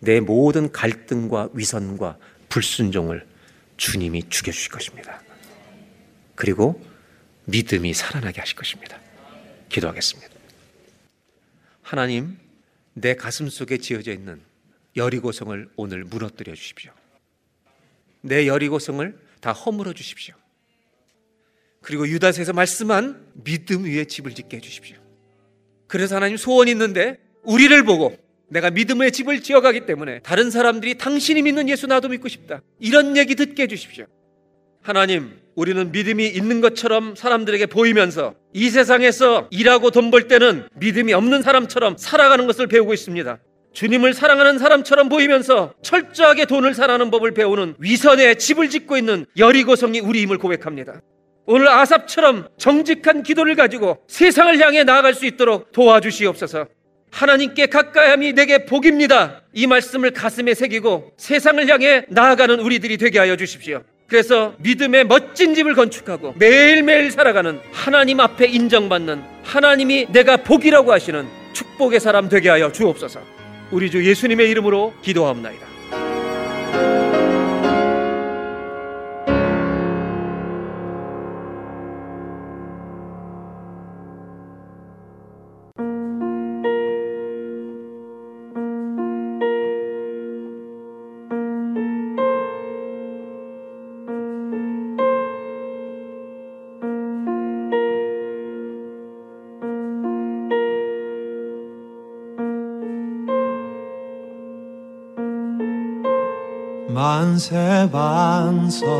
내 0.00 0.20
모든 0.20 0.70
갈등과 0.70 1.50
위선과 1.54 2.18
불순종을 2.48 3.26
주님이 3.76 4.28
죽여주실 4.28 4.70
것입니다. 4.70 5.20
그리고 6.34 6.80
믿음이 7.46 7.94
살아나게 7.94 8.40
하실 8.40 8.56
것입니다. 8.56 9.00
기도하겠습니다. 9.68 10.34
하나님, 11.82 12.38
내 12.94 13.14
가슴 13.14 13.48
속에 13.48 13.78
지어져 13.78 14.12
있는 14.12 14.40
여리고성을 14.96 15.68
오늘 15.76 16.04
무너뜨려 16.04 16.54
주십시오. 16.54 16.92
내 18.20 18.46
여리고성을 18.46 19.18
다 19.40 19.52
허물어 19.52 19.92
주십시오. 19.92 20.34
그리고 21.80 22.08
유다서에서 22.08 22.52
말씀한 22.52 23.32
믿음 23.44 23.84
위에 23.84 24.04
집을 24.04 24.34
짓게 24.34 24.56
해 24.56 24.60
주십시오. 24.60 24.96
그래서 25.86 26.16
하나님 26.16 26.36
소원이 26.36 26.70
있는데 26.72 27.18
우리를 27.42 27.82
보고 27.84 28.16
내가 28.48 28.70
믿음의 28.70 29.12
집을 29.12 29.42
지어가기 29.42 29.86
때문에 29.86 30.20
다른 30.20 30.50
사람들이 30.50 30.98
당신이 30.98 31.42
믿는 31.42 31.68
예수 31.68 31.86
나도 31.86 32.08
믿고 32.08 32.28
싶다. 32.28 32.62
이런 32.78 33.16
얘기 33.16 33.34
듣게 33.34 33.64
해 33.64 33.66
주십시오. 33.66 34.06
하나님, 34.82 35.38
우리는 35.58 35.90
믿음이 35.90 36.24
있는 36.28 36.60
것처럼 36.60 37.16
사람들에게 37.16 37.66
보이면서 37.66 38.36
이 38.54 38.70
세상에서 38.70 39.48
일하고 39.50 39.90
돈 39.90 40.12
벌 40.12 40.28
때는 40.28 40.68
믿음이 40.76 41.12
없는 41.12 41.42
사람처럼 41.42 41.96
살아가는 41.98 42.46
것을 42.46 42.68
배우고 42.68 42.94
있습니다. 42.94 43.38
주님을 43.72 44.14
사랑하는 44.14 44.58
사람처럼 44.58 45.08
보이면서 45.08 45.74
철저하게 45.82 46.44
돈을 46.44 46.74
사랑하는 46.74 47.10
법을 47.10 47.34
배우는 47.34 47.74
위선의 47.80 48.38
집을 48.38 48.70
짓고 48.70 48.96
있는 48.96 49.26
여리고성이 49.36 49.98
우리임을 49.98 50.38
고백합니다. 50.38 51.02
오늘 51.44 51.68
아삽처럼 51.68 52.46
정직한 52.56 53.24
기도를 53.24 53.56
가지고 53.56 53.98
세상을 54.06 54.60
향해 54.60 54.84
나아갈 54.84 55.12
수 55.12 55.26
있도록 55.26 55.72
도와주시옵소서. 55.72 56.68
하나님께 57.10 57.66
가까이함이 57.66 58.34
내게 58.34 58.64
복입니다. 58.64 59.42
이 59.52 59.66
말씀을 59.66 60.12
가슴에 60.12 60.54
새기고 60.54 61.14
세상을 61.16 61.68
향해 61.68 62.04
나아가는 62.10 62.60
우리들이 62.60 62.96
되게 62.96 63.18
하여 63.18 63.34
주십시오. 63.36 63.82
그래서 64.08 64.54
믿음의 64.58 65.04
멋진 65.04 65.54
집을 65.54 65.74
건축하고 65.74 66.34
매일매일 66.38 67.10
살아가는 67.10 67.60
하나님 67.72 68.20
앞에 68.20 68.46
인정받는 68.46 69.22
하나님이 69.44 70.06
내가 70.10 70.38
복이라고 70.38 70.90
하시는 70.92 71.26
축복의 71.52 72.00
사람 72.00 72.30
되게 72.30 72.48
하여 72.48 72.72
주옵소서. 72.72 73.20
우리 73.70 73.90
주 73.90 74.02
예수님의 74.04 74.48
이름으로 74.48 74.94
기도하옵나이다. 75.02 75.66
만세 107.38 107.88
반석 107.92 108.90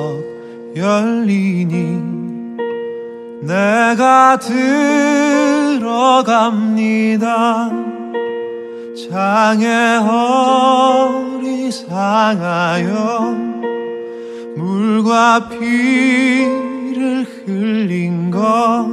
열리니 0.76 1.98
내가 3.42 4.38
들어갑니다. 5.78 5.80
장애 9.10 9.96
허리 9.96 11.72
상하여 11.72 13.36
물과 14.56 15.48
피를 15.48 17.26
흘린 17.44 18.30
것 18.30 18.86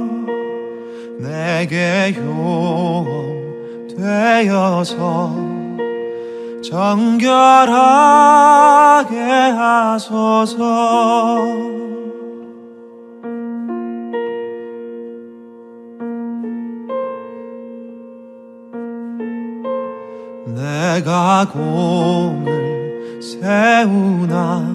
내게 1.20 2.12
효험 2.18 3.86
되어서 3.96 5.55
정결하게 6.68 7.76
하소서. 9.56 10.56
내가 20.46 21.46
공을 21.52 23.20
세우나 23.22 24.74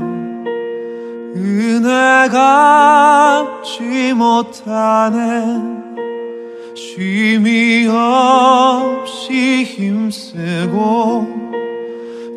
은혜가 1.36 3.02
갚지 3.62 4.14
못하네. 4.14 5.72
쉼이 6.74 7.88
없이 7.88 9.64
힘쓰고 9.64 11.42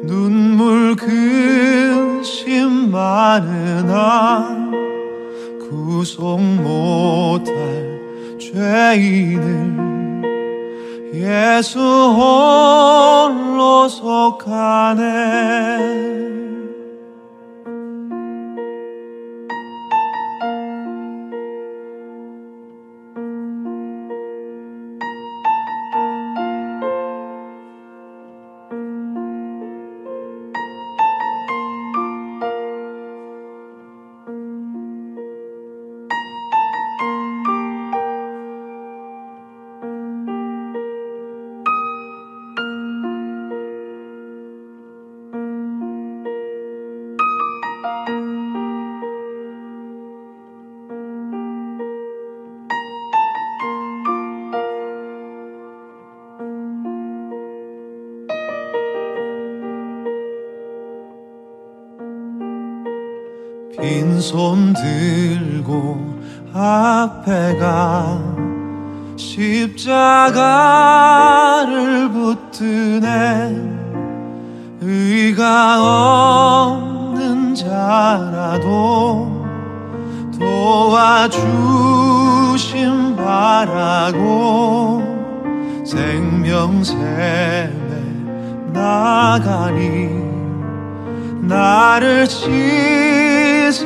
눈물 0.07 0.97
근심 0.97 2.91
많으나 2.91 4.55
구속 5.69 6.41
못할 6.41 7.55
죄인을 8.39 9.75
예수 11.15 11.81
홀로 11.81 13.89
속하네 13.89 15.03
십자가를 70.33 72.09
붙드네. 72.11 73.55
의가 74.81 75.81
없는 76.73 77.55
자라도 77.55 79.45
도와주심 80.39 81.67
바라고 83.17 85.03
영생에 86.49 87.71
나가니 88.73 90.09
나를 91.43 92.27
씻어주소서 92.27 93.85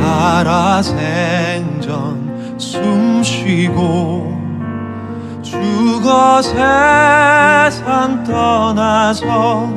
살아생전 0.00 1.82
숨쉬고 2.58 4.32
죽어 5.42 6.40
세상 6.42 8.24
떠나서 8.24 9.70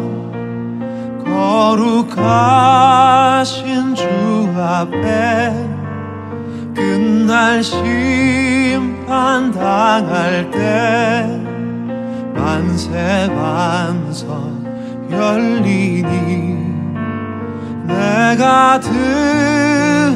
거룩하신 2.15 3.95
주 3.95 4.05
앞에 4.57 5.53
끝날 6.73 7.63
심판 7.63 9.51
당할 9.51 10.49
때 10.51 11.41
만세 12.33 13.27
반석 13.35 14.53
열리니 15.11 16.54
내가 17.87 18.79
들어갑니다. 18.79 20.15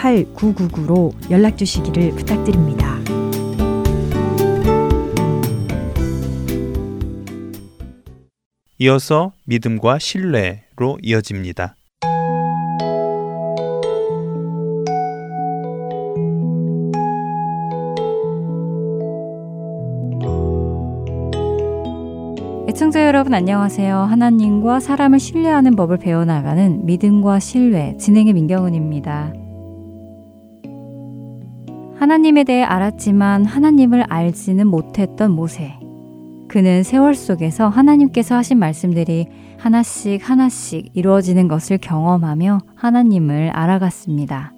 8999로 0.00 1.12
연락 1.30 1.58
주시기를 1.58 2.12
부탁드립니다. 2.12 2.98
이어서 8.78 9.32
믿음과 9.44 9.98
신뢰로 9.98 10.98
이어집니다. 11.02 11.74
애청자 22.68 23.04
여러분 23.04 23.34
안녕하세요. 23.34 23.94
하나님과 23.98 24.80
사람을 24.80 25.18
신뢰하는 25.18 25.76
법을 25.76 25.98
배워나가는 25.98 26.86
믿음과 26.86 27.40
신뢰 27.40 27.96
진행의 27.98 28.32
민경은입니다. 28.32 29.39
하나님에 32.00 32.44
대해 32.44 32.62
알았지만 32.62 33.44
하나님을 33.44 34.04
알지는 34.08 34.66
못했던 34.66 35.32
모세. 35.32 35.78
그는 36.48 36.82
세월 36.82 37.14
속에서 37.14 37.68
하나님께서 37.68 38.36
하신 38.36 38.58
말씀들이 38.58 39.26
하나씩 39.58 40.26
하나씩 40.26 40.92
이루어지는 40.94 41.46
것을 41.46 41.76
경험하며 41.76 42.60
하나님을 42.74 43.50
알아갔습니다. 43.50 44.54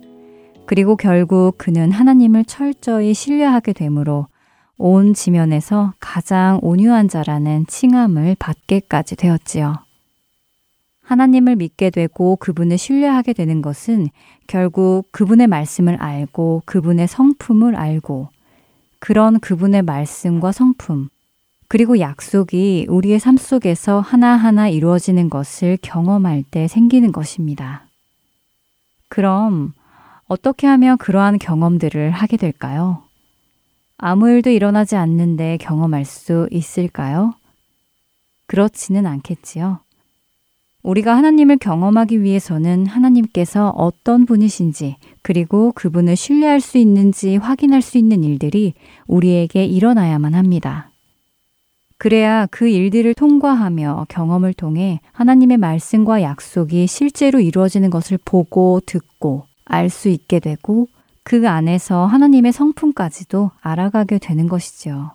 그리고 0.66 0.95
결국 0.95 1.59
그는 1.59 1.90
하나님을 1.90 2.45
철저히 2.45 3.12
신뢰하게 3.12 3.72
되므로 3.72 4.28
온 4.78 5.12
지면에서 5.12 5.95
가장 5.99 6.61
온유한 6.62 7.09
자라는 7.09 7.66
칭함을 7.66 8.36
받게까지 8.38 9.16
되었지요. 9.16 9.78
하나님을 11.03 11.57
믿게 11.57 11.90
되고 11.90 12.36
그분을 12.36 12.78
신뢰하게 12.78 13.32
되는 13.32 13.61
것은 13.61 14.09
결국 14.46 15.05
그분의 15.12 15.46
말씀을 15.46 15.96
알고 15.96 16.62
그분의 16.64 17.09
성품을 17.09 17.76
알고 17.76 18.28
그런 18.98 19.40
그분의 19.40 19.82
말씀과 19.82 20.53
성품 20.53 21.09
그리고 21.68 21.98
약속이 21.98 22.86
우리의 22.88 23.18
삶 23.18 23.36
속에서 23.36 24.00
하나하나 24.00 24.68
이루어지는 24.68 25.30
것을 25.30 25.78
경험할 25.80 26.42
때 26.42 26.68
생기는 26.68 27.12
것입니다. 27.12 27.86
그럼 29.09 29.72
어떻게 30.26 30.66
하면 30.66 30.98
그러한 30.98 31.38
경험들을 31.38 32.11
하게 32.11 32.36
될까요? 32.36 33.03
아무 33.96 34.28
일도 34.28 34.50
일어나지 34.50 34.96
않는데 34.96 35.57
경험할 35.59 36.05
수 36.05 36.48
있을까요? 36.50 37.34
그렇지는 38.46 39.07
않겠지요. 39.07 39.80
우리가 40.83 41.16
하나님을 41.16 41.59
경험하기 41.59 42.22
위해서는 42.22 42.87
하나님께서 42.87 43.70
어떤 43.70 44.26
분이신지 44.26 44.97
그리고 45.22 45.72
그분을 45.72 46.16
신뢰할 46.16 46.61
수 46.61 46.78
있는지 46.78 47.37
확인할 47.37 47.83
수 47.83 47.99
있는 47.99 48.24
일들이 48.24 48.74
우리에게 49.07 49.64
일어나야만 49.64 50.35
합니다. 50.35 50.91
그래야 51.99 52.47
그 52.51 52.66
일들을 52.66 53.14
통과하며 53.14 54.07
경험을 54.09 54.55
통해 54.55 55.01
하나님의 55.12 55.59
말씀과 55.59 56.22
약속이 56.22 56.89
실제로 56.89 57.39
이루어지는 57.39 57.91
것을 57.91 58.18
보고 58.24 58.80
듣고 58.85 59.47
알 59.64 59.89
수 59.89 60.09
있게 60.09 60.41
되고 60.41 60.89
그 61.22 61.49
안에서 61.49 62.07
하나님의 62.07 62.51
성품까지도 62.53 63.53
알아가게 63.61 64.18
되는 64.18 64.49
것이죠. 64.49 65.12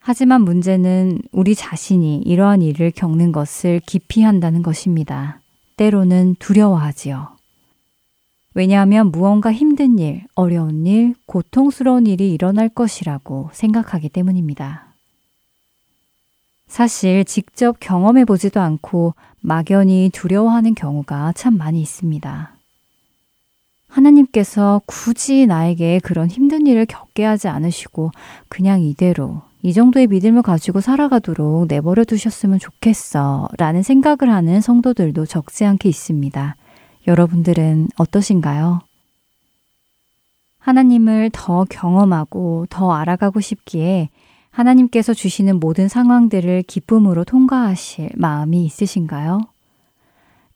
하지만 0.00 0.42
문제는 0.42 1.20
우리 1.30 1.54
자신이 1.54 2.22
이러한 2.22 2.62
일을 2.62 2.90
겪는 2.90 3.32
것을 3.32 3.80
기피한다는 3.84 4.62
것입니다. 4.62 5.40
때로는 5.76 6.36
두려워하지요. 6.38 7.36
왜냐하면 8.54 9.12
무언가 9.12 9.52
힘든 9.52 9.98
일, 9.98 10.24
어려운 10.34 10.86
일, 10.86 11.14
고통스러운 11.26 12.06
일이 12.06 12.32
일어날 12.32 12.68
것이라고 12.68 13.50
생각하기 13.52 14.08
때문입니다. 14.08 14.86
사실 16.66 17.24
직접 17.24 17.78
경험해 17.78 18.24
보지도 18.24 18.60
않고 18.60 19.14
막연히 19.40 20.10
두려워하는 20.12 20.74
경우가 20.74 21.32
참 21.32 21.56
많이 21.58 21.80
있습니다. 21.80 22.54
하나님께서 23.88 24.80
굳이 24.86 25.46
나에게 25.46 26.00
그런 26.02 26.28
힘든 26.28 26.66
일을 26.66 26.86
겪게 26.86 27.24
하지 27.24 27.48
않으시고 27.48 28.12
그냥 28.48 28.80
이대로 28.80 29.42
이 29.62 29.72
정도의 29.74 30.06
믿음을 30.06 30.42
가지고 30.42 30.80
살아가도록 30.80 31.66
내버려 31.68 32.04
두셨으면 32.04 32.58
좋겠어 32.58 33.48
라는 33.58 33.82
생각을 33.82 34.32
하는 34.32 34.60
성도들도 34.60 35.26
적지 35.26 35.64
않게 35.64 35.88
있습니다. 35.88 36.56
여러분들은 37.06 37.88
어떠신가요? 37.96 38.80
하나님을 40.58 41.30
더 41.32 41.64
경험하고 41.64 42.66
더 42.70 42.92
알아가고 42.92 43.40
싶기에 43.40 44.10
하나님께서 44.50 45.14
주시는 45.14 45.60
모든 45.60 45.88
상황들을 45.88 46.62
기쁨으로 46.62 47.24
통과하실 47.24 48.10
마음이 48.16 48.64
있으신가요? 48.64 49.40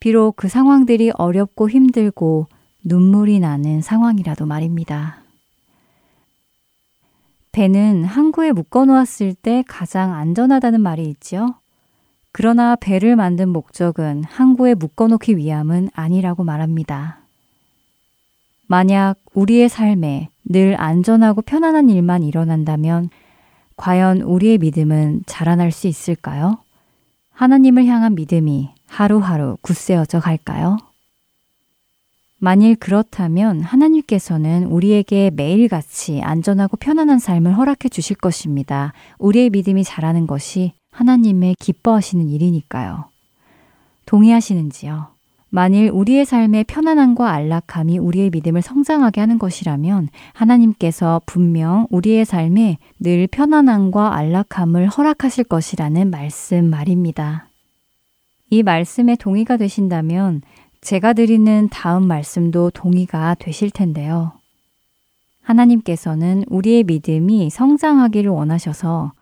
비록 0.00 0.36
그 0.36 0.48
상황들이 0.48 1.12
어렵고 1.14 1.70
힘들고 1.70 2.46
눈물이 2.82 3.40
나는 3.40 3.80
상황이라도 3.80 4.46
말입니다. 4.46 5.23
배는 7.54 8.02
항구에 8.02 8.50
묶어 8.50 8.84
놓았을 8.84 9.32
때 9.32 9.62
가장 9.68 10.12
안전하다는 10.12 10.80
말이 10.80 11.04
있지요. 11.04 11.54
그러나 12.32 12.74
배를 12.74 13.14
만든 13.14 13.48
목적은 13.50 14.24
항구에 14.24 14.74
묶어 14.74 15.06
놓기 15.06 15.36
위함은 15.36 15.88
아니라고 15.94 16.42
말합니다. 16.42 17.20
만약 18.66 19.20
우리의 19.34 19.68
삶에 19.68 20.30
늘 20.44 20.74
안전하고 20.80 21.42
편안한 21.42 21.90
일만 21.90 22.24
일어난다면 22.24 23.08
과연 23.76 24.22
우리의 24.22 24.58
믿음은 24.58 25.22
자라날 25.26 25.70
수 25.70 25.86
있을까요? 25.86 26.58
하나님을 27.30 27.86
향한 27.86 28.16
믿음이 28.16 28.70
하루하루 28.88 29.58
굳세어져 29.60 30.18
갈까요? 30.18 30.76
만일 32.38 32.76
그렇다면 32.76 33.60
하나님께서는 33.60 34.64
우리에게 34.64 35.30
매일같이 35.34 36.20
안전하고 36.22 36.76
편안한 36.76 37.18
삶을 37.18 37.56
허락해 37.56 37.88
주실 37.88 38.16
것입니다. 38.16 38.92
우리의 39.18 39.50
믿음이 39.50 39.84
자라는 39.84 40.26
것이 40.26 40.72
하나님의 40.90 41.56
기뻐하시는 41.58 42.28
일이니까요. 42.28 43.06
동의하시는지요? 44.06 45.14
만일 45.54 45.88
우리의 45.92 46.24
삶의 46.24 46.64
편안함과 46.64 47.30
안락함이 47.30 47.98
우리의 47.98 48.30
믿음을 48.30 48.60
성장하게 48.60 49.20
하는 49.20 49.38
것이라면 49.38 50.08
하나님께서 50.32 51.22
분명 51.26 51.86
우리의 51.90 52.24
삶에 52.24 52.78
늘 52.98 53.28
편안함과 53.28 54.16
안락함을 54.16 54.88
허락하실 54.88 55.44
것이라는 55.44 56.10
말씀 56.10 56.68
말입니다. 56.68 57.48
이 58.50 58.64
말씀에 58.64 59.14
동의가 59.14 59.56
되신다면 59.56 60.42
제가 60.84 61.14
드리는 61.14 61.70
다음 61.70 62.06
말씀도 62.06 62.68
동의가 62.68 63.34
되실 63.38 63.70
텐데요. 63.70 64.32
하나님께서는 65.40 66.44
우리의 66.46 66.84
믿음이 66.84 67.48
성장하기를 67.48 68.30
원하셔서 68.30 69.12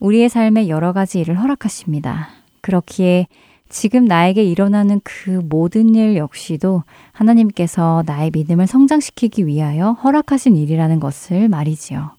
우리의 0.00 0.28
삶에 0.28 0.66
여러 0.66 0.92
가지 0.92 1.20
일을 1.20 1.40
허락하십니다. 1.40 2.28
그렇기에 2.60 3.28
지금 3.68 4.04
나에게 4.04 4.42
일어나는 4.42 5.00
그 5.04 5.40
모든 5.44 5.94
일 5.94 6.16
역시도 6.16 6.82
하나님께서 7.12 8.02
나의 8.04 8.32
믿음을 8.34 8.66
성장시키기 8.66 9.46
위하여 9.46 9.92
허락하신 9.92 10.56
일이라는 10.56 10.98
것을 10.98 11.48
말이지요. 11.48 12.10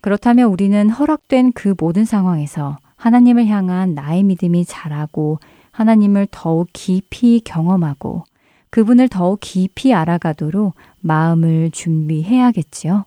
그렇다면 0.00 0.50
우리는 0.50 0.88
허락된 0.88 1.50
그 1.52 1.74
모든 1.80 2.04
상황에서 2.04 2.78
하나님을 2.94 3.48
향한 3.48 3.94
나의 3.94 4.22
믿음이 4.22 4.66
자라고 4.66 5.40
하나님을 5.74 6.28
더욱 6.30 6.68
깊이 6.72 7.40
경험하고 7.44 8.24
그분을 8.70 9.08
더욱 9.08 9.40
깊이 9.40 9.92
알아가도록 9.92 10.74
마음을 11.00 11.70
준비해야겠지요. 11.72 13.04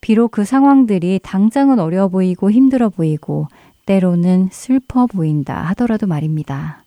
비록 0.00 0.32
그 0.32 0.44
상황들이 0.44 1.20
당장은 1.22 1.78
어려워 1.78 2.08
보이고 2.08 2.50
힘들어 2.50 2.88
보이고 2.88 3.48
때로는 3.86 4.48
슬퍼 4.50 5.06
보인다 5.06 5.62
하더라도 5.68 6.06
말입니다. 6.06 6.84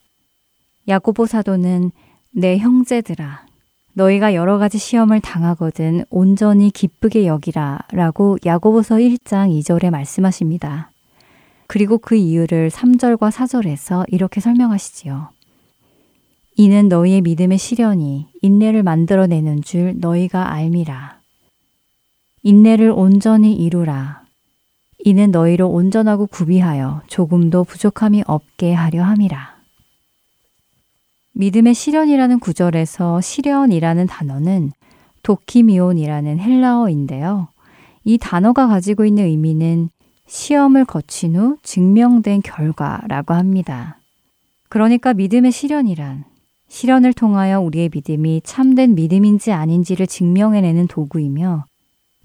야고보 0.88 1.26
사도는 1.26 1.92
내 2.32 2.58
형제들아 2.58 3.46
너희가 3.94 4.34
여러 4.34 4.58
가지 4.58 4.78
시험을 4.78 5.22
당하거든 5.22 6.04
온전히 6.10 6.70
기쁘게 6.72 7.28
여기라 7.28 7.80
라고 7.92 8.38
야고보서 8.46 8.96
1장 8.96 9.50
2절에 9.60 9.90
말씀하십니다. 9.92 10.92
그리고 11.68 11.98
그 11.98 12.16
이유를 12.16 12.70
3절과 12.70 13.32
4절에서 13.32 14.06
이렇게 14.08 14.42
설명하시지요. 14.42 15.30
이는 16.58 16.88
너희의 16.88 17.22
믿음의 17.22 17.58
시련이 17.58 18.28
인내를 18.42 18.84
만들어내는 18.84 19.62
줄 19.64 19.96
너희가 19.98 20.54
알미라. 20.54 21.20
인내를 22.44 22.92
온전히 22.92 23.54
이루라. 23.54 24.24
이는 25.00 25.32
너희로 25.32 25.70
온전하고 25.70 26.28
구비하여 26.28 27.02
조금도 27.08 27.64
부족함이 27.66 28.24
없게 28.26 28.74
하려 28.74 29.04
함이라. 29.04 29.56
믿음의 31.34 31.74
시련이라는 31.74 32.40
구절에서 32.40 33.20
시련이라는 33.20 34.08
단어는 34.08 34.72
도키미온이라는 35.24 36.40
헬라어인데요. 36.40 37.50
이 38.06 38.18
단어가 38.18 38.68
가지고 38.68 39.06
있는 39.06 39.26
의미는 39.26 39.90
시험을 40.28 40.86
거친 40.86 41.36
후 41.36 41.58
증명된 41.64 42.42
결과라고 42.42 43.34
합니다. 43.34 44.00
그러니까 44.70 45.14
믿음의 45.14 45.52
시련이란 45.52 46.26
시련을 46.68 47.14
통하여 47.14 47.62
우리의 47.62 47.90
믿음이 47.94 48.42
참된 48.44 48.96
믿음인지 48.96 49.52
아닌지를 49.52 50.08
증명해내는 50.08 50.88
도구이며 50.88 51.66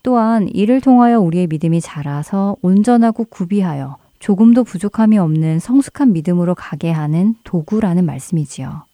또한 0.03 0.49
이를 0.49 0.81
통하여 0.81 1.21
우리의 1.21 1.47
믿음이 1.47 1.81
자라서 1.81 2.57
온전하고 2.63 3.25
구비하여 3.25 3.99
조금도 4.19 4.65
부족함이 4.65 5.19
없는 5.19 5.59
성숙한 5.59 6.13
믿음으로 6.13 6.55
가게 6.55 6.91
하는 6.91 7.35
도구라는 7.45 8.05
말씀이지요. 8.05 8.85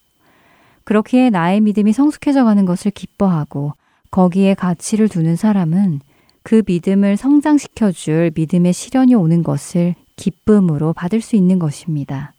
그렇기에 0.85 1.31
나의 1.31 1.61
믿음이 1.61 1.93
성숙해져 1.93 2.45
가는 2.45 2.65
것을 2.65 2.91
기뻐하고 2.93 3.73
거기에 4.11 4.55
가치를 4.55 5.09
두는 5.09 5.37
사람은 5.37 6.01
그 6.47 6.63
믿음을 6.65 7.17
성장시켜 7.17 7.91
줄 7.91 8.31
믿음의 8.33 8.73
시련이 8.73 9.17
오는 9.17 9.43
것을 9.43 9.97
기쁨으로 10.15 10.93
받을 10.93 11.21
수 11.21 11.35
있는 11.35 11.59
것입니다. 11.59 12.35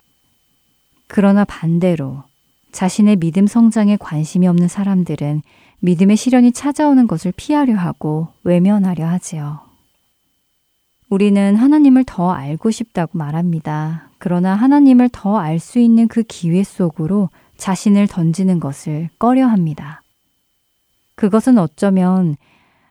그러나 1.08 1.44
반대로 1.44 2.24
자신의 2.72 3.18
믿음 3.18 3.48
성장에 3.48 3.98
관심이 3.98 4.48
없는 4.48 4.70
사람들은 4.70 5.42
믿음의 5.80 6.16
시련이 6.16 6.54
찾아오는 6.54 7.06
것을 7.06 7.34
피하려 7.36 7.76
하고 7.76 8.30
외면하려 8.46 9.06
하지요. 9.06 9.60
우리는 11.10 11.58
하나님을 11.58 12.06
더 12.06 12.32
알고 12.32 12.72
싶다고 12.72 13.18
말합니다. 13.18 14.10
그러나 14.20 14.56
하나님을 14.56 15.10
더 15.12 15.38
알 15.38 15.60
수 15.60 15.80
있는 15.80 16.08
그 16.08 16.24
기회 16.24 16.64
속으로 16.64 17.30
자신을 17.58 18.08
던지는 18.08 18.62
것을 18.62 19.10
꺼려 19.20 19.48
합니다. 19.48 20.02
그것은 21.16 21.58
어쩌면 21.58 22.38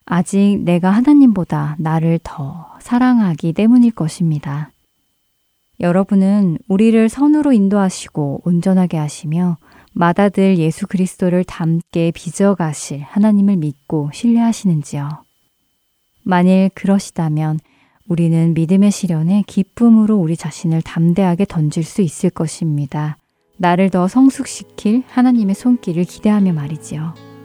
아직 0.06 0.60
내가 0.64 0.90
하나님보다 0.90 1.76
나를 1.78 2.20
더 2.22 2.72
사랑하기 2.80 3.52
때문일 3.52 3.90
것입니다. 3.90 4.70
여러분은 5.80 6.58
우리를 6.68 7.08
선으로 7.08 7.52
인도하시고 7.52 8.42
온전하게 8.44 8.96
하시며 8.96 9.58
마다들 9.92 10.58
예수 10.58 10.86
그리스도를 10.86 11.44
닮게 11.44 12.12
빚어가실 12.14 13.00
하나님을 13.02 13.56
믿고 13.56 14.10
신뢰하시는지요? 14.12 15.08
만일 16.22 16.70
그러시다면 16.74 17.58
우리는 18.08 18.54
믿음의 18.54 18.92
시련에 18.92 19.42
기쁨으로 19.46 20.16
우리 20.16 20.36
자신을 20.36 20.82
담대하게 20.82 21.46
던질 21.46 21.82
수 21.82 22.02
있을 22.02 22.30
것입니다. 22.30 23.18
나를 23.58 23.90
더 23.90 24.06
성숙시킬 24.06 25.02
하나님의 25.08 25.54
손길을 25.54 26.04
기대하며 26.04 26.52
말이지요. 26.52 27.35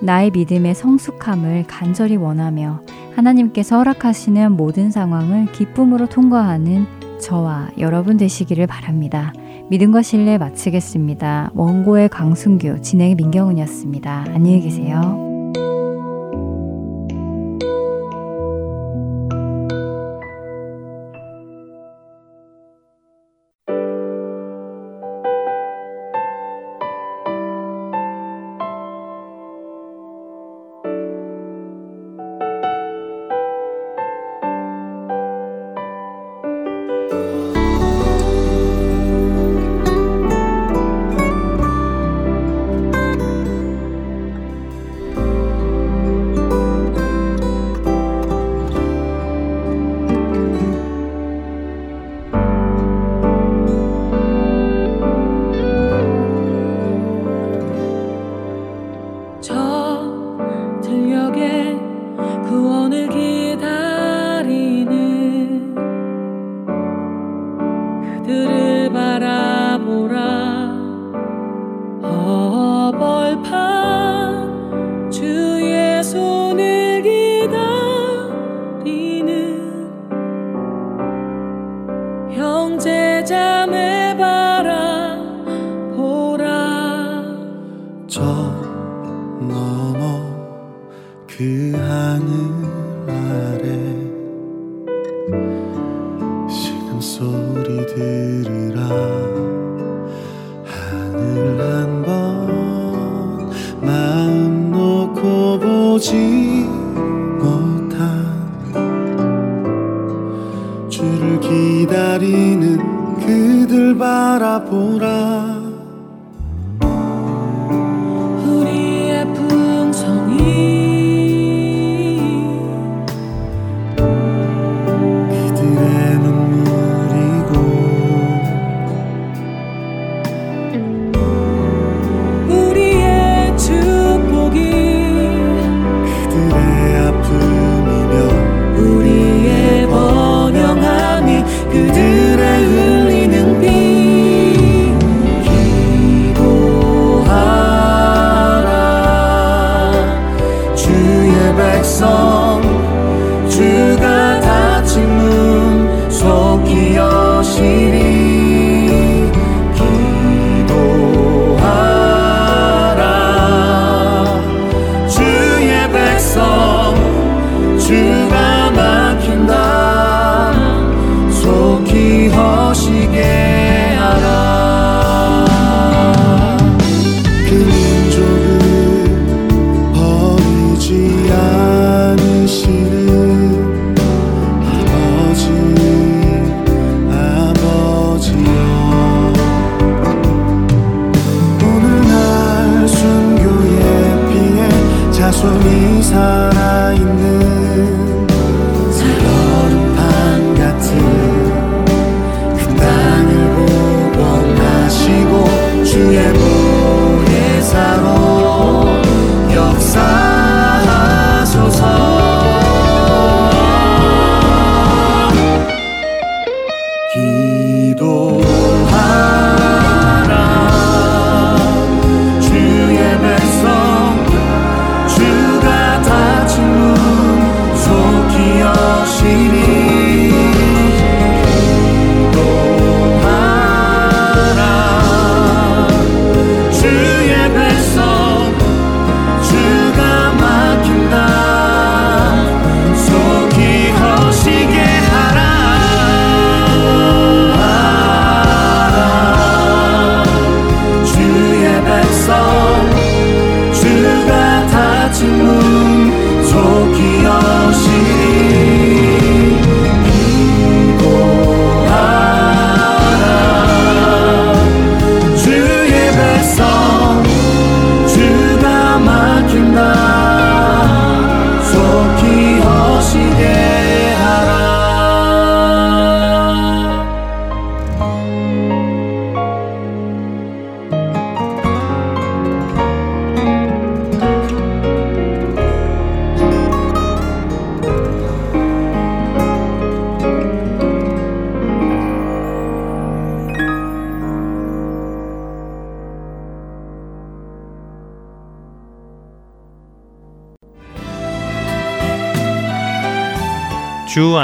나의 0.00 0.30
믿음의 0.30 0.74
성숙함을 0.74 1.64
간절히 1.66 2.16
원하며 2.16 2.82
하나님께서 3.16 3.78
허락하시는 3.78 4.52
모든 4.52 4.90
상황을 4.90 5.46
기쁨으로 5.52 6.08
통과하는 6.08 6.86
저와 7.20 7.70
여러분 7.78 8.16
되시기를 8.16 8.66
바랍니다. 8.66 9.32
믿음과 9.70 10.02
신뢰 10.02 10.38
마치겠습니다. 10.38 11.50
원고의 11.54 12.08
강순규, 12.08 12.80
진행의 12.80 13.16
민경훈이었습니다. 13.16 14.26
안녕히 14.28 14.60
계세요. 14.60 15.27
형제 82.30 83.24
자매. 83.24 83.97